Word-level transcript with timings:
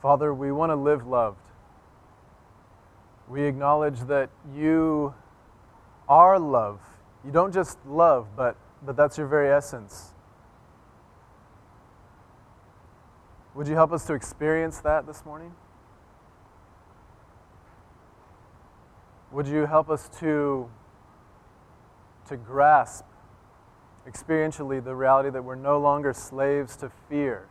Father, 0.00 0.32
we 0.32 0.52
want 0.52 0.70
to 0.70 0.76
live 0.76 1.06
loved. 1.06 1.40
We 3.28 3.44
acknowledge 3.44 4.00
that 4.02 4.30
you 4.54 5.14
are 6.08 6.38
love. 6.38 6.80
You 7.24 7.32
don't 7.32 7.52
just 7.52 7.78
love, 7.86 8.28
but, 8.36 8.56
but 8.84 8.96
that's 8.96 9.18
your 9.18 9.26
very 9.26 9.50
essence. 9.50 10.14
Would 13.54 13.66
you 13.66 13.74
help 13.74 13.92
us 13.92 14.06
to 14.06 14.14
experience 14.14 14.80
that 14.80 15.06
this 15.06 15.24
morning? 15.24 15.52
Would 19.32 19.46
you 19.48 19.66
help 19.66 19.90
us 19.90 20.08
to, 20.20 20.70
to 22.28 22.36
grasp 22.36 23.04
experientially 24.08 24.82
the 24.82 24.94
reality 24.94 25.28
that 25.30 25.42
we're 25.42 25.54
no 25.54 25.78
longer 25.78 26.12
slaves 26.12 26.76
to 26.76 26.90
fear, 27.08 27.48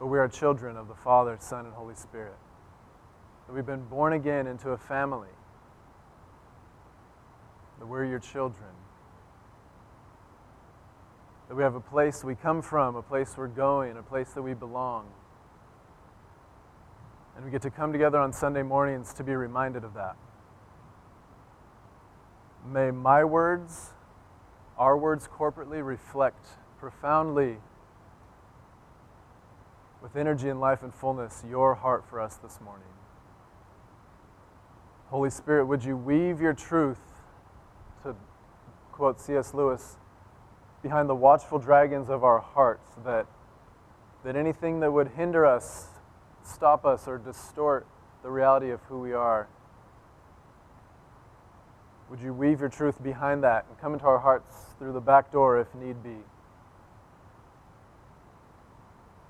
but 0.00 0.06
we 0.06 0.18
are 0.18 0.26
children 0.26 0.78
of 0.78 0.88
the 0.88 0.94
Father, 0.94 1.36
Son, 1.38 1.66
and 1.66 1.74
Holy 1.74 1.94
Spirit? 1.94 2.38
That 3.46 3.54
we've 3.54 3.66
been 3.66 3.84
born 3.84 4.14
again 4.14 4.46
into 4.46 4.70
a 4.70 4.78
family, 4.78 5.28
that 7.78 7.86
we're 7.86 8.06
your 8.06 8.18
children, 8.18 8.70
that 11.48 11.54
we 11.54 11.62
have 11.62 11.74
a 11.74 11.80
place 11.80 12.24
we 12.24 12.34
come 12.34 12.62
from, 12.62 12.96
a 12.96 13.02
place 13.02 13.34
we're 13.36 13.46
going, 13.46 13.98
a 13.98 14.02
place 14.02 14.30
that 14.30 14.40
we 14.40 14.54
belong. 14.54 15.06
And 17.36 17.44
we 17.44 17.50
get 17.50 17.60
to 17.62 17.70
come 17.70 17.92
together 17.92 18.18
on 18.18 18.32
Sunday 18.32 18.62
mornings 18.62 19.12
to 19.14 19.22
be 19.22 19.34
reminded 19.34 19.84
of 19.84 19.92
that. 19.94 20.16
May 22.66 22.90
my 22.90 23.22
words, 23.24 23.90
our 24.78 24.96
words 24.96 25.28
corporately, 25.28 25.84
reflect 25.84 26.46
profoundly, 26.78 27.58
with 30.02 30.16
energy 30.16 30.48
and 30.48 30.60
life 30.60 30.82
and 30.82 30.94
fullness, 30.94 31.42
your 31.48 31.74
heart 31.74 32.04
for 32.08 32.20
us 32.20 32.36
this 32.36 32.60
morning. 32.60 32.86
Holy 35.08 35.30
Spirit, 35.30 35.66
would 35.66 35.84
you 35.84 35.96
weave 35.96 36.40
your 36.40 36.52
truth, 36.52 37.00
to 38.02 38.14
quote 38.92 39.20
C.S. 39.20 39.52
Lewis, 39.54 39.96
behind 40.82 41.08
the 41.08 41.14
watchful 41.14 41.58
dragons 41.58 42.08
of 42.08 42.24
our 42.24 42.38
hearts, 42.38 42.88
that, 43.04 43.26
that 44.24 44.36
anything 44.36 44.80
that 44.80 44.92
would 44.92 45.08
hinder 45.08 45.44
us, 45.44 45.88
stop 46.42 46.84
us, 46.84 47.06
or 47.06 47.18
distort 47.18 47.86
the 48.22 48.30
reality 48.30 48.70
of 48.70 48.80
who 48.82 49.00
we 49.00 49.12
are 49.12 49.48
would 52.10 52.20
you 52.20 52.34
weave 52.34 52.58
your 52.58 52.68
truth 52.68 53.00
behind 53.00 53.44
that 53.44 53.64
and 53.68 53.78
come 53.78 53.92
into 53.92 54.04
our 54.04 54.18
hearts 54.18 54.52
through 54.80 54.92
the 54.92 55.00
back 55.00 55.30
door 55.30 55.60
if 55.60 55.72
need 55.76 56.02
be? 56.02 56.16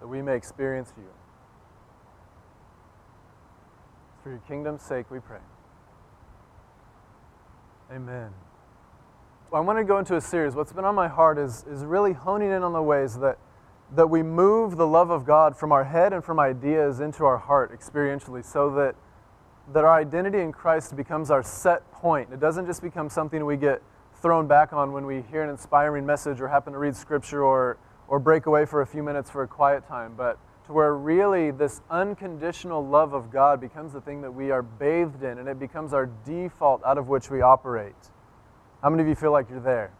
That 0.00 0.08
we 0.08 0.22
may 0.22 0.34
experience 0.34 0.92
you. 0.96 1.04
For 4.22 4.30
your 4.30 4.40
kingdom's 4.48 4.82
sake, 4.82 5.10
we 5.10 5.20
pray. 5.20 5.38
Amen. 7.92 8.30
I 9.52 9.60
want 9.60 9.78
to 9.78 9.84
go 9.84 9.98
into 9.98 10.16
a 10.16 10.20
series. 10.20 10.54
What's 10.54 10.72
been 10.72 10.84
on 10.84 10.94
my 10.94 11.08
heart 11.08 11.38
is, 11.38 11.64
is 11.70 11.84
really 11.84 12.12
honing 12.12 12.50
in 12.50 12.62
on 12.62 12.72
the 12.72 12.82
ways 12.82 13.18
that, 13.18 13.38
that 13.94 14.08
we 14.08 14.22
move 14.22 14.76
the 14.76 14.86
love 14.86 15.10
of 15.10 15.26
God 15.26 15.56
from 15.56 15.72
our 15.72 15.84
head 15.84 16.12
and 16.12 16.24
from 16.24 16.38
ideas 16.38 17.00
into 17.00 17.24
our 17.24 17.38
heart 17.38 17.76
experientially 17.76 18.44
so 18.44 18.70
that 18.74 18.94
that 19.72 19.84
our 19.84 19.94
identity 19.94 20.40
in 20.40 20.52
Christ 20.52 20.96
becomes 20.96 21.30
our 21.30 21.42
set 21.42 21.90
point. 21.92 22.32
It 22.32 22.40
doesn't 22.40 22.66
just 22.66 22.82
become 22.82 23.08
something 23.08 23.44
we 23.44 23.56
get 23.56 23.82
thrown 24.20 24.46
back 24.46 24.72
on 24.72 24.92
when 24.92 25.06
we 25.06 25.22
hear 25.30 25.42
an 25.42 25.50
inspiring 25.50 26.04
message 26.04 26.40
or 26.40 26.48
happen 26.48 26.72
to 26.72 26.78
read 26.78 26.96
scripture 26.96 27.44
or, 27.44 27.78
or 28.10 28.18
break 28.18 28.44
away 28.44 28.66
for 28.66 28.82
a 28.82 28.86
few 28.86 29.02
minutes 29.02 29.30
for 29.30 29.42
a 29.42 29.48
quiet 29.48 29.88
time, 29.88 30.12
but 30.14 30.38
to 30.66 30.74
where 30.74 30.94
really 30.94 31.50
this 31.50 31.80
unconditional 31.90 32.86
love 32.86 33.14
of 33.14 33.30
God 33.30 33.58
becomes 33.58 33.94
the 33.94 34.02
thing 34.02 34.20
that 34.20 34.30
we 34.30 34.50
are 34.50 34.62
bathed 34.62 35.22
in 35.22 35.38
and 35.38 35.48
it 35.48 35.58
becomes 35.58 35.94
our 35.94 36.10
default 36.26 36.84
out 36.84 36.98
of 36.98 37.08
which 37.08 37.30
we 37.30 37.40
operate. 37.40 38.10
How 38.82 38.90
many 38.90 39.02
of 39.02 39.08
you 39.08 39.14
feel 39.14 39.32
like 39.32 39.48
you're 39.48 39.60
there? 39.60 39.94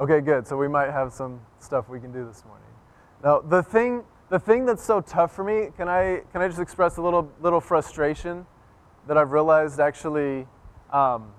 Okay, 0.00 0.22
good. 0.22 0.48
So 0.48 0.56
we 0.56 0.68
might 0.68 0.90
have 0.90 1.12
some 1.12 1.42
stuff 1.58 1.90
we 1.90 2.00
can 2.00 2.10
do 2.10 2.24
this 2.24 2.42
morning. 2.46 2.66
Now, 3.22 3.40
the 3.40 3.62
thing, 3.62 4.04
the 4.30 4.38
thing 4.38 4.64
that's 4.64 4.82
so 4.82 5.02
tough 5.02 5.34
for 5.34 5.44
me, 5.44 5.68
can 5.76 5.90
I, 5.90 6.22
can 6.32 6.40
I 6.40 6.48
just 6.48 6.60
express 6.60 6.96
a 6.96 7.02
little, 7.02 7.30
little 7.42 7.60
frustration? 7.60 8.46
that 9.06 9.18
I've 9.18 9.32
realized 9.32 9.80
actually. 9.80 10.46
Um, 10.92 11.32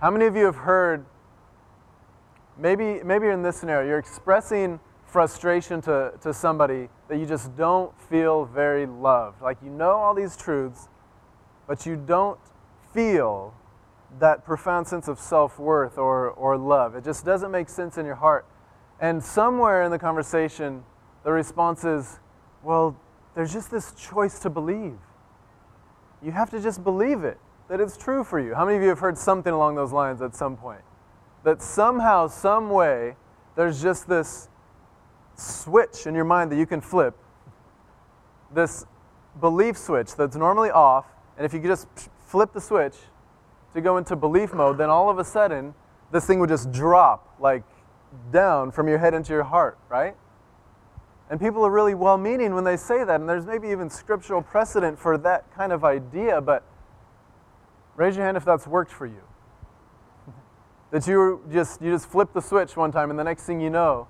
how 0.00 0.10
many 0.10 0.26
of 0.26 0.36
you 0.36 0.44
have 0.44 0.56
heard? 0.56 1.04
Maybe, 2.58 3.00
maybe 3.04 3.28
in 3.28 3.42
this 3.42 3.56
scenario, 3.56 3.88
you're 3.88 3.98
expressing 3.98 4.80
frustration 5.06 5.80
to, 5.82 6.12
to 6.20 6.34
somebody 6.34 6.88
that 7.08 7.18
you 7.18 7.26
just 7.26 7.56
don't 7.56 7.98
feel 8.10 8.44
very 8.44 8.84
loved. 8.84 9.40
Like 9.40 9.58
you 9.62 9.70
know 9.70 9.92
all 9.92 10.14
these 10.14 10.36
truths, 10.36 10.88
but 11.66 11.86
you 11.86 11.96
don't 11.96 12.38
feel 12.92 13.54
that 14.18 14.44
profound 14.44 14.86
sense 14.86 15.06
of 15.06 15.18
self 15.18 15.58
worth 15.58 15.98
or, 15.98 16.30
or 16.30 16.56
love. 16.56 16.94
It 16.94 17.04
just 17.04 17.24
doesn't 17.24 17.50
make 17.50 17.68
sense 17.68 17.96
in 17.96 18.04
your 18.04 18.14
heart. 18.16 18.46
And 19.00 19.22
somewhere 19.22 19.82
in 19.82 19.90
the 19.90 19.98
conversation, 19.98 20.82
the 21.24 21.32
response 21.32 21.84
is, 21.84 22.18
well, 22.62 22.96
there's 23.34 23.52
just 23.52 23.70
this 23.70 23.92
choice 23.92 24.40
to 24.40 24.50
believe. 24.50 24.98
You 26.22 26.32
have 26.32 26.50
to 26.50 26.60
just 26.60 26.82
believe 26.82 27.22
it, 27.22 27.38
that 27.68 27.80
it's 27.80 27.96
true 27.96 28.24
for 28.24 28.40
you. 28.40 28.54
How 28.54 28.64
many 28.64 28.76
of 28.76 28.82
you 28.82 28.88
have 28.88 28.98
heard 28.98 29.16
something 29.16 29.52
along 29.52 29.76
those 29.76 29.92
lines 29.92 30.20
at 30.20 30.34
some 30.34 30.56
point? 30.56 30.80
That 31.44 31.62
somehow, 31.62 32.26
some 32.26 32.70
way, 32.70 33.16
there's 33.56 33.82
just 33.82 34.08
this 34.08 34.48
switch 35.34 36.06
in 36.06 36.14
your 36.14 36.24
mind 36.24 36.50
that 36.52 36.56
you 36.56 36.66
can 36.66 36.80
flip, 36.80 37.16
this 38.52 38.86
belief 39.40 39.76
switch 39.78 40.16
that's 40.16 40.36
normally 40.36 40.70
off, 40.70 41.06
and 41.36 41.46
if 41.46 41.52
you 41.52 41.60
could 41.60 41.68
just 41.68 41.86
flip 42.26 42.52
the 42.52 42.60
switch 42.60 42.94
to 43.74 43.80
go 43.80 43.96
into 43.96 44.16
belief 44.16 44.52
mode, 44.52 44.78
then 44.78 44.90
all 44.90 45.08
of 45.08 45.18
a 45.18 45.24
sudden, 45.24 45.74
this 46.10 46.26
thing 46.26 46.40
would 46.40 46.48
just 46.48 46.72
drop 46.72 47.36
like 47.38 47.62
down 48.32 48.70
from 48.70 48.88
your 48.88 48.98
head 48.98 49.14
into 49.14 49.32
your 49.32 49.44
heart, 49.44 49.78
right? 49.88 50.16
And 51.30 51.38
people 51.38 51.64
are 51.64 51.70
really 51.70 51.94
well 51.94 52.16
meaning 52.16 52.54
when 52.54 52.64
they 52.64 52.76
say 52.76 53.04
that, 53.04 53.20
and 53.20 53.28
there's 53.28 53.46
maybe 53.46 53.68
even 53.68 53.90
scriptural 53.90 54.42
precedent 54.42 54.98
for 54.98 55.18
that 55.18 55.52
kind 55.54 55.72
of 55.72 55.84
idea, 55.84 56.40
but 56.40 56.64
raise 57.96 58.16
your 58.16 58.24
hand 58.24 58.36
if 58.36 58.44
that's 58.44 58.66
worked 58.66 58.90
for 58.90 59.06
you. 59.06 59.22
That 60.90 61.06
you 61.06 61.42
just 61.52 61.82
you 61.82 61.90
just 61.92 62.08
flip 62.08 62.32
the 62.32 62.40
switch 62.40 62.76
one 62.76 62.92
time 62.92 63.10
and 63.10 63.18
the 63.18 63.24
next 63.24 63.44
thing 63.44 63.60
you 63.60 63.70
know, 63.70 64.08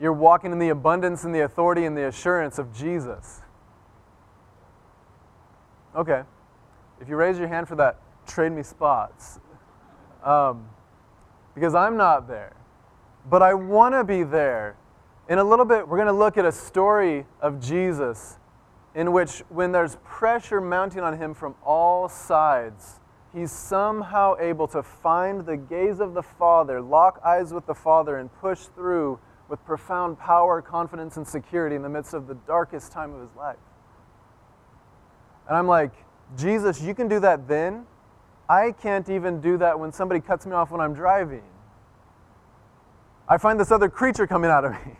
you're 0.00 0.12
walking 0.12 0.52
in 0.52 0.58
the 0.58 0.70
abundance 0.70 1.24
and 1.24 1.34
the 1.34 1.40
authority 1.40 1.84
and 1.84 1.96
the 1.96 2.06
assurance 2.06 2.58
of 2.58 2.72
Jesus. 2.72 3.42
Okay. 5.94 6.22
If 7.00 7.08
you 7.08 7.16
raise 7.16 7.38
your 7.38 7.48
hand 7.48 7.68
for 7.68 7.76
that, 7.76 8.00
trade 8.26 8.52
me 8.52 8.62
spots. 8.62 9.38
Um, 10.24 10.68
because 11.54 11.74
I'm 11.74 11.96
not 11.96 12.26
there. 12.26 12.56
But 13.28 13.42
I 13.42 13.54
want 13.54 13.94
to 13.94 14.04
be 14.04 14.22
there 14.22 14.76
in 15.28 15.38
a 15.38 15.44
little 15.44 15.64
bit, 15.64 15.88
we're 15.88 15.96
going 15.96 16.06
to 16.06 16.12
look 16.12 16.36
at 16.36 16.44
a 16.44 16.52
story 16.52 17.26
of 17.40 17.60
Jesus 17.60 18.38
in 18.94 19.12
which, 19.12 19.42
when 19.48 19.72
there's 19.72 19.96
pressure 20.04 20.60
mounting 20.60 21.00
on 21.00 21.16
him 21.16 21.34
from 21.34 21.54
all 21.64 22.08
sides, 22.08 23.00
he's 23.34 23.52
somehow 23.52 24.36
able 24.38 24.68
to 24.68 24.82
find 24.82 25.44
the 25.44 25.56
gaze 25.56 26.00
of 26.00 26.14
the 26.14 26.22
Father, 26.22 26.80
lock 26.80 27.20
eyes 27.24 27.52
with 27.52 27.66
the 27.66 27.74
Father, 27.74 28.18
and 28.18 28.32
push 28.40 28.60
through 28.74 29.18
with 29.48 29.62
profound 29.64 30.18
power, 30.18 30.62
confidence, 30.62 31.16
and 31.16 31.26
security 31.26 31.76
in 31.76 31.82
the 31.82 31.88
midst 31.88 32.14
of 32.14 32.26
the 32.26 32.34
darkest 32.46 32.92
time 32.92 33.12
of 33.12 33.20
his 33.20 33.36
life. 33.36 33.56
And 35.48 35.56
I'm 35.56 35.66
like, 35.66 35.92
Jesus, 36.38 36.80
you 36.80 36.94
can 36.94 37.08
do 37.08 37.20
that 37.20 37.46
then. 37.46 37.86
I 38.48 38.72
can't 38.72 39.08
even 39.08 39.40
do 39.40 39.58
that 39.58 39.78
when 39.78 39.92
somebody 39.92 40.20
cuts 40.20 40.46
me 40.46 40.52
off 40.52 40.70
when 40.70 40.80
I'm 40.80 40.94
driving. 40.94 41.42
I 43.28 43.38
find 43.38 43.58
this 43.58 43.70
other 43.70 43.88
creature 43.88 44.26
coming 44.26 44.50
out 44.50 44.64
of 44.64 44.72
me. 44.72 44.96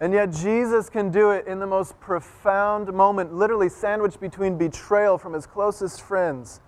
And 0.00 0.12
yet, 0.12 0.30
Jesus 0.30 0.88
can 0.88 1.10
do 1.10 1.30
it 1.30 1.46
in 1.46 1.58
the 1.58 1.66
most 1.66 1.98
profound 1.98 2.92
moment, 2.92 3.34
literally 3.34 3.68
sandwiched 3.68 4.20
between 4.20 4.56
betrayal 4.56 5.18
from 5.18 5.32
his 5.32 5.46
closest 5.46 6.02
friends 6.02 6.60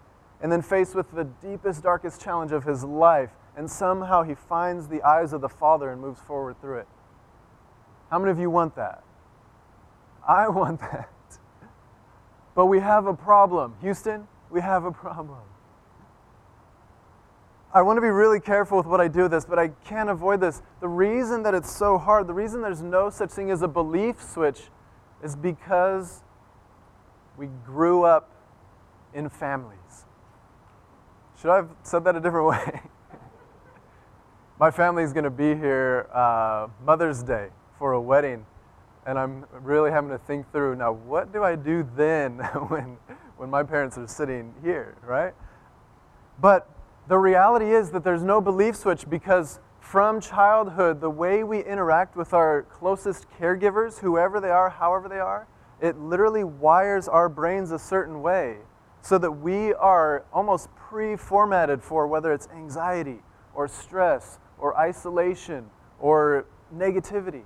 and 0.43 0.51
then 0.51 0.63
faced 0.63 0.95
with 0.95 1.11
the 1.13 1.25
deepest, 1.25 1.83
darkest 1.83 2.21
challenge 2.21 2.51
of 2.51 2.65
his 2.65 2.83
life. 2.83 3.31
And 3.57 3.71
somehow 3.71 4.23
he 4.23 4.35
finds 4.35 4.89
the 4.89 5.03
eyes 5.03 5.33
of 5.33 5.41
the 5.41 5.49
Father 5.49 5.91
and 5.91 6.01
moves 6.01 6.21
forward 6.21 6.61
through 6.61 6.79
it. 6.79 6.89
How 8.11 8.19
many 8.19 8.33
of 8.33 8.39
you 8.39 8.51
want 8.51 8.75
that? 8.77 9.05
I 10.27 10.49
want 10.49 10.81
that. 10.81 11.11
But 12.55 12.67
we 12.67 12.81
have 12.81 13.07
a 13.07 13.15
problem. 13.15 13.77
Houston, 13.81 14.27
we 14.51 14.61
have 14.61 14.85
a 14.85 14.93
problem. 14.93 15.39
I 17.73 17.83
want 17.83 17.99
to 17.99 18.01
be 18.01 18.09
really 18.09 18.41
careful 18.41 18.79
with 18.79 18.87
what 18.87 19.01
I 19.01 19.07
do 19.07 19.23
with 19.23 19.31
this, 19.31 19.45
but 19.45 19.59
I 19.59 19.69
can't 19.85 20.11
avoid 20.11 20.41
this. 20.41 20.61
The 20.81 20.89
reason 20.89 21.45
that 21.45 21.55
it's 21.55 21.71
so 21.71 21.99
hard, 21.99 22.27
the 22.27 22.35
reason 22.35 22.63
there's 22.63 22.83
no 22.83 23.11
such 23.11 23.31
thing 23.31 23.53
as 23.53 23.63
a 23.63 23.69
belief 23.69 24.21
switch, 24.21 24.63
is 25.23 25.37
because 25.37 26.23
we 27.37 27.47
grew 27.65 28.03
up 28.03 28.29
in 29.15 29.29
families. 29.29 30.07
Should 31.41 31.51
I 31.51 31.57
have 31.57 31.71
said 31.85 32.03
that 32.05 32.17
a 32.17 32.21
different 32.21 32.49
way? 32.51 32.81
My 34.59 34.73
family 34.73 35.05
is 35.05 35.13
going 35.13 35.25
to 35.25 35.31
be 35.31 35.55
here 35.55 36.09
uh, 36.13 36.67
Mother's 36.85 37.23
Day 37.23 37.49
for 37.79 37.93
a 37.93 38.01
wedding. 38.01 38.45
and 39.07 39.17
I'm 39.17 39.47
really 39.63 39.93
having 39.93 40.11
to 40.11 40.19
think 40.19 40.51
through 40.51 40.75
now, 40.75 40.93
what 40.93 41.33
do 41.33 41.45
I 41.45 41.55
do 41.55 41.89
then 41.97 42.39
when, 42.69 42.97
when 43.37 43.49
my 43.49 43.63
parents 43.63 43.97
are 43.97 44.09
sitting 44.09 44.53
here, 44.63 44.97
right? 45.07 45.35
But 46.41 46.69
the 47.11 47.19
reality 47.19 47.73
is 47.75 47.91
that 47.91 48.05
there's 48.05 48.23
no 48.23 48.41
belief 48.41 48.77
switch 48.77 49.11
because 49.11 49.59
from 49.81 50.21
childhood, 50.21 51.01
the 51.01 51.11
way 51.11 51.43
we 51.43 51.59
interact 51.59 52.15
with 52.15 52.33
our 52.33 52.63
closest 52.63 53.27
caregivers, 53.37 53.99
whoever 53.99 54.39
they 54.39 54.51
are, 54.51 54.71
however 54.71 55.09
they 55.09 55.19
are, 55.19 55.49
it 55.81 55.99
literally 55.99 56.45
wires 56.45 57.09
our 57.09 57.29
brains 57.29 57.73
a 57.73 57.81
certain 57.81 58.23
way 58.23 58.59
so 59.03 59.19
that 59.19 59.33
we 59.33 59.75
are 59.75 60.25
almost 60.33 60.73
pre 60.77 61.17
formatted 61.17 61.83
for 61.83 62.07
whether 62.07 62.33
it's 62.33 62.47
anxiety 62.55 63.19
or 63.55 63.67
stress 63.67 64.39
or 64.57 64.79
isolation 64.79 65.69
or 65.99 66.47
negativity. 66.73 67.43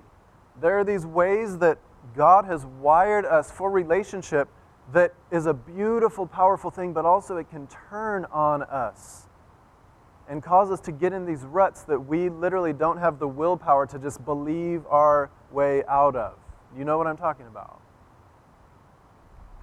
There 0.61 0.79
are 0.79 0.85
these 0.85 1.07
ways 1.07 1.57
that 1.61 1.79
God 2.15 2.45
has 2.45 2.67
wired 2.67 3.25
us 3.25 3.51
for 3.51 3.71
relationship 3.71 4.47
that 4.93 5.15
is 5.31 5.47
a 5.47 5.55
beautiful, 5.55 6.27
powerful 6.27 6.71
thing, 6.71 6.93
but 6.93 7.07
also 7.07 7.39
it 7.39 7.49
can 7.49 7.67
turn 7.89 8.27
on 8.27 8.63
us 8.65 9.25
and 10.29 10.43
cause 10.43 10.71
us 10.71 10.81
to 10.81 10.93
get 10.93 11.13
in 11.13 11.27
these 11.27 11.43
ruts 11.43 11.83
that 11.83 11.99
we 11.99 12.29
literally 12.29 12.73
don't 12.73 12.97
have 12.97 13.19
the 13.19 13.29
willpower 13.29 13.87
to 13.87 13.99
just 13.99 14.25
believe 14.25 14.85
our 14.89 15.31
way 15.51 15.85
out 15.89 16.17
of. 16.17 16.39
You 16.77 16.85
know 16.85 16.99
what 16.99 17.07
I'm 17.07 17.17
talking 17.17 17.47
about? 17.47 17.81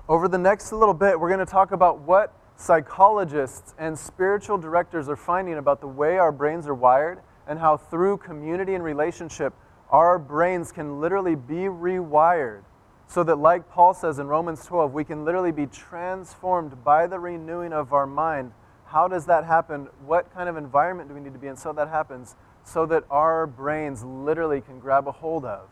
Over 0.08 0.28
the 0.28 0.38
next 0.38 0.72
little 0.72 0.94
bit, 0.94 1.20
we're 1.20 1.30
going 1.30 1.40
to 1.40 1.52
talk 1.52 1.72
about 1.72 2.00
what 2.00 2.34
psychologists 2.58 3.74
and 3.80 3.98
spiritual 3.98 4.58
directors 4.58 5.10
are 5.10 5.16
finding 5.16 5.58
about 5.58 5.82
the 5.82 5.88
way 5.88 6.18
our 6.18 6.32
brains 6.32 6.68
are 6.68 6.76
wired 6.76 7.20
and 7.48 7.60
how 7.60 7.78
through 7.78 8.18
community 8.18 8.76
and 8.76 8.84
relationship, 8.84 9.54
our 9.90 10.20
brains 10.20 10.72
can 10.72 11.02
literally 11.02 11.36
be 11.36 11.66
rewired 11.66 12.62
so 13.08 13.24
that, 13.24 13.38
like 13.38 13.70
Paul 13.70 13.94
says 13.94 14.20
in 14.20 14.28
Romans 14.28 14.66
12, 14.66 14.94
we 14.94 15.04
can 15.04 15.26
literally 15.26 15.52
be 15.52 15.66
transformed 15.66 16.82
by 16.84 17.08
the 17.08 17.20
renewing 17.20 17.74
of 17.74 17.92
our 17.92 18.08
mind. 18.08 18.54
How 18.92 19.08
does 19.08 19.26
that 19.28 19.46
happen? 19.46 19.88
What 20.06 20.34
kind 20.34 20.50
of 20.50 20.58
environment 20.58 21.08
do 21.08 21.16
we 21.16 21.22
need 21.22 21.32
to 21.32 21.40
be 21.40 21.48
in 21.48 21.56
so 21.56 21.72
that 21.72 21.88
happens? 21.88 22.36
So 22.66 22.86
that 22.88 23.06
our 23.10 23.48
brains 23.48 24.04
literally 24.04 24.60
can 24.60 24.80
grab 24.80 25.08
a 25.08 25.14
hold 25.14 25.46
of 25.46 25.70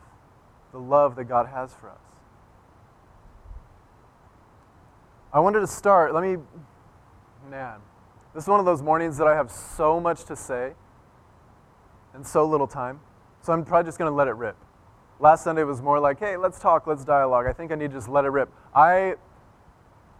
the 0.72 0.78
love 0.78 1.16
that 1.16 1.24
God 1.24 1.46
has 1.46 1.74
for 1.74 1.90
us. 1.90 1.98
I 5.34 5.40
wanted 5.40 5.60
to 5.60 5.66
start, 5.66 6.14
let 6.14 6.22
me, 6.22 6.38
man, 7.50 7.80
this 8.34 8.44
is 8.44 8.48
one 8.48 8.58
of 8.58 8.64
those 8.64 8.80
mornings 8.80 9.18
that 9.18 9.26
I 9.26 9.34
have 9.34 9.50
so 9.50 10.00
much 10.00 10.24
to 10.24 10.34
say 10.34 10.72
and 12.14 12.26
so 12.26 12.46
little 12.46 12.66
time. 12.66 13.00
So 13.42 13.52
I'm 13.52 13.66
probably 13.66 13.86
just 13.86 13.98
going 13.98 14.10
to 14.10 14.14
let 14.14 14.28
it 14.28 14.34
rip. 14.34 14.56
Last 15.18 15.44
Sunday 15.44 15.64
was 15.64 15.82
more 15.82 16.00
like, 16.00 16.18
hey, 16.18 16.38
let's 16.38 16.58
talk, 16.58 16.86
let's 16.86 17.04
dialogue. 17.04 17.46
I 17.46 17.52
think 17.52 17.70
I 17.70 17.74
need 17.74 17.88
to 17.88 17.96
just 17.98 18.08
let 18.08 18.24
it 18.24 18.30
rip. 18.30 18.50
I, 18.74 19.16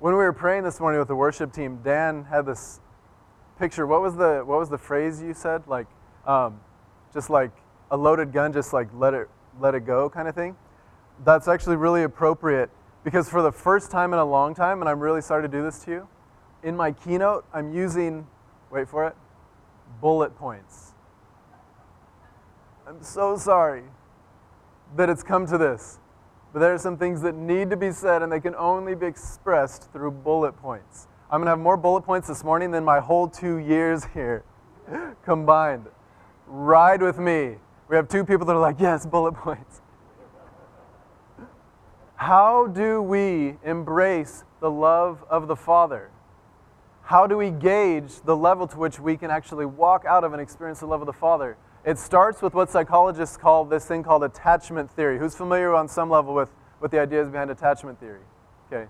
when 0.00 0.12
we 0.12 0.18
were 0.18 0.34
praying 0.34 0.64
this 0.64 0.78
morning 0.78 0.98
with 0.98 1.08
the 1.08 1.16
worship 1.16 1.50
team, 1.50 1.80
Dan 1.82 2.24
had 2.24 2.44
this 2.44 2.80
picture. 3.60 3.86
What 3.86 4.00
was 4.00 4.16
the, 4.16 4.42
what 4.44 4.58
was 4.58 4.70
the 4.70 4.78
phrase 4.78 5.22
you 5.22 5.34
said? 5.34 5.62
Like, 5.68 5.86
um, 6.26 6.60
just 7.12 7.30
like 7.30 7.52
a 7.90 7.96
loaded 7.96 8.32
gun, 8.32 8.52
just 8.52 8.72
like 8.72 8.88
let 8.94 9.14
it, 9.14 9.28
let 9.60 9.74
it 9.74 9.86
go 9.86 10.10
kind 10.10 10.26
of 10.26 10.34
thing. 10.34 10.56
That's 11.24 11.46
actually 11.46 11.76
really 11.76 12.02
appropriate 12.02 12.70
because 13.04 13.28
for 13.28 13.42
the 13.42 13.52
first 13.52 13.90
time 13.90 14.12
in 14.12 14.18
a 14.18 14.24
long 14.24 14.54
time, 14.54 14.80
and 14.80 14.88
I'm 14.88 14.98
really 14.98 15.20
sorry 15.20 15.42
to 15.42 15.48
do 15.48 15.62
this 15.62 15.84
to 15.84 15.90
you, 15.90 16.08
in 16.62 16.76
my 16.76 16.92
keynote, 16.92 17.44
I'm 17.52 17.72
using, 17.72 18.26
wait 18.70 18.88
for 18.88 19.06
it, 19.06 19.14
bullet 20.00 20.36
points. 20.36 20.94
I'm 22.86 23.02
so 23.02 23.36
sorry 23.36 23.84
that 24.96 25.08
it's 25.08 25.22
come 25.22 25.46
to 25.46 25.58
this. 25.58 25.98
But 26.52 26.60
there 26.60 26.74
are 26.74 26.78
some 26.78 26.96
things 26.96 27.22
that 27.22 27.34
need 27.34 27.70
to 27.70 27.76
be 27.76 27.92
said, 27.92 28.22
and 28.22 28.32
they 28.32 28.40
can 28.40 28.56
only 28.56 28.94
be 28.94 29.06
expressed 29.06 29.92
through 29.92 30.10
bullet 30.10 30.52
points. 30.52 31.06
I'm 31.32 31.38
going 31.38 31.46
to 31.46 31.50
have 31.50 31.60
more 31.60 31.76
bullet 31.76 32.02
points 32.02 32.26
this 32.26 32.42
morning 32.42 32.72
than 32.72 32.84
my 32.84 32.98
whole 32.98 33.28
two 33.28 33.58
years 33.58 34.04
here 34.12 34.42
combined. 35.24 35.86
Ride 36.48 37.00
with 37.02 37.20
me. 37.20 37.54
We 37.88 37.94
have 37.94 38.08
two 38.08 38.24
people 38.24 38.46
that 38.46 38.52
are 38.52 38.60
like, 38.60 38.80
yes, 38.80 39.06
bullet 39.06 39.34
points. 39.34 39.80
How 42.16 42.66
do 42.66 43.00
we 43.00 43.58
embrace 43.64 44.42
the 44.58 44.72
love 44.72 45.24
of 45.30 45.46
the 45.46 45.54
Father? 45.54 46.10
How 47.02 47.28
do 47.28 47.36
we 47.36 47.50
gauge 47.50 48.20
the 48.24 48.36
level 48.36 48.66
to 48.66 48.76
which 48.76 48.98
we 48.98 49.16
can 49.16 49.30
actually 49.30 49.66
walk 49.66 50.04
out 50.04 50.24
of 50.24 50.32
and 50.32 50.42
experience 50.42 50.80
the 50.80 50.86
love 50.86 51.00
of 51.00 51.06
the 51.06 51.12
Father? 51.12 51.56
It 51.84 51.98
starts 51.98 52.42
with 52.42 52.54
what 52.54 52.70
psychologists 52.70 53.36
call 53.36 53.64
this 53.64 53.86
thing 53.86 54.02
called 54.02 54.24
attachment 54.24 54.90
theory. 54.90 55.16
Who's 55.16 55.36
familiar 55.36 55.74
on 55.74 55.86
some 55.86 56.10
level 56.10 56.34
with, 56.34 56.50
with 56.80 56.90
the 56.90 56.98
ideas 57.00 57.28
behind 57.28 57.52
attachment 57.52 58.00
theory? 58.00 58.22
Okay. 58.66 58.88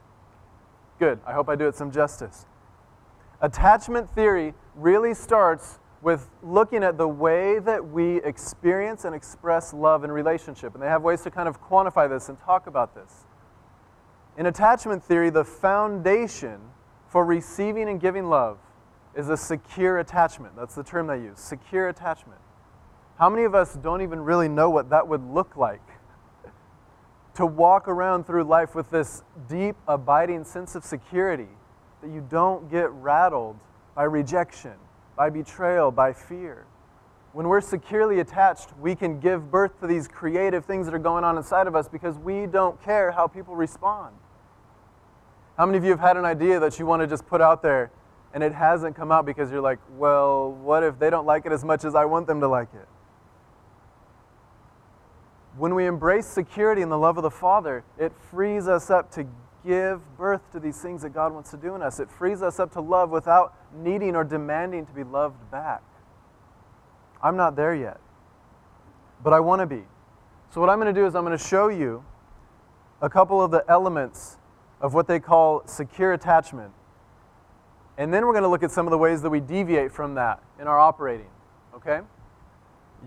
Good. 1.01 1.19
I 1.27 1.33
hope 1.33 1.49
I 1.49 1.57
do 1.57 1.67
it 1.67 1.75
some 1.75 1.91
justice. 1.91 2.45
Attachment 3.41 4.15
theory 4.15 4.53
really 4.75 5.15
starts 5.15 5.79
with 6.03 6.29
looking 6.43 6.85
at 6.85 6.99
the 6.99 7.09
way 7.09 7.59
that 7.59 7.89
we 7.89 8.23
experience 8.23 9.07
and 9.07 9.15
express 9.15 9.73
love 9.73 10.05
in 10.05 10.13
relationship. 10.13 10.75
And 10.75 10.83
they 10.83 10.89
have 10.89 11.03
ways 11.03 11.23
to 11.23 11.31
kind 11.31 11.49
of 11.49 11.59
quantify 11.63 12.07
this 12.07 12.29
and 12.29 12.39
talk 12.39 12.67
about 12.67 12.95
this. 12.95 13.25
In 14.37 14.45
attachment 14.45 15.03
theory, 15.03 15.31
the 15.31 15.45
foundation 15.45 16.61
for 17.09 17.25
receiving 17.25 17.89
and 17.89 17.99
giving 17.99 18.29
love 18.29 18.59
is 19.17 19.31
a 19.31 19.39
secure 19.39 19.99
attachment. 19.99 20.55
That's 20.55 20.75
the 20.75 20.85
term 20.85 21.07
they 21.07 21.17
use 21.17 21.41
secure 21.41 21.89
attachment. 21.89 22.41
How 23.19 23.31
many 23.31 23.45
of 23.45 23.55
us 23.55 23.75
don't 23.75 24.03
even 24.03 24.21
really 24.21 24.49
know 24.49 24.69
what 24.69 24.91
that 24.91 25.09
would 25.09 25.27
look 25.31 25.57
like? 25.57 25.81
To 27.41 27.47
walk 27.47 27.89
around 27.89 28.27
through 28.27 28.45
life 28.45 28.75
with 28.75 28.91
this 28.91 29.23
deep, 29.49 29.75
abiding 29.89 30.45
sense 30.45 30.75
of 30.75 30.85
security 30.85 31.49
that 32.03 32.11
you 32.11 32.23
don't 32.29 32.71
get 32.71 32.91
rattled 32.91 33.57
by 33.95 34.03
rejection, 34.03 34.75
by 35.17 35.31
betrayal, 35.31 35.91
by 35.91 36.13
fear. 36.13 36.67
When 37.33 37.49
we're 37.49 37.63
securely 37.63 38.21
attached, 38.21 38.77
we 38.79 38.95
can 38.95 39.21
give 39.21 39.51
birth 39.51 39.81
to 39.81 39.87
these 39.87 40.07
creative 40.07 40.67
things 40.67 40.85
that 40.85 40.95
are 40.95 40.99
going 40.99 41.25
on 41.25 41.39
inside 41.39 41.67
of 41.67 41.75
us 41.75 41.89
because 41.89 42.19
we 42.19 42.45
don't 42.45 42.79
care 42.85 43.11
how 43.11 43.27
people 43.27 43.57
respond. 43.57 44.15
How 45.57 45.65
many 45.65 45.79
of 45.79 45.85
you 45.85 45.93
have 45.93 46.01
had 46.01 46.19
an 46.19 46.27
idea 46.27 46.61
that 46.61 46.79
you 46.79 46.85
want 46.85 47.01
to 47.01 47.07
just 47.07 47.27
put 47.27 47.41
out 47.41 47.63
there 47.63 47.91
and 48.35 48.43
it 48.43 48.53
hasn't 48.53 48.97
come 48.97 49.11
out 49.11 49.25
because 49.25 49.51
you're 49.51 49.63
like, 49.63 49.79
well, 49.97 50.53
what 50.53 50.83
if 50.83 50.99
they 50.99 51.09
don't 51.09 51.25
like 51.25 51.47
it 51.47 51.53
as 51.53 51.65
much 51.65 51.87
as 51.87 51.95
I 51.95 52.05
want 52.05 52.27
them 52.27 52.41
to 52.41 52.49
like 52.49 52.69
it? 52.75 52.87
When 55.61 55.75
we 55.75 55.85
embrace 55.85 56.25
security 56.25 56.81
and 56.81 56.91
the 56.91 56.97
love 56.97 57.19
of 57.19 57.23
the 57.23 57.31
Father, 57.31 57.85
it 57.99 58.13
frees 58.31 58.67
us 58.67 58.89
up 58.89 59.13
to 59.13 59.27
give 59.63 60.01
birth 60.17 60.41
to 60.53 60.59
these 60.59 60.81
things 60.81 61.03
that 61.03 61.11
God 61.11 61.35
wants 61.35 61.51
to 61.51 61.59
do 61.59 61.75
in 61.75 61.83
us. 61.83 62.01
It 62.01 62.11
frees 62.11 62.41
us 62.41 62.59
up 62.59 62.73
to 62.73 62.81
love 62.81 63.11
without 63.11 63.55
needing 63.75 64.17
or 64.17 64.25
demanding 64.25 64.87
to 64.87 64.93
be 64.95 65.05
loved 65.05 65.51
back. 65.51 65.83
I'm 67.23 67.37
not 67.37 67.57
there 67.57 67.75
yet, 67.75 68.01
but 69.23 69.35
I 69.35 69.41
want 69.41 69.61
to 69.61 69.67
be. 69.67 69.83
So, 70.49 70.63
what 70.63 70.71
I'm 70.71 70.81
going 70.81 70.95
to 70.95 70.99
do 70.99 71.07
is 71.07 71.15
I'm 71.15 71.27
going 71.27 71.37
to 71.37 71.45
show 71.45 71.69
you 71.69 72.07
a 73.03 73.11
couple 73.11 73.43
of 73.43 73.51
the 73.51 73.63
elements 73.69 74.39
of 74.81 74.95
what 74.95 75.07
they 75.07 75.21
call 75.21 75.61
secure 75.67 76.15
attachment. 76.15 76.73
And 77.99 78.15
then 78.15 78.25
we're 78.25 78.33
going 78.33 78.45
to 78.45 78.49
look 78.49 78.63
at 78.63 78.71
some 78.71 78.87
of 78.87 78.93
the 78.93 78.99
ways 78.99 79.21
that 79.21 79.29
we 79.29 79.41
deviate 79.41 79.93
from 79.93 80.15
that 80.15 80.43
in 80.59 80.67
our 80.67 80.79
operating. 80.79 81.29
Okay? 81.75 82.01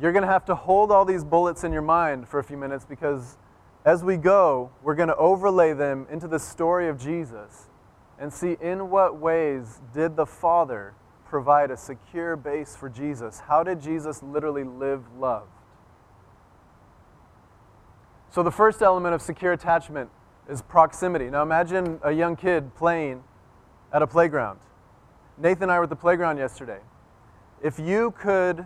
You're 0.02 0.12
going 0.12 0.24
to 0.24 0.32
have 0.32 0.46
to 0.46 0.56
hold 0.56 0.92
all 0.92 1.06
these 1.06 1.24
bullets 1.24 1.64
in 1.64 1.72
your 1.72 1.82
mind 1.82 2.28
for 2.28 2.40
a 2.40 2.44
few 2.44 2.58
minutes 2.58 2.86
because 2.86 3.38
as 3.86 4.04
we 4.04 4.18
go, 4.18 4.72
we're 4.82 4.96
going 4.96 5.10
to 5.10 5.16
overlay 5.18 5.74
them 5.74 6.08
into 6.10 6.28
the 6.28 6.40
story 6.40 6.88
of 6.88 6.98
Jesus 6.98 7.70
and 8.18 8.32
see 8.32 8.58
in 8.62 8.90
what 8.90 9.18
ways 9.18 9.82
did 9.94 10.16
the 10.16 10.26
Father 10.26 10.94
provide 11.26 11.72
a 11.72 11.78
secure 11.78 12.36
base 12.36 12.76
for 12.76 12.90
Jesus? 12.90 13.40
How 13.40 13.64
did 13.64 13.82
Jesus 13.82 14.24
literally 14.24 14.64
live 14.64 15.04
loved? 15.18 15.50
So, 18.30 18.42
the 18.42 18.52
first 18.52 18.82
element 18.82 19.14
of 19.14 19.22
secure 19.22 19.52
attachment 19.52 20.10
is 20.50 20.62
proximity. 20.62 21.30
Now, 21.30 21.44
imagine 21.44 22.00
a 22.04 22.12
young 22.12 22.36
kid 22.36 22.74
playing 22.76 23.24
at 23.92 24.02
a 24.02 24.08
playground. 24.08 24.60
Nathan 25.38 25.64
and 25.64 25.72
I 25.72 25.78
were 25.78 25.84
at 25.84 25.90
the 25.90 25.96
playground 25.96 26.38
yesterday. 26.38 26.80
If 27.62 27.80
you 27.80 28.12
could 28.12 28.66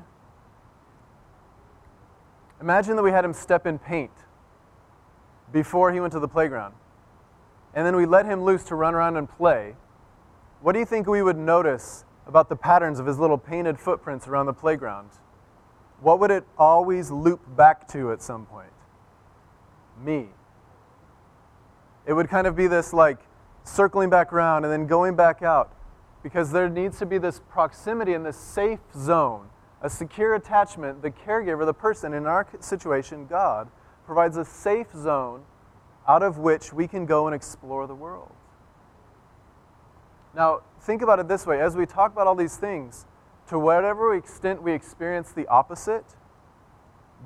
Imagine 2.61 2.95
that 2.95 3.03
we 3.03 3.11
had 3.11 3.23
him 3.23 3.33
step 3.33 3.67
in 3.67 3.77
paint 3.77 4.11
before 5.51 5.91
he 5.93 5.99
went 5.99 6.13
to 6.13 6.19
the 6.19 6.27
playground. 6.27 6.73
And 7.73 7.85
then 7.85 7.95
we 7.95 8.05
let 8.05 8.25
him 8.25 8.43
loose 8.43 8.63
to 8.65 8.75
run 8.75 8.95
around 8.95 9.17
and 9.17 9.29
play. 9.29 9.75
What 10.61 10.73
do 10.73 10.79
you 10.79 10.85
think 10.85 11.07
we 11.07 11.21
would 11.21 11.37
notice 11.37 12.03
about 12.25 12.49
the 12.49 12.55
patterns 12.55 12.99
of 12.99 13.05
his 13.05 13.19
little 13.19 13.37
painted 13.37 13.79
footprints 13.79 14.27
around 14.27 14.47
the 14.47 14.53
playground? 14.53 15.09
What 16.01 16.19
would 16.19 16.31
it 16.31 16.45
always 16.57 17.11
loop 17.11 17.41
back 17.55 17.87
to 17.89 18.11
at 18.11 18.21
some 18.21 18.45
point? 18.45 18.71
Me. 20.03 20.27
It 22.05 22.13
would 22.13 22.29
kind 22.29 22.47
of 22.47 22.55
be 22.55 22.67
this 22.67 22.93
like 22.93 23.19
circling 23.63 24.09
back 24.09 24.33
around 24.33 24.63
and 24.63 24.73
then 24.73 24.87
going 24.87 25.15
back 25.15 25.43
out 25.43 25.71
because 26.23 26.51
there 26.51 26.69
needs 26.69 26.97
to 26.99 27.05
be 27.05 27.17
this 27.17 27.41
proximity 27.49 28.13
and 28.13 28.25
this 28.25 28.37
safe 28.37 28.79
zone 28.95 29.49
a 29.81 29.89
secure 29.89 30.35
attachment, 30.35 31.01
the 31.01 31.11
caregiver, 31.11 31.65
the 31.65 31.73
person, 31.73 32.13
in 32.13 32.25
our 32.25 32.47
situation, 32.59 33.27
God, 33.27 33.69
provides 34.05 34.37
a 34.37 34.45
safe 34.45 34.87
zone 34.95 35.43
out 36.07 36.23
of 36.23 36.37
which 36.37 36.73
we 36.73 36.87
can 36.87 37.05
go 37.05 37.27
and 37.27 37.35
explore 37.35 37.85
the 37.85 37.95
world. 37.95 38.31
Now, 40.33 40.61
think 40.81 41.01
about 41.01 41.19
it 41.19 41.27
this 41.27 41.45
way 41.45 41.59
as 41.61 41.75
we 41.75 41.85
talk 41.85 42.11
about 42.11 42.27
all 42.27 42.35
these 42.35 42.57
things, 42.57 43.05
to 43.49 43.59
whatever 43.59 44.15
extent 44.15 44.61
we 44.61 44.73
experience 44.73 45.31
the 45.31 45.47
opposite, 45.47 46.05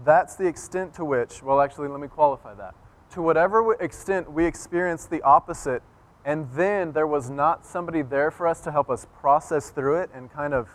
that's 0.06 0.36
the 0.36 0.48
extent 0.48 0.94
to 0.96 1.06
which, 1.06 1.44
well, 1.44 1.62
actually, 1.62 1.88
let 1.90 2.00
me 2.00 2.08
qualify 2.08 2.54
that. 2.56 2.76
To 3.12 3.22
whatever 3.22 3.74
extent 3.74 4.32
we 4.32 4.46
experience 4.46 5.06
the 5.06 5.22
opposite, 5.22 5.84
and 6.24 6.50
then 6.54 6.94
there 6.94 7.08
was 7.08 7.30
not 7.30 7.66
somebody 7.66 8.02
there 8.02 8.32
for 8.32 8.48
us 8.48 8.62
to 8.62 8.72
help 8.72 8.90
us 8.90 9.08
process 9.20 9.70
through 9.70 9.98
it 9.98 10.10
and 10.14 10.32
kind 10.32 10.54
of 10.54 10.70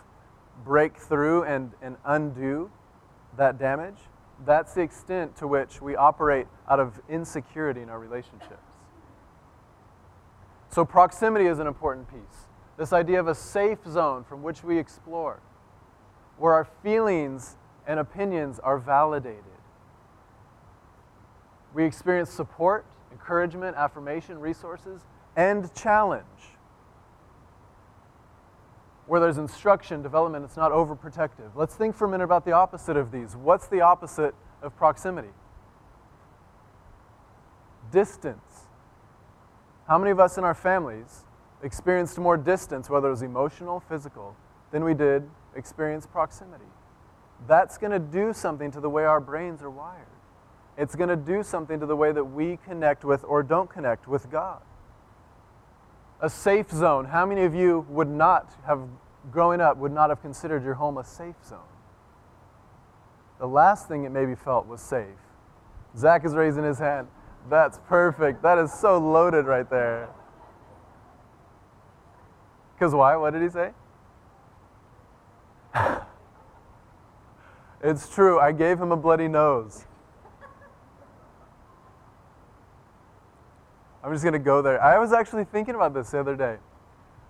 break 0.65 0.97
through 0.97 1.45
and, 1.45 1.73
and 1.83 1.97
undo 2.05 2.71
that 3.37 3.59
damage, 3.59 3.99
that's 4.45 4.75
the 4.75 4.83
extent 4.83 5.37
to 5.37 5.47
which 5.47 5.81
we 5.81 5.97
operate 5.97 6.47
out 6.69 6.81
of 6.81 7.01
insecurity 7.09 7.83
in 7.83 7.89
our 7.89 7.99
relationships. 7.99 8.77
So, 10.69 10.85
proximity 10.85 11.47
is 11.47 11.59
an 11.59 11.67
important 11.67 12.09
piece. 12.09 12.47
This 12.77 12.93
idea 12.93 13.19
of 13.21 13.29
a 13.29 13.35
safe 13.35 13.79
zone 13.89 14.25
from 14.25 14.43
which 14.43 14.63
we 14.63 14.79
explore, 14.79 15.41
where 16.37 16.53
our 16.53 16.67
feelings 16.83 17.57
and 17.87 17.99
opinions 17.99 18.59
are 18.59 18.79
validated. 18.79 19.43
We 21.73 21.85
experience 21.85 22.31
support, 22.31 22.85
encouragement, 23.13 23.77
affirmation, 23.77 24.39
resources, 24.39 25.03
and 25.37 25.73
challenge. 25.75 26.25
Where 29.07 29.21
there's 29.21 29.39
instruction, 29.39 30.03
development, 30.03 30.45
it's 30.45 30.57
not 30.57 30.73
overprotective. 30.73 31.51
Let's 31.55 31.75
think 31.75 31.95
for 31.95 32.07
a 32.07 32.09
minute 32.09 32.25
about 32.25 32.45
the 32.45 32.53
opposite 32.53 32.97
of 32.97 33.13
these. 33.13 33.37
What's 33.37 33.69
the 33.69 33.81
opposite 33.81 34.35
of 34.63 34.77
proximity? 34.77 35.29
Distance. 37.93 38.67
How 39.87 39.99
many 39.99 40.11
of 40.11 40.19
us 40.19 40.39
in 40.39 40.45
our 40.45 40.55
families 40.55 41.25
experienced 41.63 42.19
more 42.19 42.37
distance, 42.37 42.91
whether 42.91 43.07
it 43.07 43.13
was 43.13 43.23
emotional, 43.23 43.79
physical, 43.79 44.37
than 44.73 44.83
we 44.85 44.95
did 44.95 45.29
experience 45.55 46.05
proximity? 46.07 46.65
That's 47.47 47.79
going 47.79 47.93
to 47.93 48.01
do 48.01 48.33
something 48.33 48.73
to 48.73 48.81
the 48.81 48.91
way 48.91 49.05
our 49.05 49.21
brains 49.21 49.63
are 49.63 49.71
wired. 49.71 50.07
It's 50.77 50.97
going 50.97 51.09
to 51.09 51.17
do 51.17 51.45
something 51.45 51.79
to 51.79 51.87
the 51.87 51.97
way 51.97 52.11
that 52.11 52.25
we 52.25 52.59
connect 52.65 53.05
with 53.05 53.25
or 53.25 53.43
don't 53.45 53.71
connect 53.71 54.09
with 54.09 54.31
God 54.31 54.61
a 56.21 56.31
safe 56.31 56.71
zone. 56.71 57.05
How 57.07 57.27
many 57.27 57.45
of 57.45 57.55
you 57.55 57.87
would 57.89 58.09
not 58.09 58.53
have, 58.67 58.81
growing 59.31 59.61
up, 59.61 59.77
would 59.77 59.93
not 59.93 60.11
have 60.11 60.23
considered 60.23 60.65
your 60.65 60.75
home 60.75 60.99
a 60.99 61.05
safe 61.05 61.37
zone? 61.47 61.59
The 63.39 63.47
last 63.47 63.87
thing 63.89 64.05
it 64.05 64.11
maybe 64.11 64.35
felt 64.35 64.67
was 64.67 64.81
safe. 64.81 65.07
Zach 65.97 66.25
is 66.25 66.35
raising 66.35 66.65
his 66.65 66.79
hand. 66.79 67.09
That's 67.49 67.79
perfect. 67.89 68.43
That 68.43 68.59
is 68.59 68.73
so 68.73 68.99
loaded 68.99 69.47
right 69.47 69.69
there. 69.69 70.09
Because 72.75 72.95
why? 72.95 73.17
What 73.17 73.33
did 73.33 73.43
he 73.43 73.49
say? 73.49 73.71
it's 77.83 78.09
true. 78.15 78.39
I 78.39 78.53
gave 78.53 78.81
him 78.81 78.93
a 78.93 78.97
bloody 78.97 79.29
nose. 79.29 79.87
I'm 84.07 84.13
just 84.13 84.23
going 84.23 84.35
to 84.35 84.39
go 84.39 84.63
there. 84.63 84.81
I 84.81 85.01
was 85.01 85.13
actually 85.13 85.43
thinking 85.43 85.75
about 85.75 85.93
this 85.93 86.11
the 86.11 86.21
other 86.21 86.37
day. 86.37 86.59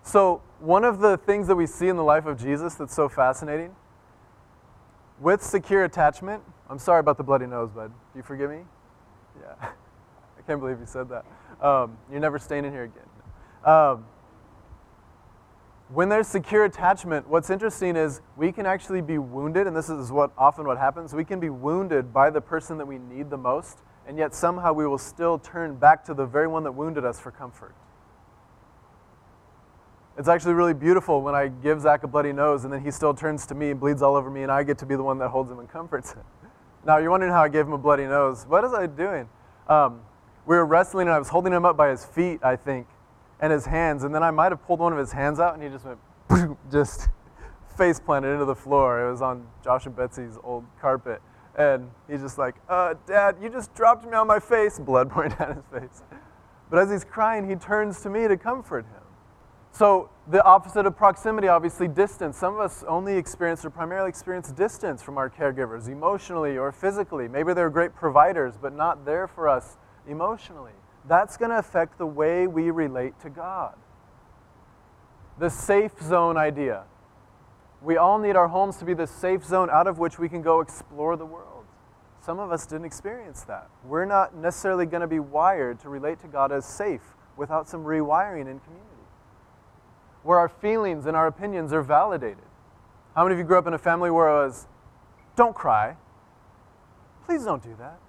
So, 0.02 0.42
one 0.60 0.84
of 0.84 0.98
the 0.98 1.16
things 1.16 1.46
that 1.46 1.56
we 1.56 1.66
see 1.66 1.88
in 1.88 1.96
the 1.96 2.04
life 2.04 2.26
of 2.26 2.38
Jesus 2.38 2.74
that's 2.74 2.94
so 2.94 3.08
fascinating 3.08 3.74
with 5.18 5.42
secure 5.42 5.84
attachment, 5.84 6.42
I'm 6.68 6.78
sorry 6.78 7.00
about 7.00 7.16
the 7.16 7.24
bloody 7.24 7.46
nose, 7.46 7.70
bud. 7.70 7.88
Do 8.12 8.18
you 8.18 8.22
forgive 8.22 8.50
me? 8.50 8.58
Yeah. 9.40 9.54
I 10.38 10.42
can't 10.46 10.60
believe 10.60 10.78
you 10.78 10.84
said 10.84 11.08
that. 11.08 11.24
Um, 11.66 11.96
you're 12.10 12.20
never 12.20 12.38
staying 12.38 12.66
in 12.66 12.72
here 12.72 12.84
again. 12.84 13.08
Um, 13.64 14.04
when 15.88 16.10
there's 16.10 16.26
secure 16.26 16.66
attachment, 16.66 17.26
what's 17.26 17.48
interesting 17.48 17.96
is 17.96 18.20
we 18.36 18.52
can 18.52 18.66
actually 18.66 19.00
be 19.00 19.16
wounded, 19.16 19.66
and 19.66 19.74
this 19.74 19.88
is 19.88 20.12
what 20.12 20.30
often 20.36 20.66
what 20.66 20.76
happens. 20.76 21.14
We 21.14 21.24
can 21.24 21.40
be 21.40 21.48
wounded 21.48 22.12
by 22.12 22.28
the 22.28 22.42
person 22.42 22.76
that 22.76 22.86
we 22.86 22.98
need 22.98 23.30
the 23.30 23.38
most, 23.38 23.78
and 24.06 24.16
yet 24.16 24.34
somehow 24.34 24.72
we 24.72 24.86
will 24.86 24.98
still 24.98 25.38
turn 25.38 25.76
back 25.76 26.04
to 26.04 26.14
the 26.14 26.24
very 26.24 26.46
one 26.46 26.62
that 26.64 26.72
wounded 26.72 27.04
us 27.04 27.18
for 27.18 27.30
comfort. 27.30 27.74
It's 30.18 30.28
actually 30.28 30.54
really 30.54 30.74
beautiful 30.74 31.20
when 31.20 31.34
I 31.34 31.48
give 31.48 31.80
Zach 31.82 32.02
a 32.02 32.06
bloody 32.06 32.32
nose 32.32 32.64
and 32.64 32.72
then 32.72 32.82
he 32.82 32.90
still 32.90 33.12
turns 33.12 33.46
to 33.46 33.54
me 33.54 33.70
and 33.70 33.80
bleeds 33.80 34.00
all 34.00 34.16
over 34.16 34.30
me, 34.30 34.42
and 34.42 34.50
I 34.50 34.62
get 34.62 34.78
to 34.78 34.86
be 34.86 34.96
the 34.96 35.02
one 35.02 35.18
that 35.18 35.28
holds 35.28 35.50
him 35.50 35.58
and 35.58 35.68
comforts 35.68 36.12
him. 36.12 36.22
Now, 36.86 36.98
you're 36.98 37.10
wondering 37.10 37.32
how 37.32 37.42
I 37.42 37.48
gave 37.48 37.66
him 37.66 37.72
a 37.72 37.78
bloody 37.78 38.04
nose. 38.04 38.44
What 38.46 38.62
was 38.62 38.72
I 38.72 38.86
doing? 38.86 39.28
Um, 39.68 40.02
we 40.46 40.54
were 40.54 40.64
wrestling, 40.64 41.08
and 41.08 41.14
I 41.16 41.18
was 41.18 41.28
holding 41.28 41.52
him 41.52 41.64
up 41.64 41.76
by 41.76 41.90
his 41.90 42.04
feet, 42.04 42.38
I 42.44 42.54
think, 42.54 42.86
and 43.40 43.52
his 43.52 43.66
hands, 43.66 44.04
and 44.04 44.14
then 44.14 44.22
I 44.22 44.30
might 44.30 44.52
have 44.52 44.64
pulled 44.64 44.78
one 44.78 44.92
of 44.92 44.98
his 45.00 45.10
hands 45.10 45.40
out, 45.40 45.54
and 45.54 45.62
he 45.64 45.68
just 45.68 45.84
went, 45.84 46.56
just 46.70 47.08
face 47.76 47.98
planted 48.00 48.28
into 48.28 48.44
the 48.44 48.54
floor. 48.54 49.04
It 49.04 49.10
was 49.10 49.20
on 49.20 49.46
Josh 49.64 49.86
and 49.86 49.96
Betsy's 49.96 50.38
old 50.44 50.64
carpet. 50.80 51.20
And 51.56 51.90
he's 52.08 52.20
just 52.20 52.36
like, 52.36 52.56
uh, 52.68 52.94
Dad, 53.06 53.36
you 53.42 53.48
just 53.48 53.74
dropped 53.74 54.04
me 54.04 54.12
on 54.12 54.26
my 54.26 54.38
face, 54.38 54.78
blood 54.78 55.10
pouring 55.10 55.32
down 55.32 55.56
his 55.56 55.64
face. 55.72 56.02
But 56.70 56.80
as 56.80 56.90
he's 56.90 57.04
crying, 57.04 57.48
he 57.48 57.56
turns 57.56 58.00
to 58.02 58.10
me 58.10 58.28
to 58.28 58.36
comfort 58.36 58.84
him. 58.86 59.02
So, 59.72 60.08
the 60.28 60.42
opposite 60.42 60.86
of 60.86 60.96
proximity, 60.96 61.48
obviously, 61.48 61.86
distance. 61.86 62.38
Some 62.38 62.54
of 62.54 62.60
us 62.60 62.82
only 62.88 63.16
experience 63.16 63.64
or 63.64 63.70
primarily 63.70 64.08
experience 64.08 64.50
distance 64.50 65.02
from 65.02 65.18
our 65.18 65.28
caregivers, 65.28 65.88
emotionally 65.88 66.56
or 66.56 66.72
physically. 66.72 67.28
Maybe 67.28 67.52
they're 67.52 67.70
great 67.70 67.94
providers, 67.94 68.54
but 68.60 68.74
not 68.74 69.04
there 69.04 69.28
for 69.28 69.48
us 69.48 69.76
emotionally. 70.08 70.72
That's 71.06 71.36
going 71.36 71.50
to 71.50 71.58
affect 71.58 71.98
the 71.98 72.06
way 72.06 72.46
we 72.46 72.70
relate 72.70 73.20
to 73.20 73.30
God. 73.30 73.74
The 75.38 75.50
safe 75.50 76.00
zone 76.02 76.36
idea. 76.36 76.84
We 77.82 77.96
all 77.96 78.18
need 78.18 78.36
our 78.36 78.48
homes 78.48 78.76
to 78.78 78.84
be 78.84 78.94
the 78.94 79.06
safe 79.06 79.44
zone 79.44 79.68
out 79.70 79.86
of 79.86 79.98
which 79.98 80.18
we 80.18 80.28
can 80.28 80.42
go 80.42 80.60
explore 80.60 81.16
the 81.16 81.26
world. 81.26 81.64
Some 82.20 82.38
of 82.38 82.50
us 82.50 82.66
didn't 82.66 82.86
experience 82.86 83.42
that. 83.42 83.68
We're 83.84 84.06
not 84.06 84.34
necessarily 84.34 84.86
going 84.86 85.02
to 85.02 85.06
be 85.06 85.20
wired 85.20 85.78
to 85.80 85.88
relate 85.88 86.20
to 86.20 86.26
God 86.26 86.50
as 86.50 86.64
safe 86.64 87.02
without 87.36 87.68
some 87.68 87.84
rewiring 87.84 88.50
in 88.50 88.58
community, 88.58 89.04
where 90.22 90.38
our 90.38 90.48
feelings 90.48 91.06
and 91.06 91.16
our 91.16 91.26
opinions 91.26 91.72
are 91.72 91.82
validated. 91.82 92.42
How 93.14 93.22
many 93.22 93.34
of 93.34 93.38
you 93.38 93.44
grew 93.44 93.58
up 93.58 93.66
in 93.66 93.74
a 93.74 93.78
family 93.78 94.10
where 94.10 94.28
it 94.28 94.46
was, 94.46 94.66
don't 95.36 95.54
cry, 95.54 95.96
please 97.24 97.44
don't 97.44 97.62
do 97.62 97.76
that, 97.78 98.00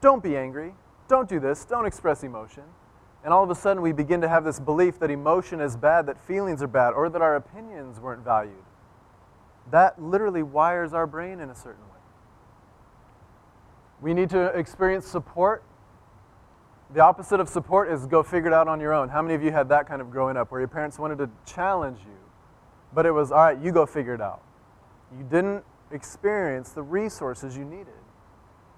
don't 0.00 0.22
be 0.22 0.36
angry, 0.36 0.74
don't 1.06 1.28
do 1.28 1.38
this, 1.38 1.64
don't 1.64 1.86
express 1.86 2.24
emotion. 2.24 2.64
And 3.22 3.32
all 3.32 3.44
of 3.44 3.50
a 3.50 3.54
sudden, 3.54 3.82
we 3.82 3.92
begin 3.92 4.20
to 4.22 4.28
have 4.28 4.42
this 4.42 4.58
belief 4.58 4.98
that 4.98 5.10
emotion 5.10 5.60
is 5.60 5.76
bad, 5.76 6.06
that 6.06 6.18
feelings 6.26 6.62
are 6.62 6.66
bad, 6.66 6.94
or 6.94 7.08
that 7.08 7.22
our 7.22 7.36
opinions 7.36 8.00
weren't 8.00 8.24
valued 8.24 8.64
that 9.70 10.00
literally 10.02 10.42
wires 10.42 10.92
our 10.92 11.06
brain 11.06 11.40
in 11.40 11.50
a 11.50 11.54
certain 11.54 11.82
way. 11.84 11.88
We 14.00 14.14
need 14.14 14.30
to 14.30 14.46
experience 14.46 15.06
support. 15.06 15.62
The 16.92 17.00
opposite 17.00 17.40
of 17.40 17.48
support 17.48 17.90
is 17.90 18.06
go 18.06 18.22
figure 18.22 18.48
it 18.48 18.52
out 18.52 18.68
on 18.68 18.80
your 18.80 18.92
own. 18.92 19.08
How 19.08 19.22
many 19.22 19.34
of 19.34 19.42
you 19.42 19.52
had 19.52 19.68
that 19.70 19.86
kind 19.86 20.02
of 20.02 20.10
growing 20.10 20.36
up 20.36 20.50
where 20.50 20.60
your 20.60 20.68
parents 20.68 20.98
wanted 20.98 21.18
to 21.18 21.30
challenge 21.46 22.00
you, 22.00 22.18
but 22.92 23.06
it 23.06 23.12
was, 23.12 23.32
all 23.32 23.38
right, 23.38 23.58
you 23.58 23.72
go 23.72 23.86
figure 23.86 24.14
it 24.14 24.20
out? 24.20 24.42
You 25.16 25.24
didn't 25.24 25.64
experience 25.90 26.70
the 26.70 26.82
resources 26.82 27.56
you 27.56 27.64
needed. 27.64 27.94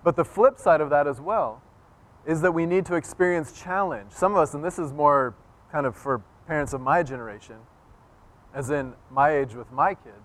But 0.04 0.16
the 0.16 0.24
flip 0.24 0.58
side 0.58 0.80
of 0.80 0.90
that 0.90 1.06
as 1.06 1.20
well 1.20 1.62
is 2.26 2.40
that 2.42 2.52
we 2.52 2.66
need 2.66 2.86
to 2.86 2.94
experience 2.94 3.52
challenge. 3.58 4.12
Some 4.12 4.32
of 4.32 4.38
us, 4.38 4.54
and 4.54 4.64
this 4.64 4.78
is 4.78 4.92
more 4.92 5.34
kind 5.72 5.86
of 5.86 5.96
for 5.96 6.22
parents 6.46 6.72
of 6.72 6.80
my 6.80 7.02
generation, 7.02 7.56
as 8.54 8.70
in 8.70 8.92
my 9.10 9.30
age 9.30 9.54
with 9.54 9.72
my 9.72 9.94
kids, 9.94 10.23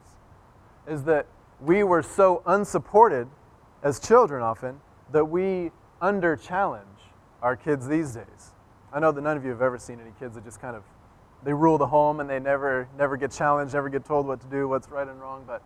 is 0.90 1.04
that 1.04 1.28
we 1.62 1.84
were 1.84 2.02
so 2.02 2.42
unsupported 2.46 3.28
as 3.84 4.00
children 4.00 4.42
often 4.42 4.80
that 5.12 5.26
we 5.26 5.72
under 6.02 6.36
challenge 6.36 6.86
our 7.42 7.56
kids 7.56 7.88
these 7.88 8.14
days. 8.14 8.54
I 8.92 9.00
know 9.00 9.12
that 9.12 9.22
none 9.22 9.38
of 9.38 9.44
you 9.44 9.52
have 9.52 9.62
ever 9.62 9.78
seen 9.78 10.00
any 10.00 10.12
kids 10.20 10.36
that 10.36 10.44
just 10.44 10.60
kind 10.60 10.76
of 10.76 10.84
they 11.44 11.54
rule 11.54 11.78
the 11.78 11.88
home 11.88 12.20
and 12.20 12.30
they 12.30 12.40
never 12.40 12.90
never 12.98 13.16
get 13.16 13.32
challenged, 13.32 13.74
never 13.74 13.90
get 13.90 14.04
told 14.04 14.28
what 14.28 14.42
to 14.42 14.48
do, 14.48 14.68
what's 14.68 14.90
right 14.90 15.08
and 15.08 15.22
wrong, 15.22 15.44
but 15.48 15.64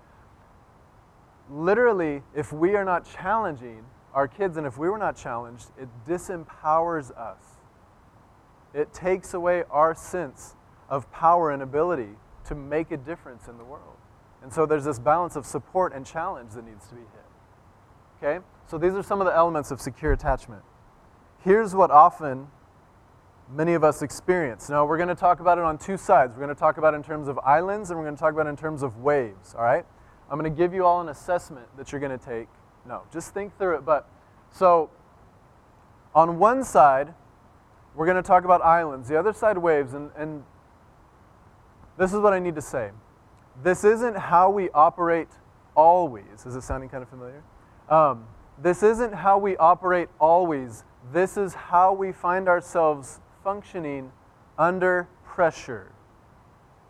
literally 1.49 2.21
if 2.35 2.53
we 2.53 2.75
are 2.75 2.85
not 2.85 3.07
challenging 3.11 3.83
our 4.13 4.27
kids 4.27 4.57
and 4.57 4.67
if 4.67 4.77
we 4.77 4.89
were 4.89 4.97
not 4.97 5.15
challenged, 5.15 5.71
it 5.79 5.89
disempowers 6.07 7.11
us. 7.17 7.39
It 8.73 8.93
takes 8.93 9.33
away 9.33 9.63
our 9.69 9.95
sense 9.95 10.55
of 10.89 11.11
power 11.11 11.51
and 11.51 11.63
ability 11.63 12.09
to 12.45 12.55
make 12.55 12.91
a 12.91 12.97
difference 12.97 13.47
in 13.47 13.57
the 13.57 13.63
world. 13.63 13.97
And 14.43 14.53
so 14.53 14.65
there's 14.65 14.85
this 14.85 14.99
balance 14.99 15.35
of 15.35 15.45
support 15.45 15.93
and 15.93 16.05
challenge 16.05 16.51
that 16.51 16.65
needs 16.65 16.87
to 16.89 16.95
be 16.95 17.01
hit. 17.01 17.25
Okay? 18.17 18.45
So 18.67 18.77
these 18.77 18.93
are 18.93 19.03
some 19.03 19.21
of 19.21 19.25
the 19.25 19.35
elements 19.35 19.71
of 19.71 19.81
secure 19.81 20.11
attachment. 20.11 20.61
Here's 21.39 21.73
what 21.73 21.91
often 21.91 22.47
many 23.49 23.73
of 23.73 23.83
us 23.83 24.01
experience. 24.01 24.69
Now, 24.69 24.85
we're 24.85 24.97
going 24.97 25.09
to 25.09 25.15
talk 25.15 25.39
about 25.39 25.57
it 25.57 25.63
on 25.63 25.77
two 25.77 25.97
sides. 25.97 26.33
We're 26.33 26.43
going 26.43 26.55
to 26.55 26.59
talk 26.59 26.77
about 26.77 26.93
it 26.93 26.97
in 26.97 27.03
terms 27.03 27.27
of 27.27 27.39
islands 27.39 27.89
and 27.89 27.99
we're 27.99 28.05
going 28.05 28.15
to 28.15 28.19
talk 28.19 28.33
about 28.33 28.47
it 28.47 28.49
in 28.49 28.57
terms 28.57 28.83
of 28.83 28.97
waves, 28.97 29.55
all 29.55 29.63
right? 29.63 29.85
I'm 30.29 30.39
going 30.39 30.51
to 30.51 30.57
give 30.57 30.73
you 30.73 30.85
all 30.85 31.01
an 31.01 31.09
assessment 31.09 31.67
that 31.77 31.91
you're 31.91 32.01
going 32.01 32.17
to 32.17 32.25
take. 32.25 32.47
No, 32.85 33.03
just 33.11 33.33
think 33.33 33.57
through 33.57 33.77
it. 33.77 33.85
But 33.85 34.09
so 34.51 34.89
On 36.15 36.37
one 36.37 36.63
side, 36.63 37.13
we're 37.95 38.05
going 38.05 38.21
to 38.21 38.27
talk 38.27 38.45
about 38.45 38.61
islands, 38.61 39.07
the 39.07 39.17
other 39.17 39.33
side, 39.33 39.57
waves, 39.57 39.93
and, 39.93 40.11
and 40.15 40.43
this 41.97 42.13
is 42.13 42.19
what 42.19 42.33
I 42.33 42.39
need 42.39 42.55
to 42.55 42.61
say. 42.61 42.91
This 43.61 43.83
isn't 43.83 44.17
how 44.17 44.49
we 44.49 44.69
operate 44.71 45.29
always. 45.75 46.45
Is 46.45 46.55
it 46.55 46.63
sounding 46.63 46.89
kind 46.89 47.03
of 47.03 47.09
familiar? 47.09 47.43
Um, 47.89 48.25
this 48.57 48.83
isn't 48.83 49.13
how 49.13 49.37
we 49.37 49.57
operate 49.57 50.09
always. 50.19 50.83
This 51.11 51.37
is 51.37 51.53
how 51.53 51.93
we 51.93 52.11
find 52.11 52.47
ourselves 52.47 53.19
functioning 53.43 54.11
under 54.57 55.07
pressure. 55.25 55.91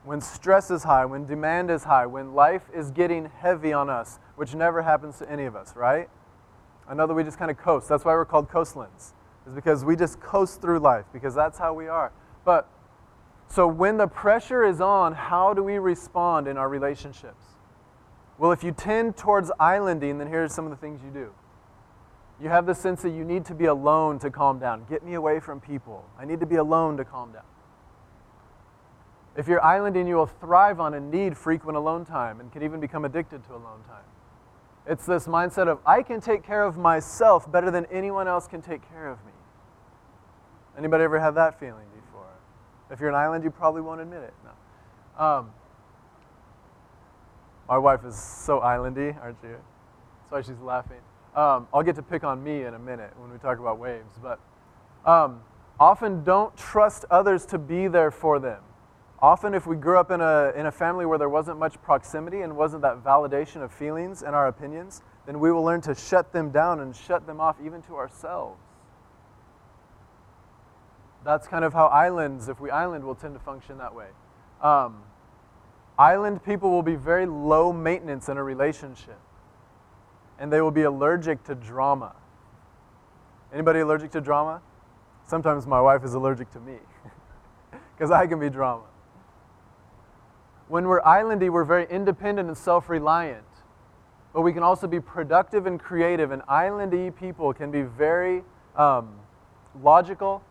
When 0.04 0.22
stress 0.22 0.70
is 0.70 0.84
high, 0.84 1.06
when 1.06 1.26
demand 1.26 1.72
is 1.72 1.86
high, 1.86 2.06
when 2.06 2.34
life 2.34 2.64
is 2.74 2.92
getting 2.92 3.30
heavy 3.40 3.72
on 3.72 3.90
us, 3.90 4.20
which 4.36 4.54
never 4.54 4.82
happens 4.82 5.18
to 5.20 5.32
any 5.32 5.46
of 5.46 5.56
us, 5.56 5.76
right? 5.76 6.10
I 6.88 6.94
know 6.94 7.08
that 7.08 7.14
we 7.14 7.24
just 7.24 7.40
kind 7.40 7.50
of 7.50 7.58
coast. 7.58 7.88
That's 7.88 8.04
why 8.04 8.14
we're 8.14 8.26
called 8.26 8.50
coastlands, 8.50 9.14
is 9.48 9.54
because 9.54 9.86
we 9.86 9.96
just 9.96 10.20
coast 10.20 10.62
through 10.62 10.80
life, 10.80 11.06
because 11.14 11.34
that's 11.34 11.58
how 11.58 11.74
we 11.74 11.88
are. 11.88 12.12
But 12.44 12.70
so 13.54 13.68
when 13.68 13.98
the 13.98 14.08
pressure 14.08 14.64
is 14.64 14.82
on, 14.82 15.14
how 15.14 15.54
do 15.54 15.62
we 15.62 15.78
respond 15.78 16.48
in 16.48 16.58
our 16.58 16.68
relationships? 16.68 17.46
Well, 18.40 18.52
if 18.52 18.64
you 18.64 18.72
tend 18.72 19.16
towards 19.16 19.52
islanding, 19.60 20.18
then 20.18 20.28
here's 20.28 20.52
some 20.52 20.66
of 20.66 20.72
the 20.72 20.78
things 20.78 21.02
you 21.04 21.12
do. 21.12 21.32
You 22.42 22.50
have 22.50 22.66
the 22.66 22.74
sense 22.74 23.04
that 23.04 23.12
you 23.12 23.24
need 23.24 23.46
to 23.46 23.54
be 23.54 23.66
alone 23.66 24.18
to 24.20 24.32
calm 24.32 24.58
down. 24.58 24.86
Get 24.90 25.06
me 25.06 25.14
away 25.14 25.40
from 25.40 25.60
people. 25.60 26.04
I 26.18 26.26
need 26.26 26.40
to 26.40 26.48
be 26.48 26.56
alone 26.56 26.98
to 26.98 27.06
calm 27.06 27.32
down. 27.32 27.44
If 29.38 29.48
you're 29.48 29.64
islanding, 29.64 30.08
you 30.08 30.16
will 30.16 30.26
thrive 30.26 30.80
on 30.80 30.96
and 30.96 31.12
need 31.12 31.38
frequent 31.38 31.78
alone 31.78 32.06
time 32.06 32.40
and 32.40 32.52
can 32.52 32.64
even 32.64 32.80
become 32.80 33.06
addicted 33.06 33.44
to 33.44 33.52
alone 33.52 33.84
time. 33.88 34.06
It's 34.88 35.06
this 35.06 35.28
mindset 35.28 35.68
of, 35.68 35.78
I 35.86 36.02
can 36.02 36.22
take 36.22 36.44
care 36.44 36.64
of 36.64 36.76
myself 36.76 37.52
better 37.52 37.70
than 37.70 37.86
anyone 37.92 38.28
else 38.28 38.48
can 38.48 38.64
take 38.64 38.82
care 38.90 39.08
of 39.12 39.24
me. 39.24 39.32
Anybody 40.76 41.04
ever 41.04 41.20
have 41.20 41.36
that 41.36 41.60
feeling? 41.60 41.86
If 42.92 43.00
you're 43.00 43.10
an 43.10 43.16
island, 43.16 43.44
you 43.44 43.52
probably 43.52 43.82
won't 43.82 44.02
admit 44.02 44.24
it. 44.24 44.34
No. 44.44 45.26
Um, 45.26 45.52
my 47.68 47.78
wife 47.78 48.04
is 48.06 48.16
so 48.16 48.60
islandy, 48.60 49.20
aren't 49.22 49.38
you? 49.44 49.58
That's 50.30 50.32
why 50.32 50.42
she's 50.42 50.62
laughing. 50.62 51.00
Um, 51.36 51.68
I'll 51.74 51.84
get 51.84 51.96
to 51.96 52.04
pick 52.04 52.24
on 52.24 52.44
me 52.44 52.64
in 52.64 52.74
a 52.74 52.80
minute 52.80 53.12
when 53.18 53.32
we 53.32 53.38
talk 53.40 53.60
about 53.60 53.80
waves, 53.80 54.20
but 54.22 54.40
um, 55.10 55.42
often 55.80 56.24
don't 56.24 56.56
trust 56.56 57.06
others 57.10 57.46
to 57.48 57.58
be 57.58 57.88
there 57.88 58.12
for 58.12 58.40
them. 58.40 58.62
Often, 59.20 59.54
if 59.54 59.66
we 59.66 59.78
grew 59.78 59.98
up 59.98 60.12
in 60.12 60.20
a, 60.20 60.52
in 60.56 60.66
a 60.66 60.72
family 60.72 61.06
where 61.06 61.18
there 61.18 61.30
wasn't 61.30 61.58
much 61.58 61.82
proximity 61.82 62.42
and 62.42 62.58
wasn't 62.58 62.82
that 62.82 63.04
validation 63.04 63.64
of 63.64 63.72
feelings 63.72 64.22
and 64.22 64.36
our 64.36 64.48
opinions, 64.48 65.02
then 65.26 65.40
we 65.40 65.50
will 65.50 65.64
learn 65.64 65.80
to 65.82 65.96
shut 65.96 66.34
them 66.34 66.52
down 66.52 66.82
and 66.82 66.94
shut 66.94 67.26
them 67.26 67.40
off 67.40 67.56
even 67.64 67.82
to 67.84 67.96
ourselves. 67.96 68.60
That's 71.24 71.48
kind 71.48 71.64
of 71.64 71.74
how 71.74 71.88
islands, 71.88 72.50
if 72.50 72.60
we 72.60 72.70
island, 72.70 73.04
will 73.06 73.16
tend 73.16 73.34
to 73.34 73.40
function 73.40 73.78
that 73.78 73.96
way. 73.96 74.08
Um, 74.62 75.04
island 75.98 76.44
people 76.44 76.70
will 76.70 76.84
be 76.84 76.96
very 76.96 77.26
low 77.26 77.72
maintenance 77.72 78.28
in 78.28 78.38
a 78.38 78.44
relationship, 78.44 79.20
and 80.38 80.52
they 80.52 80.62
will 80.62 80.72
be 80.72 80.84
allergic 80.84 81.44
to 81.46 81.56
drama. 81.56 82.16
Anybody 83.54 83.80
allergic 83.80 84.12
to 84.12 84.22
drama? 84.22 84.62
Sometimes 85.26 85.66
my 85.66 85.80
wife 85.80 86.04
is 86.04 86.14
allergic 86.14 86.52
to 86.52 86.60
me 86.60 86.78
because 87.96 88.12
I 88.12 88.28
can 88.28 88.40
be 88.40 88.50
drama. 88.50 88.84
When 90.68 90.88
we're 90.88 91.02
islandy, 91.02 91.50
we're 91.50 91.64
very 91.64 91.86
independent 91.90 92.48
and 92.48 92.58
self 92.58 92.90
reliant. 92.90 93.46
But 94.34 94.42
we 94.42 94.52
can 94.52 94.64
also 94.64 94.88
be 94.88 95.00
productive 95.00 95.68
and 95.68 95.80
creative. 95.80 96.32
And 96.32 96.42
islandy 96.44 97.16
people 97.16 97.54
can 97.54 97.70
be 97.70 97.84
very 97.84 98.44
um, 98.76 99.20
logical 99.82 100.42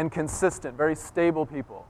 and 0.00 0.10
consistent, 0.10 0.78
very 0.78 0.96
stable 0.96 1.44
people. 1.44 1.86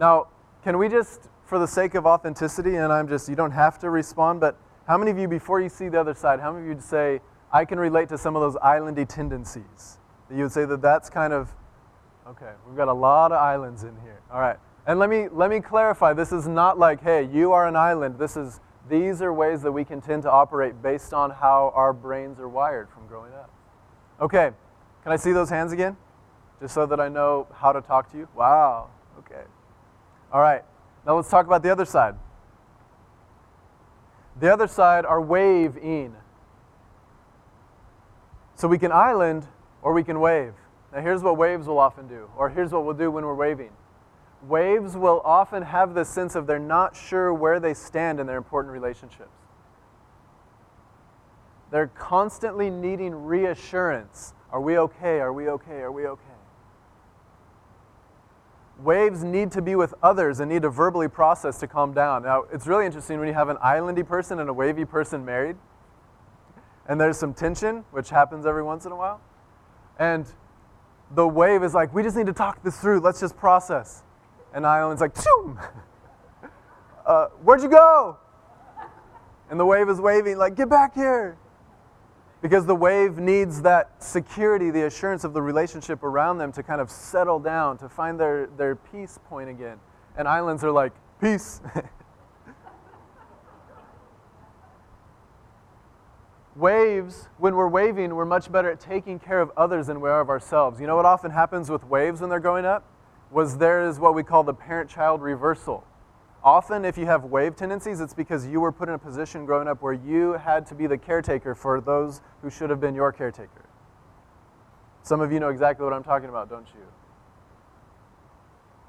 Now, 0.00 0.26
can 0.64 0.78
we 0.78 0.88
just, 0.88 1.28
for 1.44 1.60
the 1.60 1.66
sake 1.68 1.94
of 1.94 2.04
authenticity, 2.04 2.74
and 2.74 2.92
I'm 2.92 3.06
just, 3.06 3.28
you 3.28 3.36
don't 3.36 3.52
have 3.52 3.78
to 3.78 3.90
respond, 3.90 4.40
but 4.40 4.58
how 4.88 4.98
many 4.98 5.12
of 5.12 5.18
you, 5.18 5.28
before 5.28 5.60
you 5.60 5.68
see 5.68 5.88
the 5.88 6.00
other 6.00 6.12
side, 6.12 6.40
how 6.40 6.50
many 6.50 6.64
of 6.64 6.68
you 6.68 6.74
would 6.74 6.82
say, 6.82 7.20
I 7.52 7.64
can 7.64 7.78
relate 7.78 8.08
to 8.08 8.18
some 8.18 8.34
of 8.34 8.42
those 8.42 8.56
islandy 8.56 9.08
tendencies? 9.08 10.00
You 10.28 10.42
would 10.42 10.52
say 10.52 10.64
that 10.64 10.82
that's 10.82 11.08
kind 11.08 11.32
of, 11.32 11.54
okay, 12.26 12.50
we've 12.66 12.76
got 12.76 12.88
a 12.88 12.92
lot 12.92 13.30
of 13.30 13.38
islands 13.38 13.84
in 13.84 13.94
here. 14.02 14.20
All 14.32 14.40
right. 14.40 14.56
And 14.88 14.98
let 14.98 15.08
me, 15.08 15.28
let 15.30 15.48
me 15.48 15.60
clarify 15.60 16.14
this 16.14 16.32
is 16.32 16.48
not 16.48 16.80
like, 16.80 17.00
hey, 17.00 17.28
you 17.32 17.52
are 17.52 17.68
an 17.68 17.76
island. 17.76 18.18
This 18.18 18.36
is, 18.36 18.58
these 18.88 19.22
are 19.22 19.32
ways 19.32 19.62
that 19.62 19.70
we 19.70 19.84
can 19.84 20.00
tend 20.00 20.24
to 20.24 20.30
operate 20.32 20.82
based 20.82 21.14
on 21.14 21.30
how 21.30 21.72
our 21.76 21.92
brains 21.92 22.40
are 22.40 22.48
wired 22.48 22.90
from 22.90 23.06
growing 23.06 23.32
up. 23.34 23.50
Okay, 24.20 24.50
can 25.04 25.12
I 25.12 25.16
see 25.16 25.30
those 25.30 25.48
hands 25.48 25.72
again? 25.72 25.96
Just 26.60 26.74
so 26.74 26.86
that 26.86 27.00
I 27.00 27.08
know 27.08 27.46
how 27.54 27.72
to 27.72 27.80
talk 27.80 28.10
to 28.12 28.18
you? 28.18 28.28
Wow, 28.34 28.88
okay. 29.18 29.42
All 30.32 30.40
right, 30.40 30.62
now 31.06 31.16
let's 31.16 31.28
talk 31.28 31.46
about 31.46 31.62
the 31.62 31.70
other 31.70 31.84
side. 31.84 32.14
The 34.40 34.52
other 34.52 34.66
side 34.66 35.04
are 35.04 35.20
wave-in. 35.20 36.14
So 38.54 38.68
we 38.68 38.78
can 38.78 38.92
island 38.92 39.46
or 39.82 39.92
we 39.92 40.02
can 40.02 40.20
wave. 40.20 40.54
Now 40.92 41.00
here's 41.02 41.22
what 41.22 41.36
waves 41.36 41.66
will 41.66 41.78
often 41.78 42.08
do, 42.08 42.30
or 42.36 42.48
here's 42.48 42.72
what 42.72 42.84
we'll 42.84 42.94
do 42.94 43.10
when 43.10 43.24
we're 43.24 43.34
waving 43.34 43.70
waves 44.42 44.96
will 44.96 45.20
often 45.24 45.62
have 45.62 45.94
the 45.94 46.04
sense 46.04 46.34
of 46.34 46.46
they're 46.46 46.58
not 46.58 46.96
sure 46.96 47.32
where 47.32 47.60
they 47.60 47.74
stand 47.74 48.20
in 48.20 48.26
their 48.26 48.36
important 48.36 48.72
relationships. 48.72 49.30
They're 51.70 51.88
constantly 51.88 52.70
needing 52.70 53.14
reassurance. 53.14 54.34
Are 54.52 54.60
we 54.60 54.78
okay? 54.78 55.20
Are 55.20 55.32
we 55.32 55.48
okay? 55.48 55.80
Are 55.80 55.92
we 55.92 56.06
okay? 56.06 56.22
Waves 58.78 59.24
need 59.24 59.50
to 59.52 59.62
be 59.62 59.74
with 59.74 59.94
others 60.02 60.40
and 60.40 60.50
need 60.50 60.62
to 60.62 60.70
verbally 60.70 61.08
process 61.08 61.58
to 61.60 61.66
calm 61.66 61.94
down. 61.94 62.22
Now, 62.22 62.44
it's 62.52 62.66
really 62.66 62.84
interesting 62.84 63.18
when 63.18 63.28
you 63.28 63.34
have 63.34 63.48
an 63.48 63.56
islandy 63.56 64.06
person 64.06 64.38
and 64.38 64.50
a 64.50 64.52
wavy 64.52 64.84
person 64.84 65.24
married, 65.24 65.56
and 66.86 67.00
there's 67.00 67.18
some 67.18 67.32
tension, 67.32 67.84
which 67.90 68.10
happens 68.10 68.44
every 68.44 68.62
once 68.62 68.84
in 68.84 68.92
a 68.92 68.96
while. 68.96 69.20
And 69.98 70.26
the 71.14 71.26
wave 71.26 71.62
is 71.62 71.74
like, 71.74 71.94
we 71.94 72.02
just 72.02 72.16
need 72.16 72.26
to 72.26 72.32
talk 72.32 72.62
this 72.62 72.78
through. 72.78 73.00
Let's 73.00 73.20
just 73.20 73.36
process. 73.36 74.02
And 74.54 74.66
Island's 74.66 75.00
like, 75.00 75.14
Choom! 75.14 75.58
Uh, 77.06 77.28
where'd 77.44 77.62
you 77.62 77.68
go? 77.68 78.18
And 79.48 79.60
the 79.60 79.64
wave 79.64 79.88
is 79.88 80.00
waving, 80.00 80.38
like, 80.38 80.56
get 80.56 80.68
back 80.68 80.92
here. 80.92 81.38
Because 82.42 82.66
the 82.66 82.74
wave 82.74 83.18
needs 83.18 83.62
that 83.62 84.02
security, 84.02 84.70
the 84.70 84.84
assurance 84.86 85.24
of 85.24 85.32
the 85.32 85.42
relationship 85.42 86.02
around 86.02 86.38
them 86.38 86.52
to 86.52 86.62
kind 86.62 86.80
of 86.80 86.90
settle 86.90 87.38
down, 87.38 87.78
to 87.78 87.88
find 87.88 88.20
their, 88.20 88.46
their 88.56 88.76
peace 88.76 89.18
point 89.28 89.48
again. 89.48 89.78
And 90.16 90.28
islands 90.28 90.62
are 90.62 90.70
like, 90.70 90.92
peace. 91.20 91.60
waves, 96.56 97.28
when 97.38 97.54
we're 97.54 97.68
waving, 97.68 98.14
we're 98.14 98.24
much 98.24 98.52
better 98.52 98.70
at 98.70 98.80
taking 98.80 99.18
care 99.18 99.40
of 99.40 99.50
others 99.56 99.86
than 99.88 100.00
we 100.00 100.08
are 100.08 100.20
of 100.20 100.28
ourselves. 100.28 100.80
You 100.80 100.86
know 100.86 100.96
what 100.96 101.06
often 101.06 101.30
happens 101.30 101.70
with 101.70 101.84
waves 101.84 102.20
when 102.20 102.30
they're 102.30 102.38
going 102.38 102.64
up? 102.64 102.84
was 103.30 103.58
there 103.58 103.88
is 103.88 103.98
what 103.98 104.14
we 104.14 104.22
call 104.22 104.44
the 104.44 104.54
parent 104.54 104.88
child 104.88 105.20
reversal. 105.20 105.84
Often, 106.46 106.84
if 106.84 106.96
you 106.96 107.06
have 107.06 107.24
wave 107.24 107.56
tendencies, 107.56 108.00
it's 108.00 108.14
because 108.14 108.46
you 108.46 108.60
were 108.60 108.70
put 108.70 108.88
in 108.88 108.94
a 108.94 108.98
position 108.98 109.44
growing 109.44 109.66
up 109.66 109.82
where 109.82 109.92
you 109.92 110.34
had 110.34 110.64
to 110.66 110.76
be 110.76 110.86
the 110.86 110.96
caretaker 110.96 111.56
for 111.56 111.80
those 111.80 112.22
who 112.40 112.50
should 112.50 112.70
have 112.70 112.80
been 112.80 112.94
your 112.94 113.10
caretaker. 113.10 113.64
Some 115.02 115.20
of 115.20 115.32
you 115.32 115.40
know 115.40 115.48
exactly 115.48 115.82
what 115.82 115.92
I'm 115.92 116.04
talking 116.04 116.28
about, 116.28 116.48
don't 116.48 116.68
you? 116.68 116.86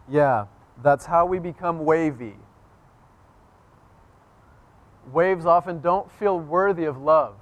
Yeah, 0.07 0.45
that's 0.83 1.07
how 1.07 1.25
we 1.25 1.39
become 1.39 1.83
wavy. 1.83 2.35
Waves 5.11 5.47
often 5.47 5.81
don't 5.81 6.11
feel 6.11 6.39
worthy 6.39 6.85
of 6.85 7.01
love, 7.01 7.37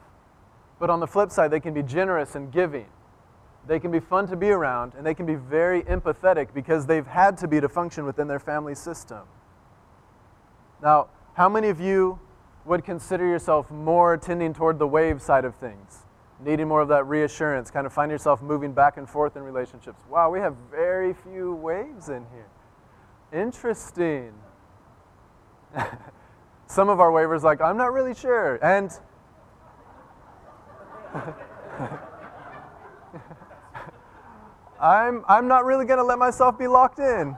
but 0.80 0.90
on 0.90 1.02
the 1.02 1.08
flip 1.08 1.30
side, 1.30 1.52
they 1.52 1.60
can 1.60 1.74
be 1.74 1.84
generous 1.84 2.36
and 2.36 2.54
giving. 2.54 2.88
They 3.68 3.82
can 3.82 3.92
be 3.92 4.00
fun 4.00 4.28
to 4.28 4.38
be 4.38 4.52
around, 4.52 4.94
and 4.96 5.06
they 5.06 5.14
can 5.14 5.26
be 5.26 5.36
very 5.36 5.84
empathetic 5.84 6.54
because 6.54 6.86
they've 6.86 7.06
had 7.06 7.38
to 7.40 7.50
be 7.50 7.60
to 7.60 7.68
function 7.68 8.06
within 8.06 8.30
their 8.30 8.40
family 8.40 8.76
system. 8.76 9.24
Now, 10.82 11.08
how 11.34 11.50
many 11.50 11.70
of 11.70 11.80
you 11.80 12.20
would 12.66 12.84
consider 12.84 13.26
yourself 13.26 13.70
more 13.70 14.18
tending 14.18 14.54
toward 14.54 14.80
the 14.80 14.88
wave 14.88 15.22
side 15.22 15.46
of 15.46 15.56
things? 15.56 16.06
Needing 16.40 16.68
more 16.68 16.82
of 16.82 16.90
that 16.90 17.06
reassurance, 17.08 17.72
kind 17.72 17.86
of 17.86 17.94
find 17.94 18.12
yourself 18.12 18.42
moving 18.42 18.74
back 18.74 18.98
and 18.98 19.10
forth 19.10 19.38
in 19.38 19.44
relationships. 19.44 20.02
Wow, 20.10 20.30
we 20.30 20.40
have 20.40 20.56
very 20.70 21.14
few 21.14 21.54
waves 21.56 22.10
in 22.10 22.26
here. 22.34 22.48
Interesting. 23.32 24.34
Some 26.68 26.90
of 26.90 27.00
our 27.00 27.12
wavers 27.12 27.44
like, 27.44 27.62
I'm 27.62 27.78
not 27.78 27.94
really 27.94 28.14
sure. 28.14 28.56
And 28.64 28.92
I'm, 34.80 35.24
I'm 35.28 35.48
not 35.48 35.64
really 35.66 35.86
going 35.86 36.00
to 36.00 36.04
let 36.04 36.20
myself 36.20 36.58
be 36.58 36.68
locked 36.68 37.00
in. 37.00 37.38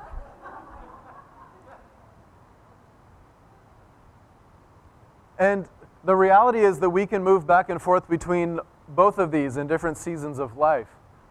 And 5.39 5.67
the 6.03 6.15
reality 6.15 6.59
is 6.59 6.79
that 6.79 6.89
we 6.89 7.05
can 7.05 7.23
move 7.23 7.45
back 7.45 7.69
and 7.69 7.81
forth 7.81 8.09
between 8.09 8.59
both 8.87 9.17
of 9.17 9.31
these 9.31 9.57
in 9.57 9.67
different 9.67 9.97
seasons 9.97 10.39
of 10.39 10.57
life. 10.57 10.87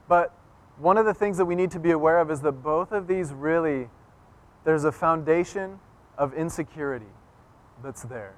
But 0.08 0.32
one 0.78 0.98
of 0.98 1.06
the 1.06 1.14
things 1.14 1.38
that 1.38 1.46
we 1.46 1.54
need 1.54 1.70
to 1.72 1.80
be 1.80 1.90
aware 1.90 2.18
of 2.18 2.30
is 2.30 2.40
that 2.42 2.52
both 2.52 2.92
of 2.92 3.06
these 3.06 3.32
really, 3.32 3.88
there's 4.64 4.84
a 4.84 4.92
foundation 4.92 5.80
of 6.18 6.34
insecurity 6.34 7.06
that's 7.82 8.02
there. 8.02 8.34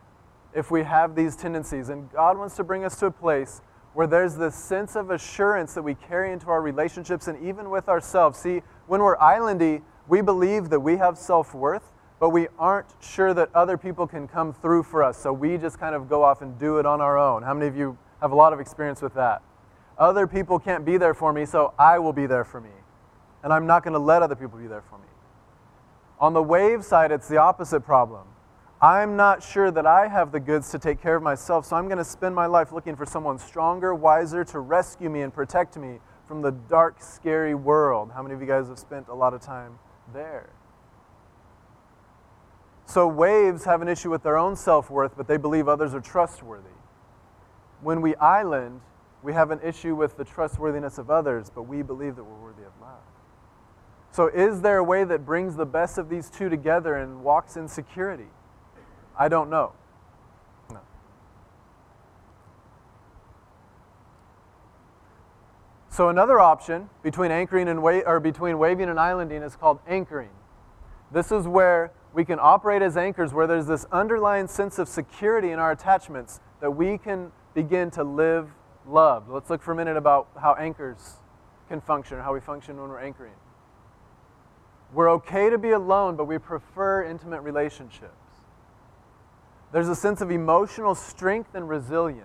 If 0.54 0.70
we 0.70 0.82
have 0.84 1.14
these 1.14 1.36
tendencies, 1.36 1.88
and 1.88 2.10
God 2.12 2.38
wants 2.38 2.56
to 2.56 2.64
bring 2.64 2.84
us 2.84 2.98
to 3.00 3.06
a 3.06 3.10
place 3.10 3.60
where 3.94 4.06
there's 4.06 4.36
this 4.36 4.54
sense 4.54 4.96
of 4.96 5.10
assurance 5.10 5.74
that 5.74 5.82
we 5.82 5.94
carry 5.94 6.32
into 6.32 6.48
our 6.48 6.62
relationships 6.62 7.26
and 7.26 7.42
even 7.44 7.68
with 7.68 7.88
ourselves. 7.88 8.38
See, 8.38 8.62
when 8.86 9.02
we're 9.02 9.16
islandy, 9.16 9.82
we 10.06 10.20
believe 10.20 10.70
that 10.70 10.80
we 10.80 10.96
have 10.96 11.18
self 11.18 11.54
worth, 11.54 11.92
but 12.20 12.30
we 12.30 12.48
aren't 12.58 12.86
sure 13.00 13.32
that 13.34 13.54
other 13.54 13.76
people 13.76 14.06
can 14.06 14.26
come 14.26 14.52
through 14.52 14.82
for 14.82 15.02
us. 15.02 15.18
So 15.18 15.32
we 15.32 15.56
just 15.56 15.78
kind 15.78 15.94
of 15.94 16.08
go 16.08 16.22
off 16.22 16.42
and 16.42 16.58
do 16.58 16.78
it 16.78 16.86
on 16.86 17.00
our 17.00 17.18
own. 17.18 17.42
How 17.42 17.54
many 17.54 17.66
of 17.66 17.76
you 17.76 17.96
have 18.20 18.32
a 18.32 18.34
lot 18.34 18.52
of 18.52 18.60
experience 18.60 19.00
with 19.00 19.14
that? 19.14 19.42
Other 19.98 20.26
people 20.26 20.58
can't 20.58 20.84
be 20.84 20.96
there 20.96 21.14
for 21.14 21.32
me, 21.32 21.44
so 21.44 21.74
I 21.78 21.98
will 21.98 22.12
be 22.12 22.26
there 22.26 22.44
for 22.44 22.60
me. 22.60 22.70
And 23.42 23.52
I'm 23.52 23.66
not 23.66 23.82
going 23.84 23.94
to 23.94 24.00
let 24.00 24.22
other 24.22 24.36
people 24.36 24.58
be 24.58 24.66
there 24.66 24.82
for 24.82 24.98
me. 24.98 25.06
On 26.20 26.32
the 26.32 26.42
wave 26.42 26.84
side, 26.84 27.12
it's 27.12 27.28
the 27.28 27.36
opposite 27.36 27.80
problem. 27.80 28.26
I'm 28.80 29.16
not 29.16 29.42
sure 29.42 29.70
that 29.72 29.86
I 29.86 30.06
have 30.06 30.30
the 30.30 30.38
goods 30.38 30.70
to 30.70 30.78
take 30.78 31.02
care 31.02 31.16
of 31.16 31.22
myself, 31.22 31.66
so 31.66 31.74
I'm 31.74 31.86
going 31.86 31.98
to 31.98 32.04
spend 32.04 32.34
my 32.34 32.46
life 32.46 32.70
looking 32.70 32.94
for 32.94 33.06
someone 33.06 33.38
stronger, 33.38 33.92
wiser 33.94 34.44
to 34.44 34.60
rescue 34.60 35.10
me 35.10 35.22
and 35.22 35.34
protect 35.34 35.76
me 35.76 35.98
from 36.26 36.42
the 36.42 36.52
dark, 36.52 37.00
scary 37.00 37.56
world. 37.56 38.12
How 38.14 38.22
many 38.22 38.34
of 38.34 38.40
you 38.40 38.46
guys 38.46 38.68
have 38.68 38.78
spent 38.78 39.08
a 39.08 39.14
lot 39.14 39.34
of 39.34 39.40
time 39.40 39.78
there? 40.12 40.50
So, 42.88 43.06
waves 43.06 43.66
have 43.66 43.82
an 43.82 43.88
issue 43.88 44.08
with 44.08 44.22
their 44.22 44.38
own 44.38 44.56
self 44.56 44.88
worth, 44.88 45.14
but 45.14 45.28
they 45.28 45.36
believe 45.36 45.68
others 45.68 45.94
are 45.94 46.00
trustworthy. 46.00 46.70
When 47.82 48.00
we 48.00 48.16
island, 48.16 48.80
we 49.22 49.34
have 49.34 49.50
an 49.50 49.60
issue 49.62 49.94
with 49.94 50.16
the 50.16 50.24
trustworthiness 50.24 50.96
of 50.96 51.10
others, 51.10 51.50
but 51.54 51.64
we 51.64 51.82
believe 51.82 52.16
that 52.16 52.24
we're 52.24 52.42
worthy 52.42 52.62
of 52.62 52.72
love. 52.80 53.02
So, 54.10 54.28
is 54.28 54.62
there 54.62 54.78
a 54.78 54.82
way 54.82 55.04
that 55.04 55.26
brings 55.26 55.54
the 55.54 55.66
best 55.66 55.98
of 55.98 56.08
these 56.08 56.30
two 56.30 56.48
together 56.48 56.94
and 56.94 57.22
walks 57.22 57.58
in 57.58 57.68
security? 57.68 58.28
I 59.18 59.28
don't 59.28 59.50
know. 59.50 59.72
No. 60.70 60.80
So, 65.90 66.08
another 66.08 66.40
option 66.40 66.88
between 67.02 67.32
anchoring 67.32 67.68
and 67.68 67.82
wa- 67.82 68.00
or 68.06 68.18
between 68.18 68.58
waving 68.58 68.88
and 68.88 68.98
islanding 68.98 69.42
is 69.42 69.56
called 69.56 69.78
anchoring. 69.86 70.30
This 71.12 71.30
is 71.30 71.46
where 71.46 71.92
we 72.12 72.24
can 72.24 72.38
operate 72.40 72.82
as 72.82 72.96
anchors, 72.96 73.32
where 73.32 73.46
there's 73.46 73.66
this 73.66 73.86
underlying 73.92 74.48
sense 74.48 74.78
of 74.78 74.88
security 74.88 75.50
in 75.50 75.58
our 75.58 75.72
attachments 75.72 76.40
that 76.60 76.70
we 76.70 76.98
can 76.98 77.32
begin 77.54 77.90
to 77.92 78.04
live 78.04 78.50
love. 78.86 79.28
Let's 79.28 79.50
look 79.50 79.62
for 79.62 79.72
a 79.72 79.76
minute 79.76 79.96
about 79.96 80.28
how 80.40 80.54
anchors 80.54 81.16
can 81.68 81.80
function, 81.80 82.18
how 82.18 82.32
we 82.32 82.40
function 82.40 82.80
when 82.80 82.88
we're 82.88 83.00
anchoring. 83.00 83.34
We're 84.92 85.10
okay 85.12 85.50
to 85.50 85.58
be 85.58 85.70
alone, 85.70 86.16
but 86.16 86.24
we 86.24 86.38
prefer 86.38 87.04
intimate 87.04 87.42
relationships. 87.42 88.14
There's 89.70 89.88
a 89.88 89.94
sense 89.94 90.22
of 90.22 90.30
emotional 90.30 90.94
strength 90.94 91.54
and 91.54 91.68
resilience. 91.68 92.24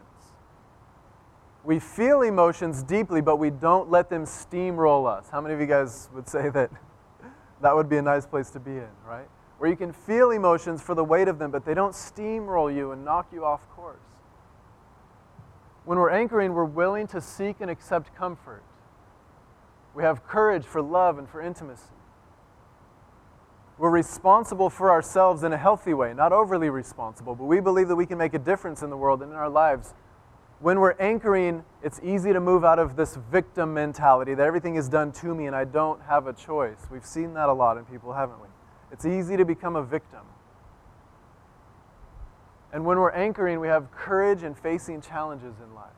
We 1.65 1.79
feel 1.79 2.21
emotions 2.21 2.83
deeply, 2.83 3.21
but 3.21 3.37
we 3.37 3.49
don't 3.49 3.89
let 3.89 4.09
them 4.09 4.25
steamroll 4.25 5.09
us. 5.09 5.29
How 5.29 5.41
many 5.41 5.53
of 5.53 5.59
you 5.59 5.65
guys 5.65 6.09
would 6.13 6.27
say 6.27 6.49
that 6.49 6.71
that 7.61 7.75
would 7.75 7.89
be 7.89 7.97
a 7.97 8.01
nice 8.01 8.25
place 8.25 8.49
to 8.51 8.59
be 8.59 8.71
in, 8.71 8.89
right? 9.05 9.27
Where 9.63 9.69
you 9.69 9.77
can 9.77 9.93
feel 9.93 10.31
emotions 10.31 10.81
for 10.81 10.93
the 10.93 11.05
weight 11.05 11.29
of 11.29 11.39
them, 11.39 11.49
but 11.49 11.63
they 11.63 11.73
don't 11.73 11.93
steamroll 11.93 12.75
you 12.75 12.91
and 12.91 13.05
knock 13.05 13.27
you 13.31 13.45
off 13.45 13.61
course. 13.69 14.03
When 15.85 15.97
we're 15.97 16.09
anchoring, 16.09 16.51
we're 16.51 16.65
willing 16.65 17.07
to 17.07 17.21
seek 17.21 17.61
and 17.61 17.71
accept 17.71 18.13
comfort. 18.13 18.61
We 19.95 20.03
have 20.03 20.27
courage 20.27 20.65
for 20.65 20.81
love 20.81 21.17
and 21.17 21.29
for 21.29 21.41
intimacy. 21.41 21.93
We're 23.77 23.89
responsible 23.89 24.69
for 24.69 24.91
ourselves 24.91 25.43
in 25.43 25.53
a 25.53 25.57
healthy 25.57 25.93
way, 25.93 26.13
not 26.13 26.33
overly 26.33 26.69
responsible, 26.69 27.33
but 27.33 27.45
we 27.45 27.61
believe 27.61 27.87
that 27.87 27.95
we 27.95 28.05
can 28.05 28.17
make 28.17 28.33
a 28.33 28.39
difference 28.39 28.81
in 28.81 28.89
the 28.89 28.97
world 28.97 29.21
and 29.21 29.31
in 29.31 29.37
our 29.37 29.47
lives. 29.47 29.93
When 30.59 30.81
we're 30.81 30.97
anchoring, 30.99 31.63
it's 31.81 32.01
easy 32.03 32.33
to 32.33 32.41
move 32.41 32.65
out 32.65 32.79
of 32.79 32.97
this 32.97 33.17
victim 33.31 33.73
mentality 33.73 34.33
that 34.33 34.45
everything 34.45 34.75
is 34.75 34.89
done 34.89 35.13
to 35.13 35.33
me 35.33 35.45
and 35.45 35.55
I 35.55 35.63
don't 35.63 36.01
have 36.01 36.27
a 36.27 36.33
choice. 36.33 36.85
We've 36.91 37.05
seen 37.05 37.33
that 37.35 37.47
a 37.47 37.53
lot 37.53 37.77
in 37.77 37.85
people, 37.85 38.11
haven't 38.11 38.41
we? 38.41 38.49
It's 38.93 39.05
easy 39.05 39.35
to 39.37 39.43
become 39.43 39.75
a 39.75 39.83
victim. 39.83 40.21
And 42.71 42.85
when 42.85 42.99
we're 42.99 43.11
anchoring, 43.11 43.59
we 43.59 43.67
have 43.67 43.91
courage 43.91 44.43
in 44.43 44.53
facing 44.53 45.01
challenges 45.01 45.55
in 45.63 45.73
life. 45.73 45.89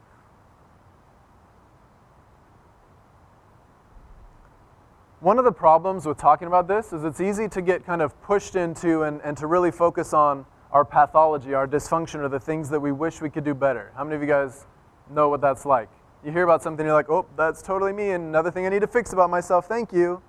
One 5.20 5.38
of 5.38 5.44
the 5.44 5.52
problems 5.52 6.06
with 6.06 6.18
talking 6.18 6.48
about 6.48 6.68
this 6.68 6.94
is 6.94 7.04
it's 7.04 7.20
easy 7.20 7.50
to 7.50 7.62
get 7.62 7.86
kind 7.86 8.02
of 8.02 8.20
pushed 8.22 8.56
into 8.56 9.04
and, 9.04 9.22
and 9.24 9.36
to 9.38 9.48
really 9.48 9.72
focus 9.72 10.14
on 10.14 10.46
our 10.72 10.86
pathology, 10.86 11.54
our 11.54 11.68
dysfunction, 11.68 12.16
or 12.16 12.30
the 12.30 12.40
things 12.40 12.70
that 12.70 12.80
we 12.80 12.92
wish 12.92 13.22
we 13.22 13.30
could 13.30 13.44
do 13.44 13.54
better. 13.54 13.92
How 13.96 14.04
many 14.04 14.16
of 14.16 14.22
you 14.22 14.28
guys 14.28 14.66
know 15.10 15.30
what 15.30 15.42
that's 15.42 15.66
like? 15.66 15.90
You 16.24 16.32
hear 16.32 16.44
about 16.44 16.62
something, 16.64 16.86
you're 16.86 16.96
like, 16.96 17.10
oh, 17.10 17.26
that's 17.36 17.62
totally 17.62 17.94
me, 17.94 18.12
and 18.12 18.26
another 18.26 18.52
thing 18.52 18.66
I 18.66 18.70
need 18.70 18.82
to 18.82 18.88
fix 18.88 19.14
about 19.14 19.30
myself, 19.30 19.68
thank 19.68 19.92
you. 19.92 20.22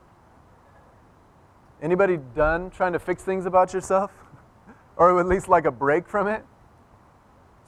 Anybody 1.83 2.19
done 2.35 2.71
trying 2.71 2.93
to 2.93 2.99
fix 2.99 3.23
things 3.23 3.47
about 3.47 3.73
yourself? 3.73 4.11
or 4.97 5.19
at 5.21 5.27
least 5.27 5.49
like 5.49 5.65
a 5.65 5.71
break 5.71 6.09
from 6.09 6.27
it. 6.27 6.45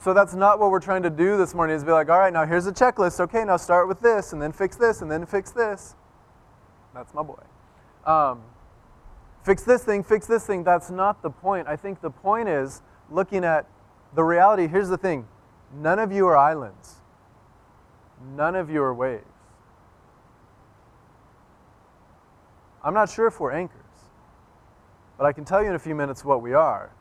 So 0.01 0.13
that's 0.13 0.33
not 0.33 0.59
what 0.59 0.71
we're 0.71 0.79
trying 0.79 1.03
to 1.03 1.09
do 1.09 1.37
this 1.37 1.53
morning 1.53 1.75
is 1.75 1.83
be 1.83 1.91
like, 1.91 2.09
all 2.09 2.19
right, 2.19 2.31
now 2.31 2.45
here's 2.45 2.67
a 2.67 2.71
checklist. 2.71 3.19
Okay, 3.19 3.43
now 3.43 3.57
start 3.57 3.87
with 3.87 3.99
this 3.99 4.31
and 4.31 4.41
then 4.41 4.53
fix 4.53 4.77
this 4.77 5.01
and 5.01 5.11
then 5.11 5.25
fix 5.25 5.51
this. 5.51 5.95
That's 6.93 7.13
my 7.13 7.21
boy. 7.21 7.43
Um, 8.05 8.41
fix 9.43 9.63
this 9.63 9.83
thing, 9.83 10.03
fix 10.03 10.25
this 10.25 10.45
thing. 10.45 10.63
That's 10.63 10.89
not 10.89 11.21
the 11.21 11.29
point. 11.29 11.67
I 11.67 11.75
think 11.75 12.01
the 12.01 12.09
point 12.09 12.47
is 12.47 12.81
looking 13.11 13.43
at 13.43 13.67
the 14.15 14.23
reality. 14.23 14.67
Here's 14.67 14.89
the 14.89 14.97
thing 14.97 15.27
none 15.75 15.99
of 15.99 16.11
you 16.11 16.27
are 16.27 16.37
islands, 16.37 16.95
none 18.35 18.55
of 18.55 18.69
you 18.69 18.81
are 18.81 18.93
waves. 18.93 19.25
I'm 22.81 22.93
not 22.93 23.09
sure 23.09 23.27
if 23.27 23.39
we're 23.41 23.51
anchors, 23.51 23.88
but 25.19 25.25
I 25.25 25.33
can 25.33 25.43
tell 25.43 25.61
you 25.61 25.67
in 25.67 25.75
a 25.75 25.79
few 25.79 25.95
minutes 25.95 26.23
what 26.23 26.41
we 26.41 26.53
are. 26.53 26.91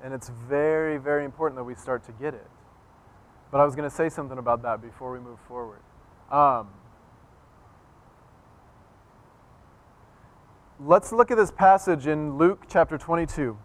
And 0.00 0.14
it's 0.14 0.28
very, 0.48 0.98
very 0.98 1.24
important 1.24 1.58
that 1.58 1.64
we 1.64 1.74
start 1.74 2.04
to 2.04 2.12
get 2.12 2.32
it. 2.32 2.46
But 3.50 3.60
I 3.60 3.64
was 3.64 3.74
going 3.74 3.90
to 3.90 3.94
say 3.94 4.08
something 4.08 4.38
about 4.38 4.62
that 4.62 4.80
before 4.80 5.10
we 5.10 5.18
move 5.18 5.40
forward. 5.48 5.80
Um, 6.30 6.68
let's 10.78 11.10
look 11.10 11.32
at 11.32 11.36
this 11.36 11.50
passage 11.50 12.06
in 12.06 12.38
Luke 12.38 12.66
chapter 12.68 12.96
22. 12.96 13.58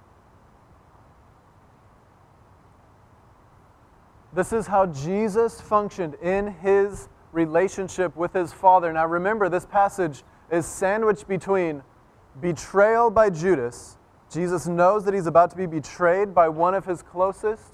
This 4.34 4.52
is 4.52 4.66
how 4.66 4.88
Jesus 4.88 5.62
functioned 5.62 6.16
in 6.24 6.48
his 6.48 7.08
relationship 7.34 8.16
with 8.16 8.34
his 8.34 8.52
Father. 8.52 8.92
Now 8.92 9.06
remember, 9.06 9.48
this 9.48 9.68
passage 9.68 10.24
is 10.52 10.66
sandwiched 10.66 11.28
between 11.28 11.84
betrayal 12.40 13.10
by 13.10 13.30
Judas 13.30 13.98
Jesus 14.32 14.66
knows 14.66 15.04
that 15.04 15.14
he's 15.14 15.28
about 15.28 15.52
to 15.52 15.58
be 15.58 15.66
betrayed 15.66 16.34
by 16.34 16.48
one 16.48 16.74
of 16.74 16.86
his 16.86 17.02
closest. 17.02 17.74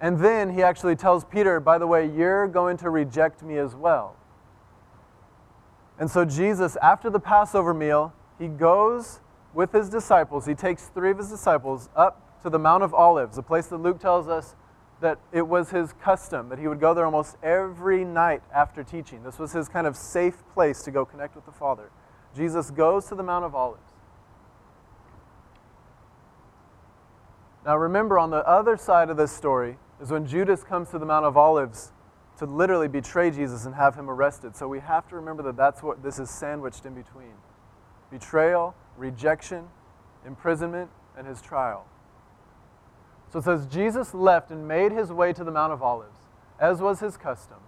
And 0.00 0.18
then 0.18 0.50
he 0.50 0.62
actually 0.62 0.96
tells 0.96 1.24
Peter, 1.24 1.60
by 1.60 1.76
the 1.76 1.86
way, 1.86 2.08
you're 2.08 2.48
going 2.48 2.78
to 2.78 2.90
reject 2.90 3.42
me 3.42 3.58
as 3.58 3.74
well. 3.74 4.16
And 5.98 6.10
so 6.10 6.24
Jesus, 6.24 6.76
after 6.80 7.10
the 7.10 7.20
Passover 7.20 7.74
meal, 7.74 8.14
he 8.38 8.46
goes 8.46 9.20
with 9.52 9.72
his 9.72 9.90
disciples, 9.90 10.46
he 10.46 10.54
takes 10.54 10.86
three 10.86 11.10
of 11.10 11.18
his 11.18 11.28
disciples 11.28 11.90
up 11.96 12.40
to 12.42 12.50
the 12.50 12.58
Mount 12.58 12.84
of 12.84 12.94
Olives, 12.94 13.36
a 13.36 13.42
place 13.42 13.66
that 13.66 13.78
Luke 13.78 13.98
tells 13.98 14.28
us 14.28 14.54
that 15.00 15.18
it 15.32 15.46
was 15.46 15.70
his 15.70 15.92
custom, 15.94 16.48
that 16.48 16.58
he 16.58 16.68
would 16.68 16.80
go 16.80 16.94
there 16.94 17.04
almost 17.04 17.36
every 17.42 18.04
night 18.04 18.42
after 18.54 18.84
teaching. 18.84 19.22
This 19.22 19.38
was 19.38 19.52
his 19.52 19.68
kind 19.68 19.86
of 19.86 19.96
safe 19.96 20.44
place 20.54 20.82
to 20.84 20.90
go 20.90 21.04
connect 21.04 21.34
with 21.34 21.44
the 21.44 21.52
Father. 21.52 21.90
Jesus 22.38 22.70
goes 22.70 23.06
to 23.06 23.16
the 23.16 23.22
Mount 23.24 23.44
of 23.44 23.56
Olives. 23.56 23.82
Now 27.66 27.76
remember, 27.76 28.16
on 28.16 28.30
the 28.30 28.46
other 28.48 28.76
side 28.76 29.10
of 29.10 29.16
this 29.16 29.32
story 29.32 29.76
is 30.00 30.12
when 30.12 30.24
Judas 30.24 30.62
comes 30.62 30.88
to 30.90 31.00
the 31.00 31.04
Mount 31.04 31.26
of 31.26 31.36
Olives 31.36 31.92
to 32.38 32.46
literally 32.46 32.86
betray 32.86 33.32
Jesus 33.32 33.66
and 33.66 33.74
have 33.74 33.96
him 33.96 34.08
arrested. 34.08 34.54
So 34.54 34.68
we 34.68 34.78
have 34.78 35.08
to 35.08 35.16
remember 35.16 35.42
that 35.42 35.56
that's 35.56 35.82
what 35.82 36.00
this 36.00 36.20
is 36.20 36.30
sandwiched 36.30 36.86
in 36.86 36.94
between 36.94 37.34
betrayal, 38.08 38.76
rejection, 38.96 39.64
imprisonment, 40.24 40.90
and 41.16 41.26
his 41.26 41.42
trial. 41.42 41.86
So 43.32 43.40
it 43.40 43.44
says, 43.44 43.66
Jesus 43.66 44.14
left 44.14 44.52
and 44.52 44.66
made 44.68 44.92
his 44.92 45.12
way 45.12 45.32
to 45.32 45.42
the 45.42 45.50
Mount 45.50 45.72
of 45.72 45.82
Olives, 45.82 46.22
as 46.60 46.80
was 46.80 47.00
his 47.00 47.16
custom, 47.16 47.58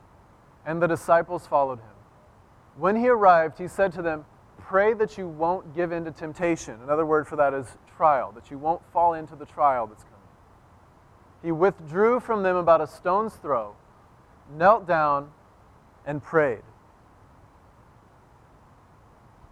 and 0.64 0.80
the 0.80 0.86
disciples 0.86 1.46
followed 1.48 1.80
him. 1.80 1.96
When 2.76 2.94
he 2.94 3.08
arrived, 3.08 3.58
he 3.58 3.66
said 3.66 3.92
to 3.94 4.02
them, 4.02 4.24
Pray 4.70 4.94
that 4.94 5.18
you 5.18 5.26
won't 5.26 5.74
give 5.74 5.90
in 5.90 6.04
to 6.04 6.12
temptation. 6.12 6.78
Another 6.84 7.04
word 7.04 7.26
for 7.26 7.34
that 7.34 7.52
is 7.52 7.66
trial, 7.96 8.30
that 8.30 8.52
you 8.52 8.56
won't 8.56 8.80
fall 8.92 9.14
into 9.14 9.34
the 9.34 9.44
trial 9.44 9.88
that's 9.88 10.04
coming. 10.04 10.20
He 11.42 11.50
withdrew 11.50 12.20
from 12.20 12.44
them 12.44 12.54
about 12.54 12.80
a 12.80 12.86
stone's 12.86 13.34
throw, 13.34 13.74
knelt 14.56 14.86
down, 14.86 15.32
and 16.06 16.22
prayed. 16.22 16.62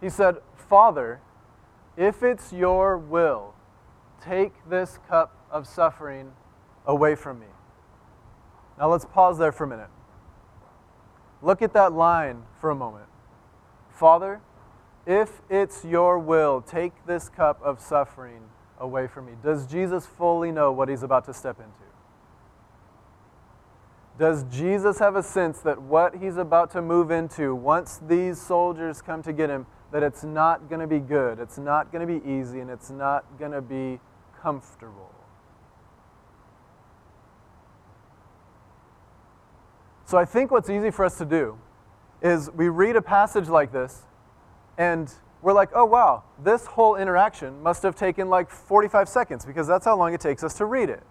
He 0.01 0.09
said, 0.09 0.37
Father, 0.55 1.21
if 1.97 2.23
it's 2.23 2.53
your 2.53 2.97
will, 2.97 3.55
take 4.23 4.53
this 4.71 5.01
cup 5.09 5.35
of 5.51 5.67
suffering 5.67 6.31
away 6.87 7.17
from 7.17 7.41
me. 7.41 7.49
Now 8.79 8.89
let's 8.89 9.05
pause 9.05 9.37
there 9.37 9.51
for 9.51 9.65
a 9.65 9.69
minute. 9.69 9.91
Look 11.43 11.61
at 11.61 11.73
that 11.73 11.93
line 11.93 12.45
for 12.61 12.71
a 12.71 12.77
moment. 12.77 13.07
Father, 13.91 14.41
if 15.09 15.41
it's 15.49 15.87
your 15.87 16.19
will, 16.19 16.61
take 16.61 16.93
this 17.07 17.31
cup 17.31 17.59
of 17.63 17.81
suffering 17.81 18.43
away 18.79 19.07
from 19.07 19.25
me. 19.25 19.33
Does 19.43 19.67
Jesus 19.67 20.05
fully 20.05 20.53
know 20.53 20.71
what 20.71 20.91
he's 20.91 21.03
about 21.03 21.25
to 21.25 21.35
step 21.35 21.59
into? 21.59 21.73
Does 24.19 24.45
Jesus 24.55 24.99
have 24.99 25.17
a 25.17 25.23
sense 25.23 25.61
that 25.61 25.81
what 25.81 26.17
he's 26.17 26.37
about 26.37 26.71
to 26.73 26.83
move 26.83 27.11
into, 27.11 27.55
once 27.55 28.01
these 28.07 28.39
soldiers 28.39 29.01
come 29.01 29.23
to 29.23 29.33
get 29.33 29.49
him, 29.49 29.67
that 29.93 30.03
it's 30.03 30.25
not 30.25 30.69
going 30.69 30.81
to 30.81 30.87
be 30.87 30.99
good, 30.99 31.39
it's 31.39 31.57
not 31.57 31.91
going 31.91 32.07
to 32.07 32.21
be 32.21 32.31
easy, 32.31 32.61
and 32.61 32.69
it's 32.69 32.91
not 32.91 33.25
going 33.39 33.53
to 33.53 33.63
be 33.63 34.01
comfortable? 34.43 35.15
So 40.05 40.19
I 40.19 40.27
think 40.27 40.51
what's 40.51 40.69
easy 40.69 40.91
for 40.91 41.07
us 41.07 41.17
to 41.17 41.25
do 41.25 41.59
is 42.21 42.51
we 42.51 42.69
read 42.69 42.97
a 42.97 43.03
passage 43.03 43.49
like 43.49 43.73
this 43.73 44.03
and 44.79 45.13
we're 45.43 45.53
like, 45.53 45.71
oh 45.75 45.85
wow, 45.85 46.23
this 46.43 46.65
whole 46.65 46.97
interaction 46.97 47.63
must 47.63 47.83
have 47.83 47.95
taken 47.95 48.31
like 48.31 48.49
45 48.49 49.09
seconds 49.09 49.45
because 49.45 49.67
that's 49.67 49.85
how 49.85 49.97
long 49.97 50.15
it 50.15 50.21
takes 50.21 50.43
us 50.43 50.55
to 50.55 50.65
read 50.65 50.89
it. 50.89 51.03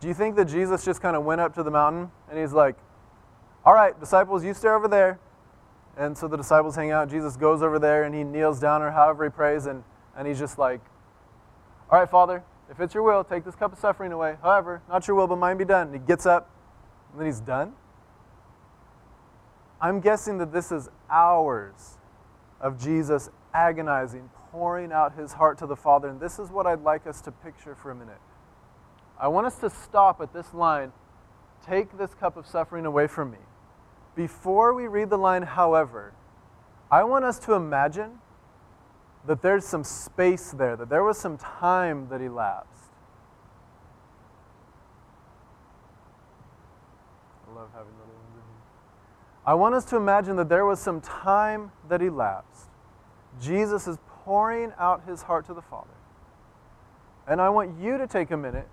Do 0.00 0.08
you 0.08 0.14
think 0.14 0.36
that 0.36 0.46
Jesus 0.46 0.84
just 0.84 1.00
kind 1.00 1.16
of 1.16 1.24
went 1.24 1.40
up 1.40 1.54
to 1.54 1.62
the 1.62 1.70
mountain 1.70 2.10
and 2.28 2.38
he's 2.38 2.52
like, 2.52 2.76
all 3.64 3.74
right, 3.74 3.98
disciples, 3.98 4.44
you 4.44 4.54
stay 4.54 4.68
over 4.68 4.88
there. 4.88 5.18
And 5.96 6.16
so 6.16 6.28
the 6.28 6.36
disciples 6.36 6.76
hang 6.76 6.90
out. 6.90 7.10
Jesus 7.10 7.36
goes 7.36 7.62
over 7.62 7.78
there 7.78 8.04
and 8.04 8.14
he 8.14 8.22
kneels 8.22 8.60
down 8.60 8.82
or 8.82 8.90
however 8.90 9.24
he 9.24 9.30
prays 9.30 9.66
and, 9.66 9.82
and 10.16 10.28
he's 10.28 10.38
just 10.38 10.58
like, 10.58 10.80
all 11.90 11.98
right, 11.98 12.08
Father, 12.08 12.42
if 12.70 12.80
it's 12.80 12.94
your 12.94 13.02
will, 13.02 13.24
take 13.24 13.44
this 13.44 13.54
cup 13.54 13.72
of 13.72 13.78
suffering 13.78 14.12
away. 14.12 14.36
However, 14.42 14.82
not 14.88 15.06
your 15.06 15.16
will, 15.16 15.26
but 15.26 15.36
mine 15.36 15.56
be 15.56 15.64
done. 15.64 15.88
And 15.88 16.00
he 16.00 16.06
gets 16.06 16.26
up 16.26 16.50
and 17.12 17.20
then 17.20 17.26
he's 17.26 17.40
done. 17.40 17.72
I'm 19.80 20.00
guessing 20.00 20.38
that 20.38 20.52
this 20.52 20.72
is 20.72 20.88
hours 21.10 21.98
of 22.60 22.78
Jesus 22.78 23.28
agonizing, 23.52 24.30
pouring 24.50 24.92
out 24.92 25.14
his 25.14 25.34
heart 25.34 25.58
to 25.58 25.66
the 25.66 25.76
Father. 25.76 26.08
And 26.08 26.20
this 26.20 26.38
is 26.38 26.50
what 26.50 26.66
I'd 26.66 26.82
like 26.82 27.06
us 27.06 27.20
to 27.22 27.32
picture 27.32 27.74
for 27.74 27.90
a 27.90 27.94
minute. 27.94 28.20
I 29.18 29.28
want 29.28 29.46
us 29.46 29.58
to 29.58 29.70
stop 29.70 30.20
at 30.20 30.32
this 30.32 30.52
line 30.54 30.92
Take 31.64 31.98
this 31.98 32.14
cup 32.14 32.36
of 32.36 32.46
suffering 32.46 32.86
away 32.86 33.06
from 33.08 33.32
me. 33.32 33.38
Before 34.14 34.72
we 34.72 34.86
read 34.86 35.10
the 35.10 35.18
line, 35.18 35.42
however, 35.42 36.12
I 36.90 37.02
want 37.04 37.24
us 37.24 37.38
to 37.40 37.54
imagine 37.54 38.18
that 39.26 39.42
there's 39.42 39.64
some 39.64 39.82
space 39.82 40.52
there, 40.52 40.76
that 40.76 40.88
there 40.88 41.02
was 41.02 41.18
some 41.18 41.36
time 41.36 42.08
that 42.10 42.20
elapsed. 42.20 42.70
I 47.50 47.54
love 47.54 47.68
having 47.74 47.92
here. 47.92 48.05
I 49.46 49.54
want 49.54 49.74
us 49.76 49.84
to 49.86 49.96
imagine 49.96 50.36
that 50.36 50.48
there 50.48 50.66
was 50.66 50.80
some 50.80 51.00
time 51.00 51.70
that 51.88 52.02
elapsed. 52.02 52.68
Jesus 53.40 53.86
is 53.86 53.96
pouring 54.24 54.72
out 54.78 55.04
his 55.06 55.22
heart 55.22 55.46
to 55.46 55.54
the 55.54 55.62
Father. 55.62 55.88
And 57.28 57.40
I 57.40 57.48
want 57.48 57.78
you 57.80 57.96
to 57.96 58.06
take 58.06 58.32
a 58.32 58.36
minute 58.36 58.68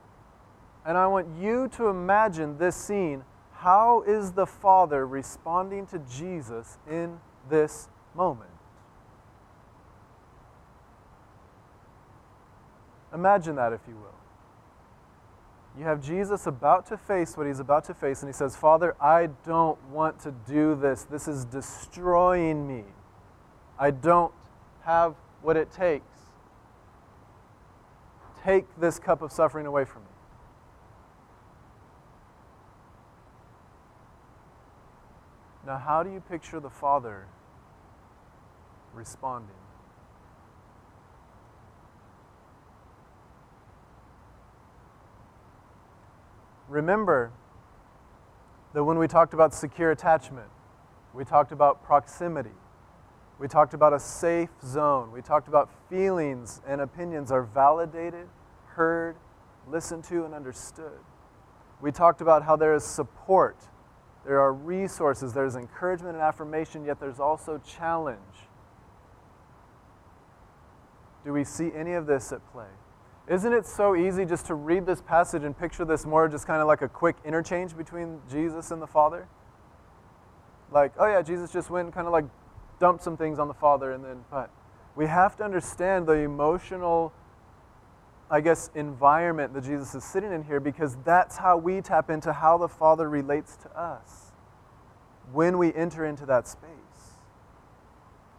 and 0.85 0.97
I 0.97 1.07
want 1.07 1.27
you 1.39 1.69
to 1.77 1.87
imagine 1.87 2.57
this 2.57 2.75
scene. 2.75 3.23
How 3.53 4.01
is 4.01 4.33
the 4.33 4.45
Father 4.45 5.07
responding 5.07 5.85
to 5.87 5.99
Jesus 5.99 6.77
in 6.89 7.19
this 7.49 7.87
moment? 8.15 8.49
Imagine 13.13 13.55
that, 13.55 13.73
if 13.73 13.81
you 13.87 13.95
will. 13.95 14.22
You 15.77 15.85
have 15.85 16.01
Jesus 16.01 16.45
about 16.45 16.85
to 16.87 16.97
face 16.97 17.35
what 17.35 17.47
he's 17.47 17.59
about 17.59 17.85
to 17.85 17.93
face, 17.95 18.21
and 18.21 18.29
he 18.29 18.33
says, 18.33 18.55
Father, 18.55 18.95
I 19.01 19.29
don't 19.45 19.81
want 19.89 20.19
to 20.19 20.31
do 20.47 20.75
this. 20.75 21.03
This 21.03 21.27
is 21.27 21.45
destroying 21.45 22.67
me. 22.67 22.83
I 23.79 23.89
don't 23.89 24.31
have 24.83 25.15
what 25.41 25.57
it 25.57 25.71
takes. 25.71 26.05
Take 28.43 28.65
this 28.79 28.99
cup 28.99 29.21
of 29.21 29.31
suffering 29.31 29.65
away 29.65 29.85
from 29.85 30.03
me. 30.03 30.09
Now, 35.65 35.77
how 35.77 36.03
do 36.03 36.11
you 36.11 36.19
picture 36.19 36.59
the 36.59 36.69
Father 36.69 37.25
responding? 38.93 39.62
Remember 46.73 47.31
that 48.73 48.83
when 48.83 48.97
we 48.97 49.07
talked 49.07 49.35
about 49.35 49.53
secure 49.53 49.91
attachment, 49.91 50.49
we 51.13 51.23
talked 51.23 51.51
about 51.51 51.83
proximity. 51.83 52.49
We 53.37 53.47
talked 53.47 53.75
about 53.75 53.93
a 53.93 53.99
safe 53.99 54.49
zone. 54.65 55.11
We 55.11 55.21
talked 55.21 55.47
about 55.47 55.69
feelings 55.87 56.61
and 56.67 56.81
opinions 56.81 57.31
are 57.31 57.43
validated, 57.43 58.27
heard, 58.69 59.17
listened 59.67 60.03
to, 60.05 60.25
and 60.25 60.33
understood. 60.33 60.99
We 61.79 61.91
talked 61.91 62.21
about 62.21 62.43
how 62.43 62.55
there 62.55 62.73
is 62.73 62.83
support 62.83 63.57
there 64.25 64.39
are 64.39 64.53
resources, 64.53 65.33
there's 65.33 65.55
encouragement 65.55 66.15
and 66.15 66.23
affirmation, 66.23 66.85
yet 66.85 66.99
there's 66.99 67.19
also 67.19 67.57
challenge. 67.57 68.19
Do 71.25 71.33
we 71.33 71.43
see 71.43 71.71
any 71.75 71.93
of 71.93 72.05
this 72.05 72.31
at 72.31 72.39
play? 72.51 72.69
Isn't 73.27 73.53
it 73.53 73.65
so 73.65 73.95
easy 73.95 74.25
just 74.25 74.47
to 74.47 74.55
read 74.55 74.85
this 74.85 75.01
passage 75.01 75.43
and 75.43 75.57
picture 75.57 75.85
this 75.85 76.05
more 76.05 76.27
just 76.27 76.45
kind 76.45 76.61
of 76.61 76.67
like 76.67 76.81
a 76.81 76.89
quick 76.89 77.15
interchange 77.23 77.75
between 77.75 78.19
Jesus 78.29 78.71
and 78.71 78.81
the 78.81 78.87
Father? 78.87 79.27
Like, 80.71 80.93
oh 80.97 81.05
yeah, 81.05 81.21
Jesus 81.21 81.51
just 81.51 81.69
went 81.69 81.85
and 81.85 81.93
kind 81.93 82.07
of 82.07 82.13
like 82.13 82.25
dumped 82.79 83.03
some 83.03 83.15
things 83.15 83.39
on 83.39 83.47
the 83.47 83.53
Father, 83.53 83.91
and 83.91 84.03
then, 84.03 84.25
but 84.29 84.49
we 84.95 85.05
have 85.07 85.35
to 85.37 85.43
understand 85.43 86.05
the 86.05 86.13
emotional 86.13 87.13
I 88.33 88.41
guess, 88.41 88.71
environment 88.73 89.53
that 89.53 89.63
Jesus 89.63 89.93
is 89.93 90.03
sitting 90.03 90.31
in 90.31 90.41
here 90.41 90.59
because 90.59 90.97
that's 91.05 91.37
how 91.37 91.55
we 91.57 91.81
tap 91.81 92.09
into 92.09 92.33
how 92.33 92.57
the 92.57 92.67
Father 92.67 93.07
relates 93.07 93.55
to 93.57 93.79
us 93.79 94.31
when 95.31 95.59
we 95.59 95.71
enter 95.73 96.03
into 96.03 96.25
that 96.25 96.47
space. 96.47 96.69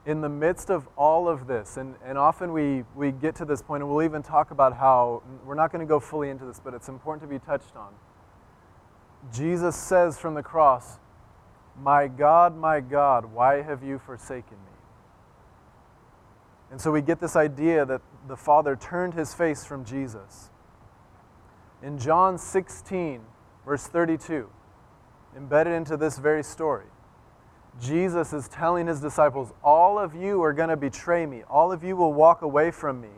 In 0.06 0.20
the 0.20 0.28
midst 0.28 0.70
of 0.70 0.86
all 0.96 1.28
of 1.28 1.46
this, 1.46 1.78
and, 1.78 1.94
and 2.04 2.18
often 2.18 2.52
we, 2.52 2.84
we 2.94 3.10
get 3.10 3.34
to 3.36 3.44
this 3.44 3.62
point, 3.62 3.82
and 3.82 3.90
we'll 3.90 4.02
even 4.02 4.22
talk 4.22 4.50
about 4.50 4.76
how 4.76 5.22
we're 5.46 5.54
not 5.54 5.72
going 5.72 5.80
to 5.80 5.88
go 5.88 5.98
fully 5.98 6.28
into 6.28 6.44
this, 6.44 6.60
but 6.62 6.74
it's 6.74 6.88
important 6.88 7.22
to 7.22 7.28
be 7.28 7.38
touched 7.38 7.74
on. 7.74 7.92
Jesus 9.32 9.74
says 9.74 10.18
from 10.18 10.34
the 10.34 10.42
cross, 10.42 10.98
My 11.80 12.06
God, 12.06 12.56
my 12.56 12.80
God, 12.80 13.26
why 13.26 13.62
have 13.62 13.82
you 13.82 13.98
forsaken 13.98 14.58
me? 14.66 14.74
And 16.70 16.80
so 16.80 16.90
we 16.90 17.02
get 17.02 17.20
this 17.20 17.36
idea 17.36 17.86
that 17.86 18.02
the 18.26 18.36
Father 18.36 18.76
turned 18.76 19.14
his 19.14 19.32
face 19.32 19.64
from 19.64 19.84
Jesus. 19.84 20.50
In 21.82 21.98
John 21.98 22.38
16, 22.38 23.20
verse 23.64 23.86
32, 23.86 24.48
embedded 25.36 25.72
into 25.72 25.96
this 25.96 26.18
very 26.18 26.42
story, 26.42 26.86
Jesus 27.80 28.32
is 28.32 28.48
telling 28.48 28.86
his 28.86 29.00
disciples, 29.00 29.52
All 29.62 29.98
of 29.98 30.14
you 30.14 30.42
are 30.42 30.52
going 30.52 30.68
to 30.68 30.76
betray 30.76 31.26
me, 31.26 31.42
all 31.50 31.72
of 31.72 31.82
you 31.82 31.96
will 31.96 32.12
walk 32.12 32.42
away 32.42 32.70
from 32.70 33.00
me, 33.00 33.08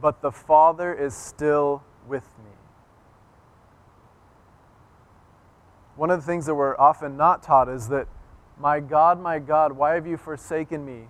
but 0.00 0.20
the 0.20 0.32
Father 0.32 0.92
is 0.92 1.14
still 1.14 1.82
with 2.06 2.24
me. 2.44 2.50
One 5.96 6.10
of 6.10 6.20
the 6.20 6.26
things 6.26 6.46
that 6.46 6.54
we're 6.54 6.76
often 6.76 7.16
not 7.16 7.42
taught 7.42 7.68
is 7.68 7.88
that, 7.88 8.08
My 8.58 8.80
God, 8.80 9.20
my 9.20 9.38
God, 9.38 9.72
why 9.72 9.94
have 9.94 10.06
you 10.06 10.16
forsaken 10.16 10.84
me? 10.84 11.08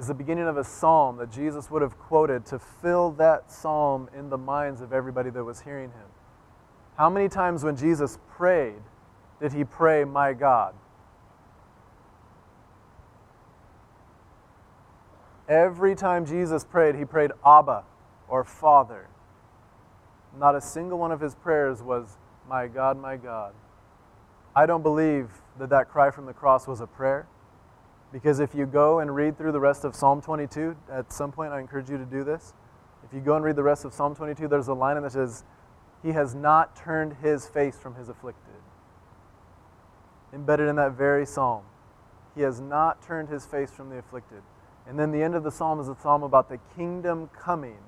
is 0.00 0.06
the 0.06 0.14
beginning 0.14 0.46
of 0.46 0.56
a 0.56 0.64
psalm 0.64 1.18
that 1.18 1.30
Jesus 1.30 1.70
would 1.70 1.82
have 1.82 1.98
quoted 1.98 2.46
to 2.46 2.58
fill 2.58 3.10
that 3.12 3.52
psalm 3.52 4.08
in 4.16 4.30
the 4.30 4.38
minds 4.38 4.80
of 4.80 4.94
everybody 4.94 5.28
that 5.28 5.44
was 5.44 5.60
hearing 5.60 5.90
him. 5.90 6.06
How 6.96 7.10
many 7.10 7.28
times 7.28 7.64
when 7.64 7.76
Jesus 7.76 8.18
prayed 8.30 8.80
did 9.42 9.52
he 9.52 9.62
pray, 9.62 10.04
My 10.04 10.32
God? 10.32 10.74
Every 15.50 15.96
time 15.96 16.24
Jesus 16.24 16.64
prayed, 16.64 16.94
he 16.94 17.04
prayed, 17.04 17.32
Abba 17.44 17.82
or 18.28 18.44
Father. 18.44 19.08
Not 20.38 20.54
a 20.54 20.60
single 20.60 20.96
one 20.96 21.10
of 21.10 21.20
his 21.20 21.34
prayers 21.34 21.82
was, 21.82 22.18
My 22.48 22.68
God, 22.68 22.96
my 22.96 23.16
God. 23.16 23.52
I 24.54 24.64
don't 24.64 24.84
believe 24.84 25.28
that 25.58 25.68
that 25.70 25.90
cry 25.90 26.12
from 26.12 26.26
the 26.26 26.32
cross 26.32 26.68
was 26.68 26.80
a 26.80 26.86
prayer. 26.86 27.26
Because 28.12 28.38
if 28.38 28.54
you 28.54 28.64
go 28.64 29.00
and 29.00 29.12
read 29.12 29.36
through 29.36 29.50
the 29.50 29.60
rest 29.60 29.84
of 29.84 29.96
Psalm 29.96 30.20
22, 30.20 30.76
at 30.90 31.12
some 31.12 31.32
point 31.32 31.52
I 31.52 31.58
encourage 31.58 31.90
you 31.90 31.98
to 31.98 32.04
do 32.04 32.22
this. 32.22 32.54
If 33.04 33.12
you 33.12 33.20
go 33.20 33.34
and 33.34 33.44
read 33.44 33.56
the 33.56 33.62
rest 33.64 33.84
of 33.84 33.92
Psalm 33.92 34.14
22, 34.14 34.46
there's 34.46 34.68
a 34.68 34.74
line 34.74 34.96
in 34.96 35.02
that 35.02 35.12
says, 35.12 35.44
He 36.02 36.10
has 36.10 36.32
not 36.32 36.76
turned 36.76 37.14
his 37.22 37.48
face 37.48 37.76
from 37.76 37.96
his 37.96 38.08
afflicted. 38.08 38.54
Embedded 40.32 40.68
in 40.68 40.76
that 40.76 40.92
very 40.92 41.26
psalm. 41.26 41.64
He 42.36 42.42
has 42.42 42.60
not 42.60 43.02
turned 43.02 43.28
his 43.28 43.46
face 43.46 43.72
from 43.72 43.90
the 43.90 43.96
afflicted. 43.98 44.42
And 44.90 44.98
then 44.98 45.12
the 45.12 45.22
end 45.22 45.36
of 45.36 45.44
the 45.44 45.52
psalm 45.52 45.78
is 45.78 45.88
a 45.88 45.94
psalm 45.94 46.24
about 46.24 46.48
the 46.48 46.58
kingdom 46.74 47.30
coming 47.38 47.78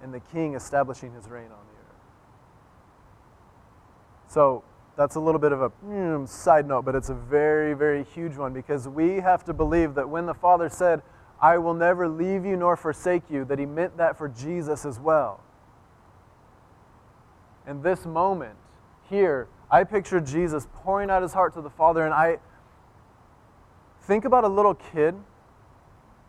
and 0.00 0.14
the 0.14 0.20
king 0.20 0.54
establishing 0.54 1.12
his 1.12 1.28
reign 1.28 1.46
on 1.46 1.66
the 1.66 1.80
earth. 1.80 2.02
So 4.28 4.62
that's 4.96 5.16
a 5.16 5.20
little 5.20 5.40
bit 5.40 5.50
of 5.50 5.60
a 5.60 5.70
mm, 5.84 6.28
side 6.28 6.68
note, 6.68 6.84
but 6.84 6.94
it's 6.94 7.08
a 7.08 7.14
very, 7.14 7.74
very 7.74 8.04
huge 8.04 8.36
one 8.36 8.52
because 8.52 8.86
we 8.86 9.16
have 9.16 9.42
to 9.46 9.52
believe 9.52 9.96
that 9.96 10.08
when 10.08 10.24
the 10.26 10.34
Father 10.34 10.68
said, 10.68 11.02
I 11.42 11.58
will 11.58 11.74
never 11.74 12.06
leave 12.06 12.46
you 12.46 12.56
nor 12.56 12.76
forsake 12.76 13.28
you, 13.28 13.44
that 13.46 13.58
he 13.58 13.66
meant 13.66 13.96
that 13.96 14.16
for 14.16 14.28
Jesus 14.28 14.86
as 14.86 15.00
well. 15.00 15.40
And 17.66 17.82
this 17.82 18.06
moment 18.06 18.54
here, 19.10 19.48
I 19.68 19.82
picture 19.82 20.20
Jesus 20.20 20.68
pouring 20.74 21.10
out 21.10 21.22
his 21.22 21.32
heart 21.32 21.54
to 21.54 21.60
the 21.60 21.70
Father, 21.70 22.04
and 22.04 22.14
I 22.14 22.38
think 24.02 24.24
about 24.24 24.44
a 24.44 24.48
little 24.48 24.74
kid 24.74 25.16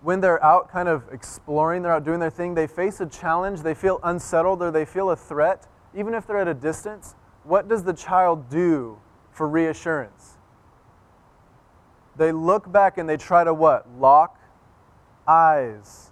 when 0.05 0.21
they're 0.21 0.43
out 0.45 0.69
kind 0.69 0.87
of 0.87 1.03
exploring, 1.11 1.81
they're 1.81 1.91
out 1.91 2.05
doing 2.05 2.19
their 2.19 2.29
thing, 2.29 2.53
they 2.53 2.67
face 2.67 3.01
a 3.01 3.07
challenge, 3.07 3.63
they 3.63 3.73
feel 3.73 3.99
unsettled, 4.03 4.61
or 4.61 4.69
they 4.69 4.85
feel 4.85 5.09
a 5.09 5.15
threat, 5.15 5.65
even 5.95 6.13
if 6.13 6.27
they're 6.27 6.37
at 6.37 6.47
a 6.47 6.53
distance. 6.53 7.15
What 7.43 7.67
does 7.67 7.83
the 7.83 7.93
child 7.93 8.47
do 8.47 8.99
for 9.31 9.49
reassurance? 9.49 10.37
They 12.15 12.31
look 12.31 12.71
back 12.71 12.99
and 12.99 13.09
they 13.09 13.17
try 13.17 13.43
to 13.43 13.51
what? 13.51 13.89
Lock 13.97 14.39
eyes 15.27 16.11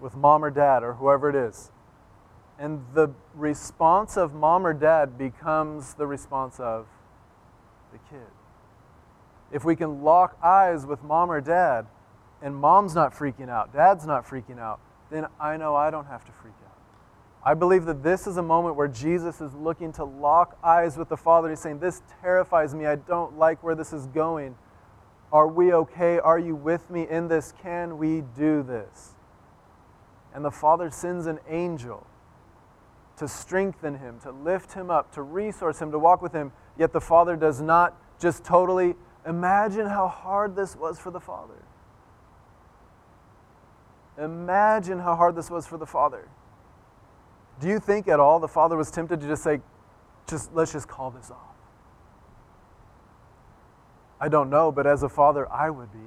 with 0.00 0.16
mom 0.16 0.44
or 0.44 0.50
dad 0.50 0.82
or 0.82 0.94
whoever 0.94 1.30
it 1.30 1.36
is. 1.36 1.70
And 2.58 2.84
the 2.92 3.10
response 3.36 4.16
of 4.16 4.34
mom 4.34 4.66
or 4.66 4.74
dad 4.74 5.16
becomes 5.16 5.94
the 5.94 6.08
response 6.08 6.58
of 6.58 6.88
the 7.92 7.98
kid. 8.10 8.26
If 9.52 9.64
we 9.64 9.76
can 9.76 10.02
lock 10.02 10.36
eyes 10.42 10.84
with 10.84 11.04
mom 11.04 11.30
or 11.30 11.40
dad, 11.40 11.86
and 12.42 12.54
mom's 12.54 12.94
not 12.94 13.12
freaking 13.12 13.48
out, 13.48 13.72
dad's 13.72 14.06
not 14.06 14.26
freaking 14.26 14.58
out, 14.58 14.80
then 15.10 15.26
I 15.40 15.56
know 15.56 15.74
I 15.74 15.90
don't 15.90 16.06
have 16.06 16.24
to 16.24 16.32
freak 16.32 16.54
out. 16.64 16.70
I 17.42 17.54
believe 17.54 17.86
that 17.86 18.02
this 18.02 18.26
is 18.26 18.36
a 18.36 18.42
moment 18.42 18.76
where 18.76 18.88
Jesus 18.88 19.40
is 19.40 19.54
looking 19.54 19.92
to 19.94 20.04
lock 20.04 20.58
eyes 20.62 20.96
with 20.96 21.08
the 21.08 21.16
Father. 21.16 21.48
He's 21.48 21.60
saying, 21.60 21.78
This 21.78 22.02
terrifies 22.20 22.74
me. 22.74 22.86
I 22.86 22.96
don't 22.96 23.38
like 23.38 23.62
where 23.62 23.74
this 23.74 23.92
is 23.92 24.06
going. 24.08 24.54
Are 25.32 25.48
we 25.48 25.72
okay? 25.72 26.18
Are 26.18 26.38
you 26.38 26.54
with 26.54 26.90
me 26.90 27.06
in 27.08 27.28
this? 27.28 27.54
Can 27.62 27.96
we 27.96 28.22
do 28.36 28.62
this? 28.62 29.14
And 30.34 30.44
the 30.44 30.50
Father 30.50 30.90
sends 30.90 31.26
an 31.26 31.38
angel 31.48 32.06
to 33.16 33.26
strengthen 33.26 33.98
him, 33.98 34.18
to 34.20 34.32
lift 34.32 34.72
him 34.72 34.90
up, 34.90 35.12
to 35.12 35.22
resource 35.22 35.80
him, 35.80 35.90
to 35.92 35.98
walk 35.98 36.20
with 36.20 36.32
him. 36.32 36.52
Yet 36.78 36.92
the 36.92 37.00
Father 37.00 37.36
does 37.36 37.60
not 37.60 37.96
just 38.18 38.44
totally 38.44 38.94
imagine 39.26 39.86
how 39.86 40.08
hard 40.08 40.56
this 40.56 40.76
was 40.76 40.98
for 40.98 41.10
the 41.10 41.20
Father. 41.20 41.62
Imagine 44.20 44.98
how 44.98 45.16
hard 45.16 45.34
this 45.34 45.50
was 45.50 45.66
for 45.66 45.78
the 45.78 45.86
Father. 45.86 46.28
Do 47.60 47.68
you 47.68 47.78
think 47.78 48.06
at 48.08 48.20
all 48.20 48.38
the 48.38 48.48
Father 48.48 48.76
was 48.76 48.90
tempted 48.90 49.20
to 49.20 49.26
just 49.26 49.42
say, 49.42 49.60
just 50.28 50.52
let's 50.54 50.72
just 50.72 50.88
call 50.88 51.10
this 51.10 51.30
off? 51.30 51.50
I 54.20 54.28
don't 54.28 54.50
know, 54.50 54.70
but 54.70 54.86
as 54.86 55.02
a 55.02 55.08
father, 55.08 55.50
I 55.50 55.70
would 55.70 55.90
be. 55.92 55.98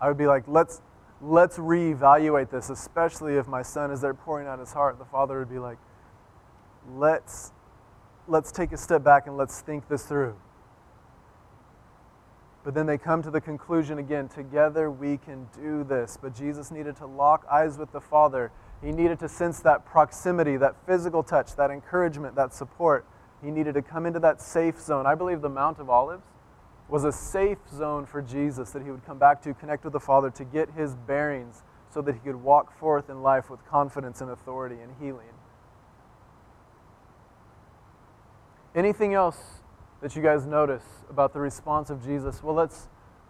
I 0.00 0.08
would 0.08 0.16
be 0.16 0.26
like, 0.26 0.44
let's, 0.46 0.80
let's 1.20 1.58
reevaluate 1.58 2.50
this, 2.50 2.70
especially 2.70 3.34
if 3.34 3.46
my 3.46 3.60
son 3.60 3.90
is 3.90 4.00
there 4.00 4.14
pouring 4.14 4.46
out 4.46 4.58
his 4.58 4.72
heart. 4.72 4.98
The 4.98 5.04
father 5.04 5.38
would 5.38 5.50
be 5.50 5.58
like, 5.58 5.76
let's, 6.94 7.52
let's 8.26 8.50
take 8.50 8.72
a 8.72 8.78
step 8.78 9.04
back 9.04 9.26
and 9.26 9.36
let's 9.36 9.60
think 9.60 9.88
this 9.88 10.04
through. 10.04 10.36
But 12.68 12.74
then 12.74 12.84
they 12.84 12.98
come 12.98 13.22
to 13.22 13.30
the 13.30 13.40
conclusion 13.40 13.96
again 13.96 14.28
together 14.28 14.90
we 14.90 15.16
can 15.16 15.48
do 15.58 15.84
this. 15.84 16.18
But 16.20 16.34
Jesus 16.34 16.70
needed 16.70 16.96
to 16.96 17.06
lock 17.06 17.46
eyes 17.50 17.78
with 17.78 17.92
the 17.92 18.00
Father. 18.02 18.52
He 18.82 18.92
needed 18.92 19.18
to 19.20 19.28
sense 19.30 19.60
that 19.60 19.86
proximity, 19.86 20.58
that 20.58 20.76
physical 20.84 21.22
touch, 21.22 21.56
that 21.56 21.70
encouragement, 21.70 22.34
that 22.34 22.52
support. 22.52 23.06
He 23.42 23.50
needed 23.50 23.72
to 23.72 23.80
come 23.80 24.04
into 24.04 24.20
that 24.20 24.42
safe 24.42 24.78
zone. 24.78 25.06
I 25.06 25.14
believe 25.14 25.40
the 25.40 25.48
Mount 25.48 25.78
of 25.78 25.88
Olives 25.88 26.24
was 26.90 27.04
a 27.04 27.10
safe 27.10 27.56
zone 27.74 28.04
for 28.04 28.20
Jesus 28.20 28.70
that 28.72 28.82
he 28.82 28.90
would 28.90 29.06
come 29.06 29.18
back 29.18 29.40
to, 29.44 29.54
connect 29.54 29.84
with 29.84 29.94
the 29.94 30.00
Father, 30.00 30.28
to 30.32 30.44
get 30.44 30.68
his 30.72 30.94
bearings 30.94 31.62
so 31.88 32.02
that 32.02 32.12
he 32.12 32.20
could 32.20 32.36
walk 32.36 32.78
forth 32.78 33.08
in 33.08 33.22
life 33.22 33.48
with 33.48 33.64
confidence 33.64 34.20
and 34.20 34.30
authority 34.30 34.76
and 34.82 34.92
healing. 35.00 35.32
Anything 38.74 39.14
else 39.14 39.57
that 40.00 40.14
you 40.14 40.22
guys 40.22 40.46
notice 40.46 40.84
about 41.10 41.32
the 41.32 41.40
response 41.40 41.90
of 41.90 42.04
Jesus? 42.04 42.42
Well, 42.42 42.54
let's, 42.54 42.88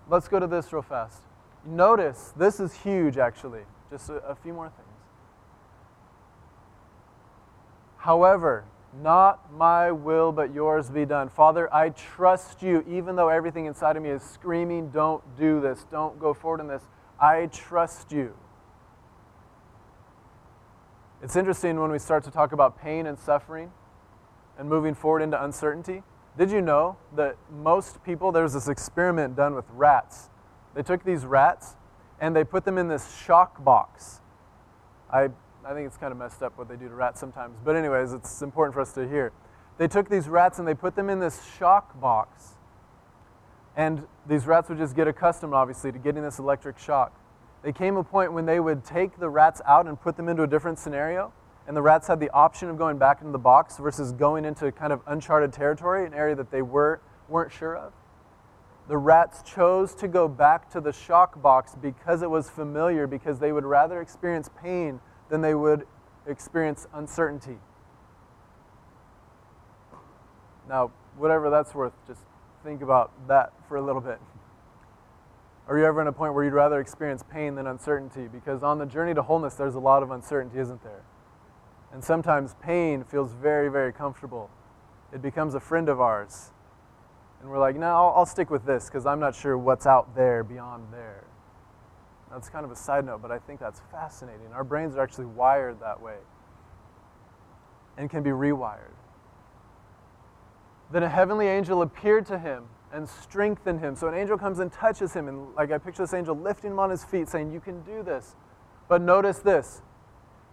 let's 0.09 0.29
go 0.29 0.39
to 0.39 0.47
this 0.47 0.73
real 0.73 0.83
fast. 0.83 1.23
Notice, 1.65 2.33
this 2.37 2.61
is 2.61 2.73
huge 2.75 3.19
actually, 3.19 3.63
just 3.91 4.11
a, 4.11 4.15
a 4.15 4.35
few 4.35 4.53
more 4.53 4.69
things. 4.69 4.89
However, 7.99 8.65
not 9.03 9.53
my 9.53 9.91
will, 9.91 10.33
but 10.33 10.55
yours 10.55 10.89
be 10.89 11.05
done. 11.05 11.29
Father, 11.29 11.73
I 11.75 11.91
trust 11.91 12.63
you, 12.63 12.85
even 12.89 13.17
though 13.17 13.29
everything 13.29 13.67
inside 13.67 13.97
of 13.97 14.03
me 14.03 14.11
is 14.11 14.23
screaming, 14.23 14.91
don't 14.91 15.23
do 15.37 15.61
this, 15.61 15.85
don't 15.91 16.19
go 16.19 16.33
forward 16.33 16.61
in 16.61 16.69
this. 16.69 16.83
I 17.21 17.47
trust 17.47 18.13
you. 18.13 18.35
It's 21.23 21.37
interesting 21.37 21.81
when 21.81 21.91
we 21.91 21.99
start 21.99 22.25
to 22.25 22.31
talk 22.31 22.53
about 22.53 22.81
pain 22.81 23.07
and 23.07 23.19
suffering 23.19 23.73
and 24.57 24.69
moving 24.69 24.95
forward 24.95 25.21
into 25.21 25.43
uncertainty. 25.43 26.03
Did 26.39 26.51
you 26.51 26.63
know 26.63 26.97
that 27.17 27.37
most 27.51 28.03
people, 28.05 28.33
there's 28.33 28.53
this 28.55 28.69
experiment 28.69 29.35
done 29.37 29.55
with 29.55 29.65
rats. 29.71 30.31
They 30.75 30.83
took 30.83 31.05
these 31.05 31.27
rats 31.27 31.75
and 32.21 32.35
they 32.35 32.45
put 32.45 32.65
them 32.65 32.79
in 32.79 32.89
this 32.89 33.17
shock 33.27 33.65
box. 33.65 34.21
I 35.13 35.31
I 35.69 35.75
think 35.75 35.87
it's 35.87 35.99
kind 35.99 36.13
of 36.13 36.19
messed 36.19 36.43
up 36.43 36.57
what 36.57 36.67
they 36.67 36.77
do 36.77 36.89
to 36.89 36.95
rats 36.95 37.21
sometimes. 37.21 37.59
But, 37.63 37.77
anyways, 37.77 38.15
it's 38.15 38.41
important 38.41 38.73
for 38.73 38.81
us 38.81 38.93
to 38.95 39.07
hear. 39.07 39.33
They 39.77 39.87
took 39.87 40.09
these 40.09 40.27
rats 40.27 40.59
and 40.59 40.67
they 40.67 40.73
put 40.73 40.97
them 40.97 41.11
in 41.11 41.19
this 41.19 41.45
shock 41.59 42.01
box. 42.01 42.55
And 43.77 44.07
these 44.27 44.47
rats 44.47 44.71
would 44.71 44.79
just 44.79 44.97
get 44.97 45.09
accustomed, 45.09 45.53
obviously, 45.53 45.93
to 45.93 45.99
getting 45.99 46.23
this 46.23 46.39
electric 46.39 46.79
shock. 46.79 47.13
They 47.63 47.73
came 47.73 47.99
a 47.99 48.05
point 48.05 48.33
when 48.33 48.47
they 48.47 48.61
would 48.61 48.83
take 48.83 49.19
the 49.19 49.29
rats 49.29 49.61
out 49.67 49.87
and 49.87 50.01
put 50.01 50.17
them 50.17 50.29
into 50.29 50.43
a 50.43 50.47
different 50.47 50.79
scenario. 50.79 51.35
And 51.69 51.77
the 51.77 51.83
rats 51.83 52.09
had 52.09 52.19
the 52.19 52.31
option 52.31 52.71
of 52.71 52.79
going 52.79 52.97
back 52.97 53.21
into 53.21 53.31
the 53.31 53.39
box 53.39 53.77
versus 53.77 54.11
going 54.13 54.47
into 54.47 54.73
kind 54.73 54.91
of 54.91 55.03
uncharted 55.07 55.53
territory, 55.53 56.07
an 56.07 56.15
area 56.15 56.35
that 56.35 56.51
they 56.51 56.63
were, 56.63 57.03
weren't 57.29 57.53
sure 57.53 57.77
of. 57.77 57.93
The 58.89 58.97
rats 58.97 59.43
chose 59.43 59.95
to 59.97 60.09
go 60.09 60.29
back 60.29 60.71
to 60.71 60.81
the 60.81 60.95
shock 60.95 61.43
box 61.43 61.77
because 61.81 62.23
it 62.23 62.31
was 62.31 62.49
familiar, 62.49 63.07
because 63.07 63.39
they 63.39 63.53
would 63.53 63.67
rather 63.67 64.01
experience 64.01 64.49
pain 64.63 65.01
than 65.29 65.43
they 65.43 65.55
would 65.55 65.87
experience 66.27 66.87
uncertainty. 66.95 67.59
Now, 70.71 70.91
whatever 71.19 71.51
that's 71.51 71.75
worth, 71.75 71.93
just 72.07 72.23
think 72.65 72.81
about 72.81 73.29
that 73.29 73.53
for 73.69 73.77
a 73.77 73.83
little 73.83 74.01
bit. 74.01 74.19
Are 75.67 75.77
you 75.79 75.85
ever 75.85 76.01
in 76.01 76.07
a 76.07 76.13
point 76.13 76.33
where 76.33 76.45
you'd 76.45 76.55
rather 76.55 76.81
experience 76.81 77.23
pain 77.31 77.57
than 77.57 77.67
uncertainty? 77.67 78.27
Because 78.27 78.63
on 78.63 78.79
the 78.79 78.87
journey 78.87 79.13
to 79.13 79.21
wholeness, 79.21 79.55
there's 79.55 79.75
a 79.75 79.81
lot 79.81 80.03
of 80.03 80.11
uncertainty, 80.11 80.59
isn't 80.61 80.83
there? 80.83 81.03
And 81.93 82.05
sometimes 82.05 82.55
pain 82.63 83.05
feels 83.05 83.33
very, 83.33 83.71
very 83.71 83.93
comfortable. 83.93 84.51
It 85.13 85.23
becomes 85.23 85.55
a 85.55 85.61
friend 85.61 85.89
of 85.89 86.01
ours. 86.01 86.53
And 87.41 87.49
we're 87.49 87.59
like, 87.59 87.77
no, 87.77 87.87
I'll, 87.87 88.15
I'll 88.17 88.27
stick 88.27 88.51
with 88.51 88.67
this 88.67 88.87
because 88.87 89.07
I'm 89.07 89.21
not 89.21 89.35
sure 89.35 89.57
what's 89.57 89.87
out 89.87 90.15
there 90.15 90.45
beyond 90.45 90.93
there. 90.93 91.25
That's 92.31 92.51
kind 92.51 92.65
of 92.65 92.71
a 92.71 92.77
side 92.77 93.07
note, 93.07 93.23
but 93.23 93.31
I 93.31 93.39
think 93.39 93.59
that's 93.59 93.81
fascinating. 93.91 94.53
Our 94.53 94.65
brains 94.65 94.97
are 94.97 95.01
actually 95.01 95.27
wired 95.27 95.81
that 95.81 96.01
way 96.01 96.17
and 97.97 98.11
can 98.11 98.23
be 98.23 98.31
rewired. 98.31 98.95
Then 100.93 101.03
a 101.03 101.09
heavenly 101.09 101.49
angel 101.49 101.83
appeared 101.83 102.27
to 102.27 102.39
him 102.39 102.65
and 102.93 103.09
strengthened 103.09 103.81
him. 103.81 103.95
So 103.97 104.09
an 104.09 104.15
angel 104.15 104.39
comes 104.39 104.59
and 104.59 104.73
touches 104.73 105.13
him, 105.13 105.29
and 105.29 105.55
like 105.55 105.71
I 105.71 105.79
picture 105.79 106.03
this 106.03 106.15
angel 106.15 106.35
lifting 106.35 106.73
him 106.73 106.79
on 106.79 106.91
his 106.91 107.05
feet, 107.05 107.29
saying, 107.29 107.53
You 107.53 107.61
can 107.61 107.83
do 107.83 108.03
this. 108.03 108.37
But 108.89 109.03
notice 109.03 109.39
this. 109.41 109.83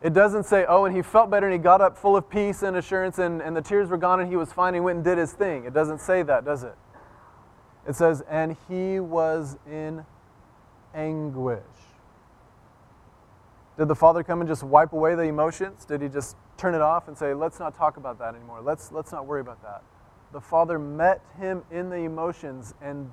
It 0.06 0.14
doesn't 0.14 0.43
say, 0.43 0.66
oh, 0.70 0.86
and 0.86 0.95
he 0.95 1.01
felt 1.01 1.32
better 1.32 1.47
and 1.47 1.53
he 1.53 1.58
got 1.58 1.82
up 1.82 1.97
full 1.97 2.16
of 2.16 2.30
peace 2.30 2.62
and 2.62 2.78
assurance 2.78 3.18
and, 3.18 3.41
and 3.41 3.58
the 3.58 3.62
tears 3.64 3.89
were 3.89 3.97
gone 3.97 4.20
and 4.20 4.30
he 4.30 4.36
was 4.36 4.53
fine 4.53 4.76
and 4.76 4.84
went 4.84 4.97
and 4.97 5.03
did 5.03 5.18
his 5.18 5.34
thing. 5.34 5.66
It 5.66 5.74
doesn't 5.74 5.99
say 5.99 6.22
that, 6.22 6.45
does 6.45 6.62
it? 6.62 6.76
It 7.88 7.95
says, 7.95 8.22
and 8.30 8.56
he 8.70 8.99
was 8.99 9.58
in 9.66 10.06
anguish. 10.93 11.64
Did 13.80 13.88
the 13.88 13.95
Father 13.95 14.22
come 14.22 14.41
and 14.41 14.47
just 14.47 14.62
wipe 14.62 14.93
away 14.93 15.16
the 15.16 15.24
emotions? 15.24 15.86
Did 15.86 16.03
he 16.03 16.08
just 16.08 16.36
turn 16.56 16.76
it 16.76 16.82
off 16.82 17.08
and 17.08 17.18
say, 17.18 17.34
let's 17.34 17.58
not 17.58 17.76
talk 17.76 17.97
about 17.97 18.20
that 18.20 18.36
anymore? 18.36 18.62
Let's, 18.62 18.91
let's 18.91 19.12
not 19.12 19.26
worry 19.26 19.41
about 19.41 19.64
that. 19.64 19.82
The 20.34 20.39
Father 20.39 20.78
met 20.78 21.20
him 21.39 21.64
in 21.72 21.89
the 21.89 21.97
emotions, 21.97 22.76
and 22.80 23.12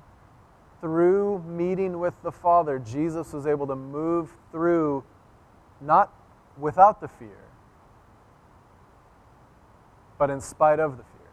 through 0.83 1.43
meeting 1.45 2.01
with 2.01 2.13
the 2.23 2.33
Father, 2.33 2.79
Jesus 2.79 3.33
was 3.33 3.47
able 3.47 3.67
to 3.69 3.77
move 3.77 4.35
through, 4.51 5.05
not 5.81 6.13
without 6.59 7.01
the 7.01 7.09
fear, 7.09 7.49
but 10.19 10.31
in 10.31 10.41
spite 10.41 10.81
of 10.81 10.97
the 10.99 11.03
fear. 11.03 11.31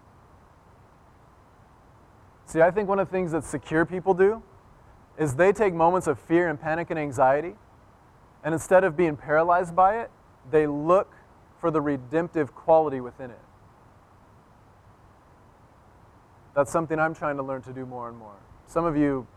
See, 2.45 2.61
I 2.61 2.71
think 2.71 2.89
one 2.89 2.99
of 2.99 3.07
the 3.07 3.11
things 3.11 3.31
that 3.31 3.43
secure 3.43 3.85
people 3.85 4.13
do 4.13 4.41
is 5.17 5.35
they 5.35 5.51
take 5.51 5.73
moments 5.73 6.07
of 6.07 6.17
fear 6.19 6.49
and 6.49 6.59
panic 6.59 6.89
and 6.89 6.97
anxiety, 6.97 7.55
and 8.43 8.53
instead 8.53 8.83
of 8.83 8.95
being 8.95 9.17
paralyzed 9.17 9.75
by 9.75 9.99
it, 9.99 10.09
they 10.49 10.65
look 10.65 11.13
for 11.59 11.69
the 11.69 11.81
redemptive 11.81 12.55
quality 12.55 13.01
within 13.01 13.29
it. 13.29 13.39
That's 16.55 16.71
something 16.71 16.99
I'm 16.99 17.13
trying 17.13 17.37
to 17.37 17.43
learn 17.43 17.61
to 17.63 17.73
do 17.73 17.85
more 17.85 18.09
and 18.09 18.17
more. 18.17 18.35
Some 18.65 18.85
of 18.85 18.97
you 18.97 19.27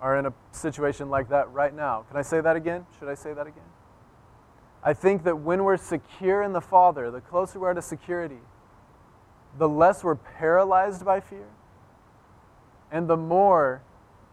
are 0.00 0.16
in 0.18 0.26
a 0.26 0.32
situation 0.52 1.10
like 1.10 1.28
that 1.28 1.50
right 1.52 1.74
now. 1.74 2.04
Can 2.08 2.16
I 2.16 2.22
say 2.22 2.40
that 2.40 2.56
again? 2.56 2.86
Should 2.98 3.08
I 3.08 3.14
say 3.14 3.32
that 3.34 3.46
again? 3.46 3.62
I 4.82 4.92
think 4.94 5.24
that 5.24 5.38
when 5.38 5.64
we're 5.64 5.76
secure 5.76 6.42
in 6.42 6.52
the 6.52 6.60
Father, 6.60 7.10
the 7.10 7.20
closer 7.20 7.58
we 7.58 7.66
are 7.66 7.74
to 7.74 7.82
security, 7.82 8.38
the 9.58 9.68
less 9.68 10.04
we're 10.04 10.14
paralyzed 10.14 11.04
by 11.04 11.20
fear, 11.20 11.48
and 12.90 13.08
the 13.08 13.16
more 13.16 13.82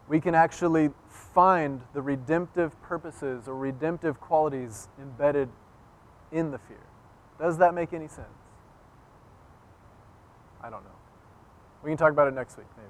we 0.08 0.20
can 0.20 0.34
actually 0.34 0.90
find 1.34 1.82
the 1.92 2.00
redemptive 2.00 2.80
purposes 2.82 3.48
or 3.48 3.56
redemptive 3.56 4.20
qualities 4.20 4.88
embedded 5.00 5.48
in 6.30 6.50
the 6.50 6.58
fear. 6.58 6.86
Does 7.38 7.58
that 7.58 7.74
make 7.74 7.92
any 7.92 8.08
sense? 8.08 8.28
I 10.62 10.70
don't 10.70 10.84
know. 10.84 10.90
We 11.82 11.90
can 11.90 11.98
talk 11.98 12.10
about 12.12 12.28
it 12.28 12.34
next 12.34 12.56
week, 12.56 12.66
maybe. 12.76 12.88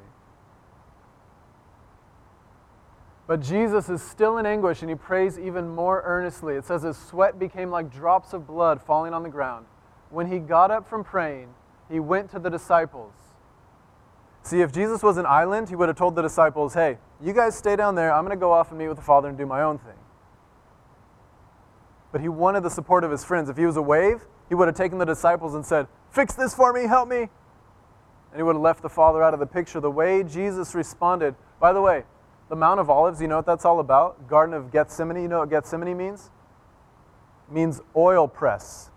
But 3.26 3.40
Jesus 3.40 3.88
is 3.88 4.02
still 4.02 4.38
in 4.38 4.46
anguish 4.46 4.82
and 4.82 4.90
he 4.90 4.94
prays 4.94 5.38
even 5.38 5.68
more 5.68 6.02
earnestly. 6.04 6.54
It 6.54 6.64
says 6.64 6.82
his 6.82 6.96
sweat 6.96 7.38
became 7.38 7.70
like 7.70 7.92
drops 7.92 8.32
of 8.32 8.46
blood 8.46 8.80
falling 8.80 9.12
on 9.12 9.22
the 9.22 9.28
ground. 9.28 9.66
When 10.10 10.30
he 10.30 10.38
got 10.38 10.70
up 10.70 10.88
from 10.88 11.02
praying, 11.02 11.48
he 11.90 11.98
went 11.98 12.30
to 12.30 12.38
the 12.38 12.50
disciples. 12.50 13.12
See, 14.42 14.60
if 14.60 14.72
Jesus 14.72 15.02
was 15.02 15.16
an 15.16 15.26
island, 15.26 15.68
he 15.68 15.74
would 15.74 15.88
have 15.88 15.98
told 15.98 16.14
the 16.14 16.22
disciples, 16.22 16.72
hey, 16.74 16.98
you 17.20 17.32
guys 17.32 17.56
stay 17.56 17.74
down 17.74 17.96
there. 17.96 18.14
I'm 18.14 18.24
going 18.24 18.36
to 18.36 18.40
go 18.40 18.52
off 18.52 18.70
and 18.70 18.78
meet 18.78 18.86
with 18.86 18.96
the 18.96 19.02
Father 19.02 19.28
and 19.28 19.36
do 19.36 19.44
my 19.44 19.62
own 19.62 19.78
thing. 19.78 19.98
But 22.12 22.20
he 22.20 22.28
wanted 22.28 22.62
the 22.62 22.70
support 22.70 23.02
of 23.02 23.10
his 23.10 23.24
friends. 23.24 23.48
If 23.48 23.56
he 23.56 23.66
was 23.66 23.76
a 23.76 23.82
wave, 23.82 24.24
he 24.48 24.54
would 24.54 24.68
have 24.68 24.76
taken 24.76 24.98
the 24.98 25.04
disciples 25.04 25.56
and 25.56 25.66
said, 25.66 25.88
Fix 26.10 26.34
this 26.34 26.54
for 26.54 26.72
me, 26.72 26.86
help 26.86 27.08
me. 27.08 27.18
And 27.18 28.36
he 28.36 28.42
would 28.44 28.54
have 28.54 28.62
left 28.62 28.82
the 28.82 28.88
Father 28.88 29.20
out 29.20 29.34
of 29.34 29.40
the 29.40 29.46
picture. 29.46 29.80
The 29.80 29.90
way 29.90 30.22
Jesus 30.22 30.76
responded, 30.76 31.34
by 31.60 31.72
the 31.72 31.82
way, 31.82 32.04
the 32.48 32.56
Mount 32.56 32.80
of 32.80 32.88
Olives, 32.88 33.20
you 33.20 33.28
know 33.28 33.36
what 33.36 33.46
that's 33.46 33.64
all 33.64 33.80
about? 33.80 34.28
Garden 34.28 34.54
of 34.54 34.70
Gethsemane, 34.70 35.22
you 35.22 35.28
know 35.28 35.40
what 35.40 35.50
Gethsemane 35.50 35.96
means? 35.96 36.30
It 37.48 37.54
means 37.54 37.80
oil 37.94 38.28
press. 38.28 38.90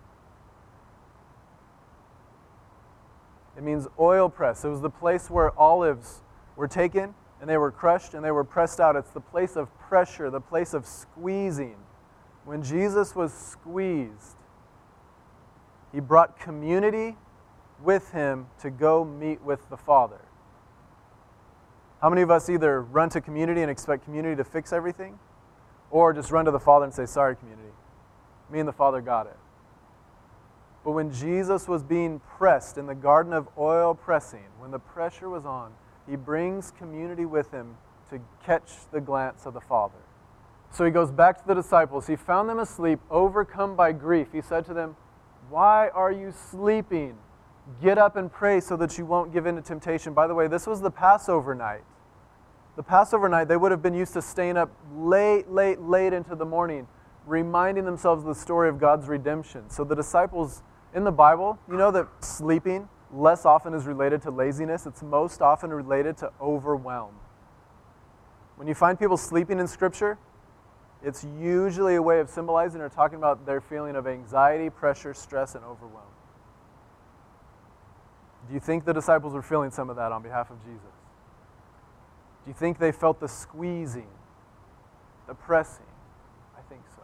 It 3.56 3.62
means 3.62 3.88
oil 3.98 4.28
press. 4.28 4.64
It 4.64 4.68
was 4.68 4.80
the 4.80 4.90
place 4.90 5.28
where 5.28 5.58
olives 5.58 6.22
were 6.56 6.68
taken 6.68 7.14
and 7.40 7.50
they 7.50 7.58
were 7.58 7.70
crushed 7.70 8.14
and 8.14 8.24
they 8.24 8.30
were 8.30 8.44
pressed 8.44 8.80
out. 8.80 8.96
It's 8.96 9.10
the 9.10 9.20
place 9.20 9.56
of 9.56 9.68
pressure, 9.78 10.30
the 10.30 10.40
place 10.40 10.72
of 10.72 10.86
squeezing. 10.86 11.76
When 12.44 12.62
Jesus 12.62 13.14
was 13.14 13.32
squeezed, 13.32 14.36
he 15.92 16.00
brought 16.00 16.38
community 16.38 17.16
with 17.82 18.12
him 18.12 18.46
to 18.60 18.70
go 18.70 19.04
meet 19.04 19.42
with 19.42 19.68
the 19.70 19.76
Father. 19.76 20.20
How 22.00 22.08
many 22.08 22.22
of 22.22 22.30
us 22.30 22.48
either 22.48 22.82
run 22.82 23.10
to 23.10 23.20
community 23.20 23.60
and 23.62 23.70
expect 23.70 24.04
community 24.04 24.36
to 24.36 24.44
fix 24.44 24.72
everything, 24.72 25.18
or 25.90 26.12
just 26.12 26.30
run 26.30 26.44
to 26.46 26.50
the 26.50 26.60
Father 26.60 26.84
and 26.84 26.94
say, 26.94 27.06
Sorry, 27.06 27.36
community. 27.36 27.72
Me 28.50 28.58
and 28.58 28.68
the 28.68 28.72
Father 28.72 29.00
got 29.00 29.26
it. 29.26 29.36
But 30.84 30.92
when 30.92 31.12
Jesus 31.12 31.68
was 31.68 31.82
being 31.82 32.20
pressed 32.20 32.78
in 32.78 32.86
the 32.86 32.94
garden 32.94 33.32
of 33.32 33.48
oil 33.58 33.94
pressing, 33.94 34.46
when 34.58 34.70
the 34.70 34.78
pressure 34.78 35.28
was 35.28 35.44
on, 35.44 35.72
he 36.08 36.16
brings 36.16 36.70
community 36.70 37.26
with 37.26 37.50
him 37.50 37.76
to 38.08 38.18
catch 38.44 38.70
the 38.90 39.00
glance 39.00 39.46
of 39.46 39.54
the 39.54 39.60
Father. 39.60 39.98
So 40.72 40.84
he 40.84 40.90
goes 40.90 41.10
back 41.10 41.40
to 41.40 41.46
the 41.46 41.54
disciples. 41.54 42.06
He 42.06 42.16
found 42.16 42.48
them 42.48 42.58
asleep, 42.58 43.00
overcome 43.10 43.76
by 43.76 43.92
grief. 43.92 44.28
He 44.32 44.40
said 44.40 44.64
to 44.66 44.74
them, 44.74 44.96
Why 45.48 45.88
are 45.88 46.12
you 46.12 46.32
sleeping? 46.32 47.18
Get 47.82 47.98
up 47.98 48.16
and 48.16 48.32
pray 48.32 48.60
so 48.60 48.76
that 48.76 48.98
you 48.98 49.06
won't 49.06 49.32
give 49.32 49.46
in 49.46 49.56
to 49.56 49.62
temptation. 49.62 50.12
By 50.12 50.26
the 50.26 50.34
way, 50.34 50.48
this 50.48 50.66
was 50.66 50.80
the 50.80 50.90
Passover 50.90 51.54
night. 51.54 51.84
The 52.76 52.82
Passover 52.82 53.28
night, 53.28 53.48
they 53.48 53.56
would 53.56 53.70
have 53.70 53.82
been 53.82 53.94
used 53.94 54.12
to 54.14 54.22
staying 54.22 54.56
up 54.56 54.70
late, 54.94 55.50
late, 55.50 55.80
late 55.80 56.12
into 56.12 56.34
the 56.34 56.46
morning, 56.46 56.86
reminding 57.26 57.84
themselves 57.84 58.22
of 58.22 58.28
the 58.28 58.34
story 58.34 58.68
of 58.68 58.78
God's 58.78 59.08
redemption. 59.08 59.68
So 59.68 59.84
the 59.84 59.94
disciples 59.94 60.62
in 60.94 61.04
the 61.04 61.12
Bible, 61.12 61.58
you 61.68 61.76
know 61.76 61.90
that 61.90 62.08
sleeping 62.24 62.88
less 63.12 63.44
often 63.44 63.74
is 63.74 63.86
related 63.86 64.22
to 64.22 64.30
laziness, 64.30 64.86
it's 64.86 65.02
most 65.02 65.42
often 65.42 65.72
related 65.72 66.16
to 66.18 66.30
overwhelm. 66.40 67.14
When 68.56 68.68
you 68.68 68.74
find 68.74 68.98
people 68.98 69.16
sleeping 69.16 69.58
in 69.58 69.66
Scripture, 69.66 70.18
it's 71.02 71.24
usually 71.40 71.94
a 71.96 72.02
way 72.02 72.20
of 72.20 72.28
symbolizing 72.28 72.80
or 72.80 72.88
talking 72.88 73.18
about 73.18 73.46
their 73.46 73.60
feeling 73.60 73.96
of 73.96 74.06
anxiety, 74.06 74.68
pressure, 74.70 75.14
stress, 75.14 75.54
and 75.54 75.64
overwhelm. 75.64 76.04
Do 78.50 78.54
you 78.54 78.60
think 78.60 78.84
the 78.84 78.92
disciples 78.92 79.32
were 79.32 79.42
feeling 79.42 79.70
some 79.70 79.90
of 79.90 79.96
that 79.96 80.10
on 80.10 80.24
behalf 80.24 80.50
of 80.50 80.60
Jesus? 80.64 80.82
Do 82.44 82.50
you 82.50 82.52
think 82.52 82.80
they 82.80 82.90
felt 82.90 83.20
the 83.20 83.28
squeezing, 83.28 84.08
the 85.28 85.34
pressing? 85.34 85.86
I 86.58 86.62
think 86.68 86.80
so. 86.96 87.02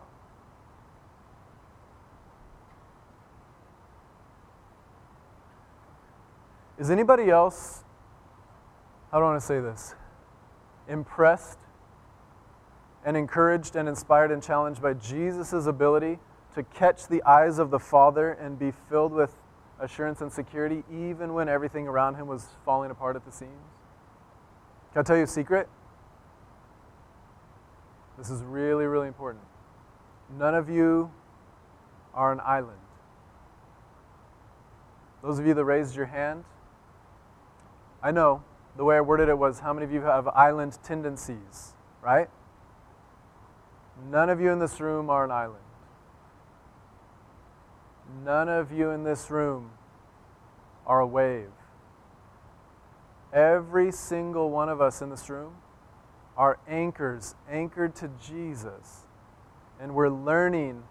Is 6.81 6.91
anybody 6.91 7.31
else, 7.31 7.85
how 9.13 9.19
do 9.19 9.25
I 9.25 9.29
want 9.29 9.41
to 9.41 9.47
say 9.47 9.61
this, 9.61 9.95
impressed 10.89 11.61
and 13.05 13.17
encouraged 13.17 13.77
and 13.77 13.89
inspired 13.89 14.33
and 14.33 14.43
challenged 14.43 14.83
by 14.83 14.95
Jesus' 14.95 15.67
ability 15.67 16.19
to 16.57 16.65
catch 16.65 17.07
the 17.07 17.23
eyes 17.23 17.61
of 17.61 17.71
the 17.71 17.79
Father 17.79 18.33
and 18.33 18.59
be 18.59 18.73
filled 18.89 19.13
with 19.13 19.33
assurance 19.81 20.21
and 20.21 20.33
security 20.33 20.83
even 20.91 21.35
when 21.35 21.49
everything 21.49 21.87
around 21.87 22.15
him 22.15 22.27
was 22.27 22.47
falling 22.65 22.91
apart 22.91 23.17
at 23.17 23.25
the 23.25 23.33
seams? 23.33 23.51
Can 24.93 25.01
I 25.01 25.03
tell 25.03 25.17
you 25.17 25.25
a 25.25 25.29
secret? 25.29 25.69
This 28.17 28.31
is 28.31 28.43
really, 28.43 28.87
really 28.87 29.09
important. 29.09 29.45
None 30.39 30.55
of 30.55 30.71
you 30.71 31.11
are 32.15 32.33
an 32.33 32.41
island. 32.45 32.79
Those 35.23 35.39
of 35.39 35.47
you 35.47 35.55
that 35.55 35.65
raised 35.65 35.95
your 35.95 36.07
hand, 36.07 36.45
I 38.03 38.11
know 38.11 38.43
the 38.77 38.85
way 38.85 38.97
I 38.97 39.01
worded 39.01 39.29
it 39.29 39.37
was 39.37 39.61
how 39.61 39.73
many 39.73 39.85
of 39.85 39.93
you 39.93 40.01
have 40.03 40.29
island 40.29 40.79
tendencies, 40.83 41.75
right? 42.03 42.29
None 44.11 44.31
of 44.31 44.41
you 44.41 44.51
in 44.51 44.59
this 44.59 44.81
room 44.81 45.11
are 45.11 45.25
an 45.25 45.31
island. 45.31 45.66
None 48.25 48.49
of 48.49 48.73
you 48.73 48.91
in 48.91 49.05
this 49.05 49.31
room 49.31 49.71
are 50.87 51.01
a 51.01 51.07
wave. 51.07 51.51
Every 53.33 53.93
single 53.93 54.51
one 54.51 54.69
of 54.69 54.81
us 54.81 55.03
in 55.03 55.11
this 55.11 55.29
room 55.29 55.57
are 56.37 56.59
anchors, 56.69 57.35
anchored 57.51 57.95
to 57.97 58.11
Jesus. 58.25 59.07
And 59.81 59.95
we're 59.95 60.09
learning 60.09 60.85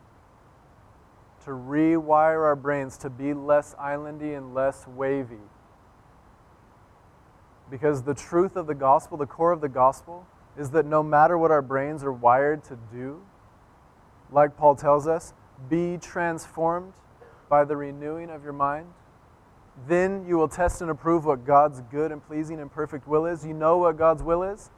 to 1.45 1.51
rewire 1.51 2.43
our 2.43 2.55
brains 2.55 2.97
to 2.97 3.09
be 3.09 3.33
less 3.33 3.75
islandy 3.75 4.35
and 4.35 4.53
less 4.53 4.85
wavy. 4.87 5.41
Because 7.69 8.03
the 8.03 8.13
truth 8.13 8.55
of 8.55 8.67
the 8.67 8.75
gospel, 8.75 9.17
the 9.17 9.25
core 9.25 9.51
of 9.51 9.61
the 9.61 9.69
gospel, 9.69 10.27
is 10.57 10.69
that 10.71 10.85
no 10.85 11.01
matter 11.01 11.37
what 11.37 11.51
our 11.51 11.61
brains 11.61 12.03
are 12.03 12.11
wired 12.11 12.63
to 12.65 12.77
do, 12.91 13.21
like 14.31 14.57
Paul 14.57 14.75
tells 14.75 15.07
us, 15.07 15.33
be 15.69 15.97
transformed 15.97 16.93
by 17.49 17.63
the 17.63 17.75
renewing 17.75 18.29
of 18.29 18.43
your 18.43 18.53
mind. 18.53 18.87
Then 19.87 20.25
you 20.27 20.37
will 20.37 20.47
test 20.47 20.81
and 20.81 20.89
approve 20.89 21.25
what 21.25 21.45
God's 21.45 21.81
good 21.91 22.11
and 22.11 22.25
pleasing 22.25 22.59
and 22.59 22.71
perfect 22.71 23.07
will 23.07 23.25
is. 23.25 23.45
You 23.45 23.53
know 23.53 23.77
what 23.77 23.97
God's 23.97 24.23
will 24.23 24.43
is? 24.43 24.69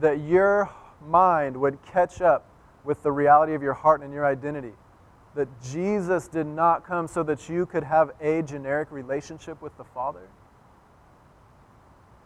That 0.00 0.20
your 0.20 0.70
mind 1.06 1.56
would 1.56 1.82
catch 1.82 2.20
up 2.20 2.46
with 2.84 3.02
the 3.02 3.12
reality 3.12 3.54
of 3.54 3.62
your 3.62 3.74
heart 3.74 4.02
and 4.02 4.12
your 4.12 4.24
identity. 4.24 4.72
That 5.34 5.48
Jesus 5.62 6.28
did 6.28 6.46
not 6.46 6.86
come 6.86 7.08
so 7.08 7.22
that 7.24 7.48
you 7.48 7.66
could 7.66 7.84
have 7.84 8.12
a 8.20 8.42
generic 8.42 8.90
relationship 8.90 9.60
with 9.60 9.76
the 9.76 9.84
Father. 9.84 10.28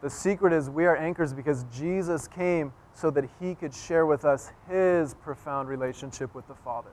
The 0.02 0.10
secret 0.10 0.52
is 0.52 0.68
we 0.68 0.84
are 0.84 0.96
anchors 0.96 1.32
because 1.32 1.64
Jesus 1.72 2.28
came 2.28 2.72
so 2.92 3.10
that 3.10 3.24
he 3.40 3.54
could 3.54 3.74
share 3.74 4.04
with 4.04 4.24
us 4.24 4.50
his 4.68 5.14
profound 5.14 5.68
relationship 5.68 6.34
with 6.34 6.46
the 6.48 6.54
Father. 6.54 6.90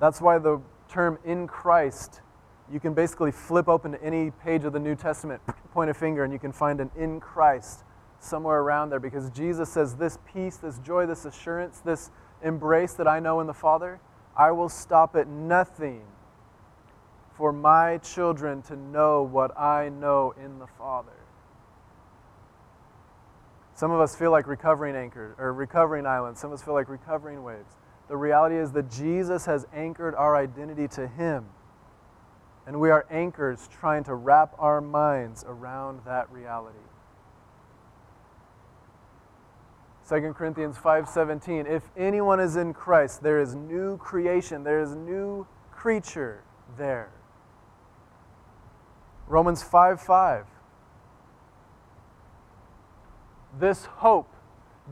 That's 0.00 0.20
why 0.20 0.38
the 0.38 0.60
term 0.90 1.18
in 1.24 1.46
Christ, 1.46 2.20
you 2.70 2.80
can 2.80 2.94
basically 2.94 3.32
flip 3.32 3.68
open 3.68 3.92
to 3.92 4.02
any 4.02 4.30
page 4.30 4.64
of 4.64 4.72
the 4.72 4.78
New 4.78 4.94
Testament, 4.94 5.40
point 5.72 5.90
a 5.90 5.94
finger, 5.94 6.24
and 6.24 6.32
you 6.32 6.38
can 6.38 6.52
find 6.52 6.80
an 6.80 6.90
in 6.96 7.20
Christ 7.20 7.84
somewhere 8.18 8.60
around 8.60 8.90
there 8.90 9.00
because 9.00 9.30
Jesus 9.30 9.72
says, 9.72 9.94
This 9.96 10.18
peace, 10.32 10.56
this 10.56 10.78
joy, 10.80 11.06
this 11.06 11.24
assurance, 11.24 11.80
this 11.80 12.10
embrace 12.42 12.94
that 12.94 13.08
I 13.08 13.20
know 13.20 13.40
in 13.40 13.46
the 13.46 13.54
Father, 13.54 14.00
I 14.36 14.50
will 14.52 14.68
stop 14.68 15.16
at 15.16 15.26
nothing 15.26 16.02
for 17.36 17.52
my 17.52 17.98
children 17.98 18.62
to 18.62 18.76
know 18.76 19.22
what 19.22 19.58
I 19.58 19.88
know 19.88 20.34
in 20.42 20.58
the 20.58 20.66
Father. 20.66 21.12
Some 23.74 23.90
of 23.90 24.00
us 24.00 24.14
feel 24.14 24.30
like 24.30 24.46
recovering 24.46 24.94
anchors 24.94 25.34
or 25.38 25.54
recovering 25.54 26.04
islands. 26.04 26.38
Some 26.38 26.52
of 26.52 26.58
us 26.58 26.64
feel 26.64 26.74
like 26.74 26.90
recovering 26.90 27.42
waves. 27.42 27.79
The 28.10 28.16
reality 28.16 28.56
is 28.56 28.72
that 28.72 28.90
Jesus 28.90 29.46
has 29.46 29.68
anchored 29.72 30.16
our 30.16 30.34
identity 30.34 30.88
to 30.88 31.06
Him. 31.06 31.46
And 32.66 32.80
we 32.80 32.90
are 32.90 33.06
anchors 33.08 33.68
trying 33.68 34.02
to 34.04 34.16
wrap 34.16 34.52
our 34.58 34.80
minds 34.80 35.44
around 35.46 36.00
that 36.06 36.28
reality. 36.32 36.76
2 40.08 40.34
Corinthians 40.34 40.76
5:17 40.76 41.68
If 41.68 41.88
anyone 41.96 42.40
is 42.40 42.56
in 42.56 42.74
Christ 42.74 43.22
there 43.22 43.38
is 43.38 43.54
new 43.54 43.96
creation 43.98 44.64
there 44.64 44.80
is 44.80 44.96
new 44.96 45.46
creature 45.70 46.42
there 46.76 47.12
Romans 49.28 49.62
5 49.62 50.00
5 50.00 50.46
This 53.56 53.84
hope 53.84 54.34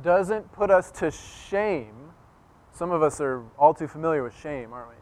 doesn't 0.00 0.52
put 0.52 0.70
us 0.70 0.92
to 0.92 1.10
shame 1.10 2.07
some 2.78 2.90
of 2.90 3.02
us 3.02 3.20
are 3.20 3.42
all 3.58 3.74
too 3.74 3.88
familiar 3.88 4.22
with 4.22 4.38
shame 4.40 4.72
aren't 4.72 4.88
we 4.88 4.94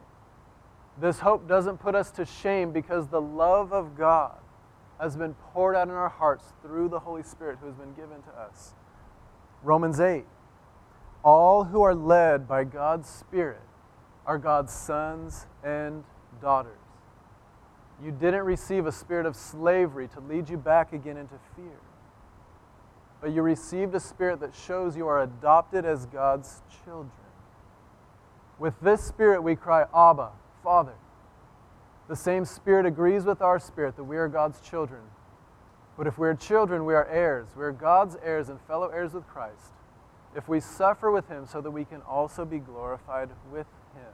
this 0.98 1.20
hope 1.20 1.46
doesn't 1.46 1.78
put 1.78 1.94
us 1.94 2.10
to 2.10 2.24
shame 2.24 2.72
because 2.72 3.08
the 3.08 3.20
love 3.20 3.72
of 3.72 3.96
God 3.96 4.38
has 4.98 5.14
been 5.16 5.34
poured 5.34 5.76
out 5.76 5.88
in 5.88 5.94
our 5.94 6.08
hearts 6.08 6.44
through 6.62 6.88
the 6.88 7.00
Holy 7.00 7.22
Spirit 7.22 7.58
who 7.60 7.66
has 7.66 7.74
been 7.74 7.92
given 7.92 8.22
to 8.22 8.30
us 8.30 8.72
Romans 9.62 10.00
8. 10.00 10.24
All 11.24 11.64
who 11.64 11.82
are 11.82 11.94
led 11.94 12.46
by 12.46 12.64
God's 12.64 13.08
Spirit 13.08 13.62
are 14.24 14.38
God's 14.38 14.72
sons 14.72 15.46
and 15.64 16.04
daughters. 16.40 16.78
You 18.02 18.12
didn't 18.12 18.44
receive 18.44 18.86
a 18.86 18.92
spirit 18.92 19.26
of 19.26 19.34
slavery 19.34 20.08
to 20.08 20.20
lead 20.20 20.48
you 20.48 20.56
back 20.56 20.92
again 20.92 21.16
into 21.16 21.34
fear. 21.56 21.80
But 23.20 23.32
you 23.32 23.42
received 23.42 23.94
a 23.94 24.00
spirit 24.00 24.40
that 24.40 24.54
shows 24.54 24.96
you 24.96 25.08
are 25.08 25.22
adopted 25.22 25.84
as 25.84 26.06
God's 26.06 26.62
children. 26.84 27.10
With 28.58 28.80
this 28.80 29.04
spirit, 29.04 29.42
we 29.42 29.54
cry, 29.54 29.84
Abba, 29.94 30.30
Father. 30.62 30.94
The 32.08 32.16
same 32.16 32.44
spirit 32.44 32.86
agrees 32.86 33.24
with 33.24 33.42
our 33.42 33.58
spirit 33.58 33.96
that 33.96 34.04
we 34.04 34.16
are 34.16 34.28
God's 34.28 34.60
children. 34.60 35.02
But 35.96 36.06
if 36.06 36.18
we're 36.18 36.34
children, 36.34 36.84
we 36.84 36.94
are 36.94 37.06
heirs. 37.06 37.48
We 37.56 37.64
are 37.64 37.72
God's 37.72 38.16
heirs 38.22 38.48
and 38.48 38.60
fellow 38.62 38.88
heirs 38.88 39.12
with 39.12 39.26
Christ. 39.26 39.72
If 40.34 40.48
we 40.48 40.60
suffer 40.60 41.10
with 41.10 41.28
him, 41.28 41.46
so 41.46 41.60
that 41.60 41.70
we 41.70 41.84
can 41.84 42.02
also 42.02 42.44
be 42.44 42.58
glorified 42.58 43.30
with 43.50 43.66
him. 43.94 44.12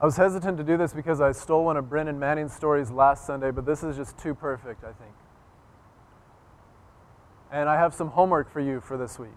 I 0.00 0.06
was 0.06 0.16
hesitant 0.16 0.56
to 0.56 0.64
do 0.64 0.78
this 0.78 0.94
because 0.94 1.20
I 1.20 1.32
stole 1.32 1.64
one 1.64 1.76
of 1.76 1.90
Brennan 1.90 2.18
Manning's 2.18 2.54
stories 2.54 2.90
last 2.90 3.26
Sunday, 3.26 3.50
but 3.50 3.66
this 3.66 3.82
is 3.82 3.96
just 3.96 4.16
too 4.16 4.34
perfect, 4.34 4.82
I 4.82 4.92
think. 4.92 5.14
And 7.52 7.68
I 7.68 7.76
have 7.76 7.92
some 7.92 8.08
homework 8.08 8.50
for 8.50 8.60
you 8.60 8.80
for 8.80 8.96
this 8.96 9.18
week. 9.18 9.30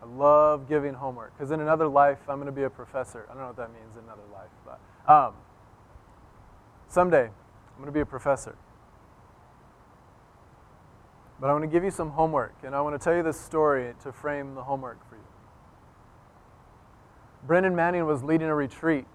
I 0.00 0.06
love 0.06 0.68
giving 0.68 0.94
homework 0.94 1.36
because 1.36 1.50
in 1.50 1.60
another 1.60 1.88
life, 1.88 2.18
I'm 2.28 2.36
going 2.36 2.46
to 2.46 2.52
be 2.52 2.62
a 2.62 2.70
professor. 2.70 3.26
I 3.28 3.32
don't 3.32 3.42
know 3.42 3.48
what 3.48 3.56
that 3.56 3.72
means 3.72 3.96
in 3.96 4.04
another 4.04 4.22
life, 4.32 4.50
but 4.64 5.12
um, 5.12 5.34
someday 6.88 7.24
I'm 7.24 7.76
going 7.76 7.86
to 7.86 7.92
be 7.92 8.00
a 8.00 8.06
professor. 8.06 8.56
But 11.40 11.50
I 11.50 11.52
want 11.52 11.64
to 11.64 11.68
give 11.68 11.82
you 11.82 11.90
some 11.90 12.10
homework, 12.10 12.54
and 12.62 12.74
I 12.74 12.80
want 12.80 13.00
to 13.00 13.02
tell 13.02 13.16
you 13.16 13.24
this 13.24 13.40
story 13.40 13.94
to 14.02 14.12
frame 14.12 14.54
the 14.54 14.62
homework 14.62 15.08
for 15.08 15.16
you. 15.16 15.22
Brennan 17.46 17.74
Manning 17.74 18.06
was 18.06 18.22
leading 18.22 18.48
a 18.48 18.54
retreat, 18.54 19.06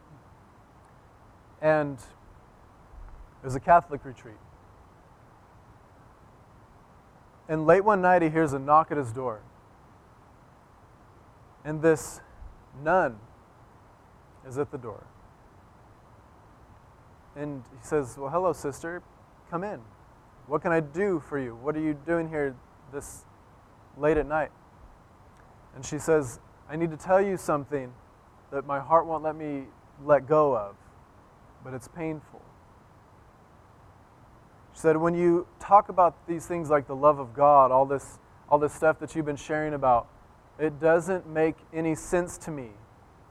and 1.63 1.97
it 1.97 3.45
was 3.45 3.55
a 3.55 3.59
Catholic 3.59 4.03
retreat. 4.03 4.35
And 7.47 7.65
late 7.65 7.83
one 7.83 8.01
night, 8.01 8.21
he 8.21 8.29
hears 8.29 8.53
a 8.53 8.59
knock 8.59 8.91
at 8.91 8.97
his 8.97 9.11
door. 9.11 9.41
And 11.63 11.81
this 11.81 12.19
nun 12.83 13.17
is 14.45 14.57
at 14.57 14.71
the 14.71 14.77
door. 14.77 15.05
And 17.35 17.63
he 17.71 17.87
says, 17.87 18.17
Well, 18.17 18.29
hello, 18.29 18.53
sister. 18.53 19.01
Come 19.49 19.63
in. 19.63 19.79
What 20.47 20.61
can 20.61 20.73
I 20.73 20.81
do 20.81 21.23
for 21.29 21.39
you? 21.39 21.55
What 21.55 21.75
are 21.75 21.81
you 21.81 21.93
doing 21.93 22.27
here 22.27 22.55
this 22.91 23.23
late 23.97 24.17
at 24.17 24.27
night? 24.27 24.51
And 25.75 25.85
she 25.85 25.97
says, 25.97 26.39
I 26.69 26.75
need 26.75 26.91
to 26.91 26.97
tell 26.97 27.21
you 27.21 27.37
something 27.37 27.93
that 28.51 28.65
my 28.65 28.79
heart 28.79 29.05
won't 29.05 29.23
let 29.23 29.35
me 29.35 29.63
let 30.03 30.27
go 30.27 30.55
of, 30.55 30.75
but 31.63 31.73
it's 31.73 31.87
painful. 31.87 32.41
She 34.73 34.79
said, 34.79 34.97
When 34.97 35.15
you 35.15 35.47
talk 35.59 35.89
about 35.89 36.27
these 36.27 36.45
things 36.45 36.69
like 36.69 36.87
the 36.87 36.95
love 36.95 37.19
of 37.19 37.33
God, 37.33 37.71
all 37.71 37.85
this, 37.85 38.19
all 38.49 38.59
this 38.59 38.73
stuff 38.73 38.99
that 38.99 39.15
you've 39.15 39.25
been 39.25 39.35
sharing 39.35 39.73
about, 39.73 40.07
it 40.59 40.79
doesn't 40.79 41.27
make 41.27 41.55
any 41.73 41.95
sense 41.95 42.37
to 42.39 42.51
me. 42.51 42.69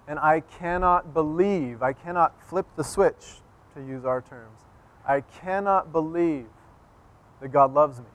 And 0.08 0.18
I 0.18 0.40
cannot 0.40 1.14
believe, 1.14 1.82
I 1.82 1.92
cannot 1.92 2.40
flip 2.48 2.66
the 2.76 2.84
switch, 2.84 3.40
to 3.74 3.80
use 3.80 4.04
our 4.04 4.20
terms. 4.20 4.60
I 5.06 5.20
cannot 5.20 5.92
believe 5.92 6.46
that 7.40 7.48
God 7.48 7.74
loves 7.74 7.98
me. 7.98 8.06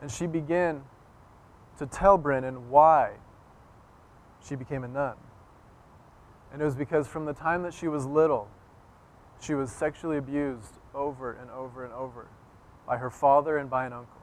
And 0.00 0.10
she 0.10 0.26
began 0.26 0.82
to 1.78 1.86
tell 1.86 2.18
Brennan 2.18 2.70
why 2.70 3.12
she 4.46 4.54
became 4.54 4.84
a 4.84 4.88
nun. 4.88 5.14
And 6.52 6.62
it 6.62 6.64
was 6.64 6.74
because 6.74 7.06
from 7.06 7.24
the 7.24 7.32
time 7.32 7.62
that 7.64 7.74
she 7.74 7.88
was 7.88 8.06
little, 8.06 8.48
she 9.40 9.54
was 9.54 9.70
sexually 9.70 10.16
abused 10.16 10.78
over 10.94 11.32
and 11.32 11.50
over 11.50 11.84
and 11.84 11.92
over 11.92 12.26
by 12.86 12.96
her 12.96 13.10
father 13.10 13.58
and 13.58 13.68
by 13.68 13.86
an 13.86 13.92
uncle. 13.92 14.22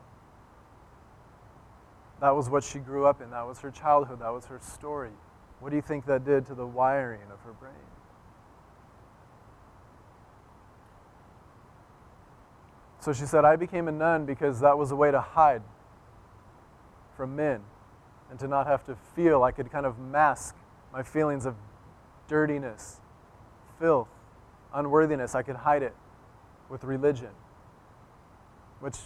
That 2.21 2.36
was 2.36 2.49
what 2.49 2.63
she 2.63 2.80
grew 2.80 3.05
up 3.05 3.21
in. 3.21 3.32
That 3.32 3.45
was 3.45 3.59
her 3.59 3.69
childhood. 3.69 4.19
That 4.19 4.34
was 4.34 4.45
her 4.45 4.59
story. 4.59 5.11
What 5.59 5.69
do 5.69 5.76
you 5.76 5.82
think 5.82 6.05
that 6.05 6.26
did 6.26 6.45
to 6.47 6.55
the 6.55 6.65
wiring 6.65 7.21
of 7.32 7.39
her 7.41 7.53
brain? 7.53 7.74
So 12.99 13.11
she 13.11 13.26
said, 13.26 13.43
I 13.43 13.57
became 13.57 13.89
a 13.89 13.91
nun 13.91 14.26
because 14.26 14.61
that 14.61 14.78
was 14.78 14.91
a 14.91 14.95
way 14.95 15.11
to 15.11 15.19
hide 15.19 15.61
from 17.17 17.36
men 17.36 17.59
and 18.30 18.39
to 18.39 18.47
not 18.47 18.65
have 18.67 18.86
to 18.86 18.95
feel. 19.13 19.43
I 19.43 19.51
could 19.51 19.69
kind 19.69 19.86
of 19.86 19.99
mask 19.99 20.55
my 20.93 21.03
feelings 21.03 21.45
of 21.45 21.55
dirtiness, 22.28 22.99
filth, 23.80 24.09
unworthiness. 24.74 25.36
I 25.36 25.43
could 25.43 25.57
hide 25.57 25.84
it 25.84 25.95
with 26.69 26.84
religion, 26.84 27.30
which 28.80 28.97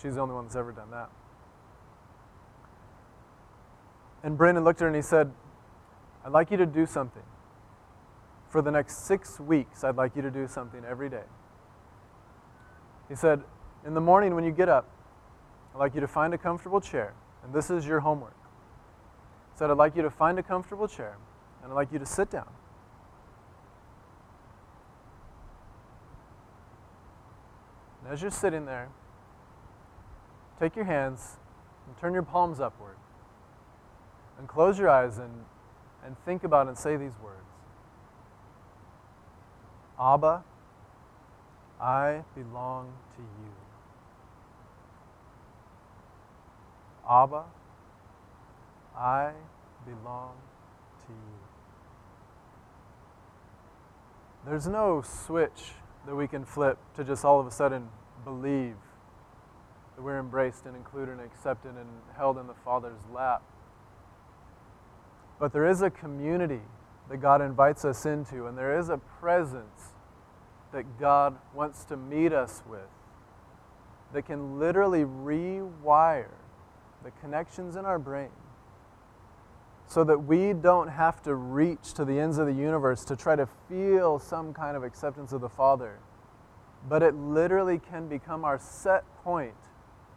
she's 0.00 0.14
the 0.14 0.20
only 0.20 0.34
one 0.34 0.44
that's 0.44 0.56
ever 0.56 0.72
done 0.72 0.90
that. 0.90 1.10
And 4.22 4.36
Brennan 4.36 4.64
looked 4.64 4.80
at 4.80 4.82
her 4.82 4.88
and 4.88 4.96
he 4.96 5.02
said, 5.02 5.32
I'd 6.24 6.32
like 6.32 6.50
you 6.50 6.56
to 6.58 6.66
do 6.66 6.84
something. 6.86 7.22
For 8.50 8.60
the 8.60 8.70
next 8.70 9.06
six 9.06 9.38
weeks, 9.38 9.84
I'd 9.84 9.96
like 9.96 10.16
you 10.16 10.22
to 10.22 10.30
do 10.30 10.46
something 10.46 10.84
every 10.84 11.08
day. 11.08 11.22
He 13.08 13.14
said, 13.14 13.42
In 13.86 13.94
the 13.94 14.00
morning 14.00 14.34
when 14.34 14.44
you 14.44 14.50
get 14.50 14.68
up, 14.68 14.88
I'd 15.74 15.78
like 15.78 15.94
you 15.94 16.00
to 16.00 16.08
find 16.08 16.34
a 16.34 16.38
comfortable 16.38 16.80
chair, 16.80 17.14
and 17.44 17.54
this 17.54 17.70
is 17.70 17.86
your 17.86 18.00
homework. 18.00 18.36
He 19.52 19.58
said, 19.58 19.70
I'd 19.70 19.76
like 19.76 19.96
you 19.96 20.02
to 20.02 20.10
find 20.10 20.38
a 20.38 20.42
comfortable 20.42 20.88
chair, 20.88 21.16
and 21.62 21.72
I'd 21.72 21.74
like 21.74 21.92
you 21.92 21.98
to 21.98 22.06
sit 22.06 22.30
down. 22.30 22.48
And 28.02 28.12
as 28.12 28.22
you're 28.22 28.30
sitting 28.30 28.66
there, 28.66 28.88
take 30.58 30.76
your 30.76 30.84
hands 30.84 31.36
and 31.86 31.96
turn 31.98 32.12
your 32.12 32.22
palms 32.22 32.60
upward 32.60 32.96
and 34.38 34.48
close 34.48 34.78
your 34.78 34.88
eyes 34.88 35.18
and, 35.18 35.44
and 36.04 36.16
think 36.24 36.44
about 36.44 36.66
and 36.66 36.76
say 36.76 36.96
these 36.96 37.12
words 37.22 37.36
Abba, 40.00 40.42
I 41.78 42.22
belong 42.34 42.90
to 43.16 43.22
you. 43.22 43.52
Abba, 47.08 47.44
I 48.96 49.32
belong 49.84 50.32
to 51.06 51.12
you. 51.12 51.39
There's 54.46 54.66
no 54.66 55.02
switch 55.02 55.72
that 56.06 56.14
we 56.14 56.26
can 56.26 56.44
flip 56.44 56.78
to 56.96 57.04
just 57.04 57.24
all 57.24 57.40
of 57.40 57.46
a 57.46 57.50
sudden 57.50 57.88
believe 58.24 58.76
that 59.96 60.02
we're 60.02 60.18
embraced 60.18 60.64
and 60.64 60.74
included 60.74 61.12
and 61.12 61.20
accepted 61.20 61.76
and 61.76 61.88
held 62.16 62.38
in 62.38 62.46
the 62.46 62.54
Father's 62.64 63.00
lap. 63.12 63.42
But 65.38 65.52
there 65.52 65.66
is 65.66 65.82
a 65.82 65.90
community 65.90 66.62
that 67.10 67.18
God 67.18 67.42
invites 67.42 67.84
us 67.84 68.06
into, 68.06 68.46
and 68.46 68.56
there 68.56 68.78
is 68.78 68.88
a 68.88 68.98
presence 68.98 69.92
that 70.72 70.98
God 70.98 71.36
wants 71.54 71.84
to 71.86 71.96
meet 71.96 72.32
us 72.32 72.62
with 72.68 72.88
that 74.12 74.22
can 74.22 74.58
literally 74.58 75.04
rewire 75.04 76.32
the 77.04 77.10
connections 77.20 77.76
in 77.76 77.84
our 77.84 77.98
brain 77.98 78.30
so 79.90 80.04
that 80.04 80.16
we 80.16 80.52
don't 80.52 80.86
have 80.86 81.20
to 81.20 81.34
reach 81.34 81.94
to 81.94 82.04
the 82.04 82.16
ends 82.16 82.38
of 82.38 82.46
the 82.46 82.52
universe 82.52 83.04
to 83.04 83.16
try 83.16 83.34
to 83.34 83.48
feel 83.68 84.20
some 84.20 84.54
kind 84.54 84.76
of 84.76 84.84
acceptance 84.84 85.32
of 85.32 85.40
the 85.40 85.48
Father. 85.48 85.98
But 86.88 87.02
it 87.02 87.12
literally 87.16 87.80
can 87.80 88.06
become 88.06 88.44
our 88.44 88.56
set 88.56 89.02
point 89.24 89.56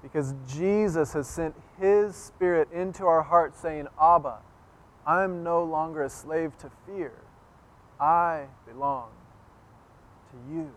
because 0.04 0.36
Jesus 0.48 1.14
has 1.14 1.28
sent 1.28 1.56
His 1.80 2.16
Spirit 2.16 2.72
into 2.72 3.06
our 3.06 3.24
heart 3.24 3.58
saying, 3.58 3.88
Abba, 4.00 4.38
I'm 5.08 5.42
no 5.44 5.64
longer 5.64 6.04
a 6.04 6.10
slave 6.10 6.56
to 6.60 6.70
fear. 6.86 7.14
I 8.00 8.44
belong 8.68 9.10
to 10.30 10.54
you. 10.54 10.70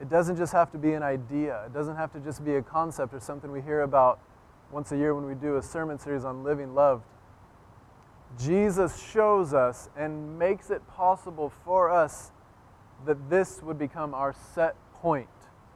It 0.00 0.08
doesn't 0.08 0.36
just 0.36 0.52
have 0.52 0.70
to 0.70 0.78
be 0.78 0.92
an 0.92 1.02
idea, 1.02 1.64
it 1.66 1.74
doesn't 1.74 1.96
have 1.96 2.12
to 2.12 2.20
just 2.20 2.44
be 2.44 2.54
a 2.54 2.62
concept 2.62 3.12
or 3.12 3.18
something 3.18 3.50
we 3.50 3.62
hear 3.62 3.80
about 3.80 4.20
once 4.70 4.92
a 4.92 4.96
year 4.96 5.12
when 5.12 5.26
we 5.26 5.34
do 5.34 5.56
a 5.56 5.62
sermon 5.62 5.98
series 5.98 6.24
on 6.24 6.44
living 6.44 6.72
loved. 6.72 7.02
Jesus 8.38 9.02
shows 9.12 9.52
us 9.52 9.88
and 9.96 10.38
makes 10.38 10.70
it 10.70 10.86
possible 10.88 11.52
for 11.64 11.90
us 11.90 12.32
that 13.04 13.28
this 13.28 13.62
would 13.62 13.78
become 13.78 14.14
our 14.14 14.34
set 14.54 14.74
point 14.94 15.28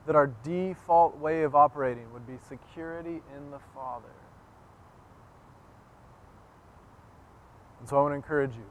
that 0.06 0.14
our 0.14 0.28
default 0.44 1.18
way 1.18 1.42
of 1.42 1.54
operating 1.54 2.12
would 2.12 2.26
be 2.26 2.38
security 2.48 3.20
in 3.36 3.50
the 3.50 3.58
Father. 3.74 4.04
And 7.80 7.88
so 7.88 7.98
I 7.98 8.02
want 8.02 8.12
to 8.12 8.16
encourage 8.16 8.54
you, 8.54 8.66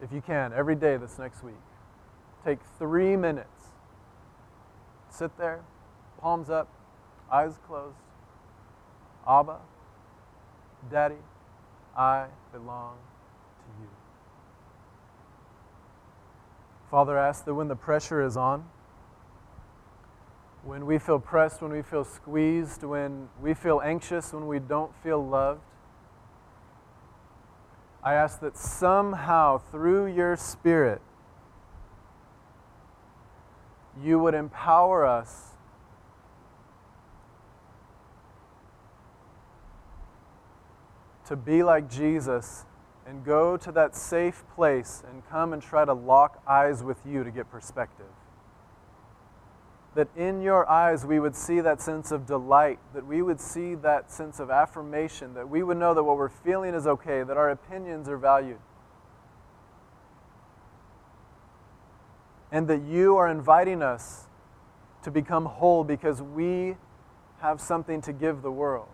if 0.00 0.12
you 0.12 0.20
can, 0.20 0.52
every 0.52 0.76
day 0.76 0.96
this 0.96 1.18
next 1.18 1.42
week, 1.42 1.54
take 2.44 2.58
three 2.78 3.16
minutes. 3.16 3.48
Sit 5.10 5.36
there, 5.36 5.60
palms 6.20 6.48
up, 6.48 6.68
eyes 7.30 7.58
closed. 7.66 7.96
Abba, 9.28 9.58
Daddy, 10.90 11.14
I 11.96 12.26
belong 12.52 12.96
to 13.58 13.82
you. 13.82 13.88
Father, 16.90 17.16
ask 17.16 17.44
that 17.44 17.54
when 17.54 17.68
the 17.68 17.76
pressure 17.76 18.22
is 18.22 18.36
on, 18.36 18.64
when 20.64 20.86
we 20.86 20.98
feel 20.98 21.18
pressed, 21.18 21.60
when 21.60 21.72
we 21.72 21.82
feel 21.82 22.04
squeezed, 22.04 22.82
when 22.82 23.28
we 23.40 23.54
feel 23.54 23.80
anxious, 23.84 24.32
when 24.32 24.46
we 24.46 24.58
don't 24.58 24.92
feel 25.02 25.24
loved, 25.24 25.60
I 28.02 28.14
ask 28.14 28.40
that 28.40 28.56
somehow 28.56 29.58
through 29.58 30.06
your 30.06 30.36
Spirit, 30.36 31.00
you 34.02 34.18
would 34.18 34.34
empower 34.34 35.06
us 35.06 35.53
to 41.26 41.36
be 41.36 41.62
like 41.62 41.90
Jesus 41.90 42.64
and 43.06 43.24
go 43.24 43.56
to 43.56 43.72
that 43.72 43.94
safe 43.94 44.44
place 44.54 45.02
and 45.08 45.22
come 45.28 45.52
and 45.52 45.62
try 45.62 45.84
to 45.84 45.92
lock 45.92 46.42
eyes 46.46 46.82
with 46.82 46.98
you 47.06 47.24
to 47.24 47.30
get 47.30 47.50
perspective 47.50 48.06
that 49.94 50.08
in 50.16 50.40
your 50.42 50.68
eyes 50.68 51.06
we 51.06 51.20
would 51.20 51.36
see 51.36 51.60
that 51.60 51.80
sense 51.80 52.10
of 52.10 52.26
delight, 52.26 52.78
that 52.94 53.06
we 53.06 53.22
would 53.22 53.40
see 53.40 53.74
that 53.76 54.10
sense 54.10 54.40
of 54.40 54.50
affirmation, 54.50 55.34
that 55.34 55.48
we 55.48 55.62
would 55.62 55.76
know 55.76 55.94
that 55.94 56.02
what 56.02 56.16
we're 56.16 56.28
feeling 56.28 56.74
is 56.74 56.86
okay, 56.86 57.22
that 57.22 57.36
our 57.36 57.50
opinions 57.50 58.08
are 58.08 58.18
valued. 58.18 58.58
And 62.50 62.68
that 62.68 62.82
you 62.82 63.16
are 63.16 63.28
inviting 63.28 63.82
us 63.82 64.26
to 65.02 65.10
become 65.10 65.44
whole 65.46 65.84
because 65.84 66.22
we 66.22 66.76
have 67.40 67.60
something 67.60 68.00
to 68.02 68.12
give 68.12 68.42
the 68.42 68.50
world. 68.50 68.88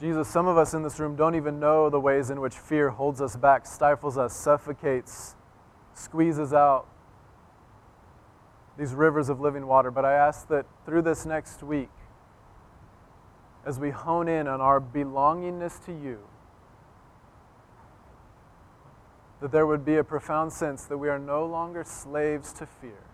Jesus, 0.00 0.28
some 0.28 0.48
of 0.48 0.56
us 0.56 0.72
in 0.72 0.82
this 0.82 0.98
room 0.98 1.14
don't 1.14 1.34
even 1.34 1.60
know 1.60 1.90
the 1.90 2.00
ways 2.00 2.30
in 2.30 2.40
which 2.40 2.54
fear 2.54 2.88
holds 2.88 3.20
us 3.20 3.36
back, 3.36 3.66
stifles 3.66 4.16
us, 4.16 4.34
suffocates, 4.34 5.36
squeezes 5.92 6.54
out 6.54 6.86
these 8.78 8.94
rivers 8.94 9.28
of 9.28 9.42
living 9.42 9.66
water. 9.66 9.90
But 9.90 10.06
I 10.06 10.14
ask 10.14 10.48
that 10.48 10.64
through 10.86 11.02
this 11.02 11.26
next 11.26 11.62
week, 11.62 11.90
as 13.66 13.78
we 13.78 13.90
hone 13.90 14.26
in 14.26 14.48
on 14.48 14.62
our 14.62 14.80
belongingness 14.80 15.84
to 15.84 15.92
you, 15.92 16.20
that 19.42 19.52
there 19.52 19.66
would 19.66 19.84
be 19.84 19.96
a 19.96 20.04
profound 20.04 20.50
sense 20.50 20.84
that 20.84 20.96
we 20.96 21.10
are 21.10 21.18
no 21.18 21.44
longer 21.44 21.84
slaves 21.84 22.54
to 22.54 22.64
fear. 22.64 23.04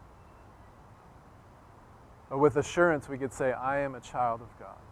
But 2.30 2.38
with 2.38 2.56
assurance, 2.56 3.08
we 3.08 3.18
could 3.18 3.32
say, 3.32 3.52
I 3.52 3.80
am 3.80 3.96
a 3.96 4.00
child 4.00 4.40
of 4.40 4.56
God. 4.58 4.85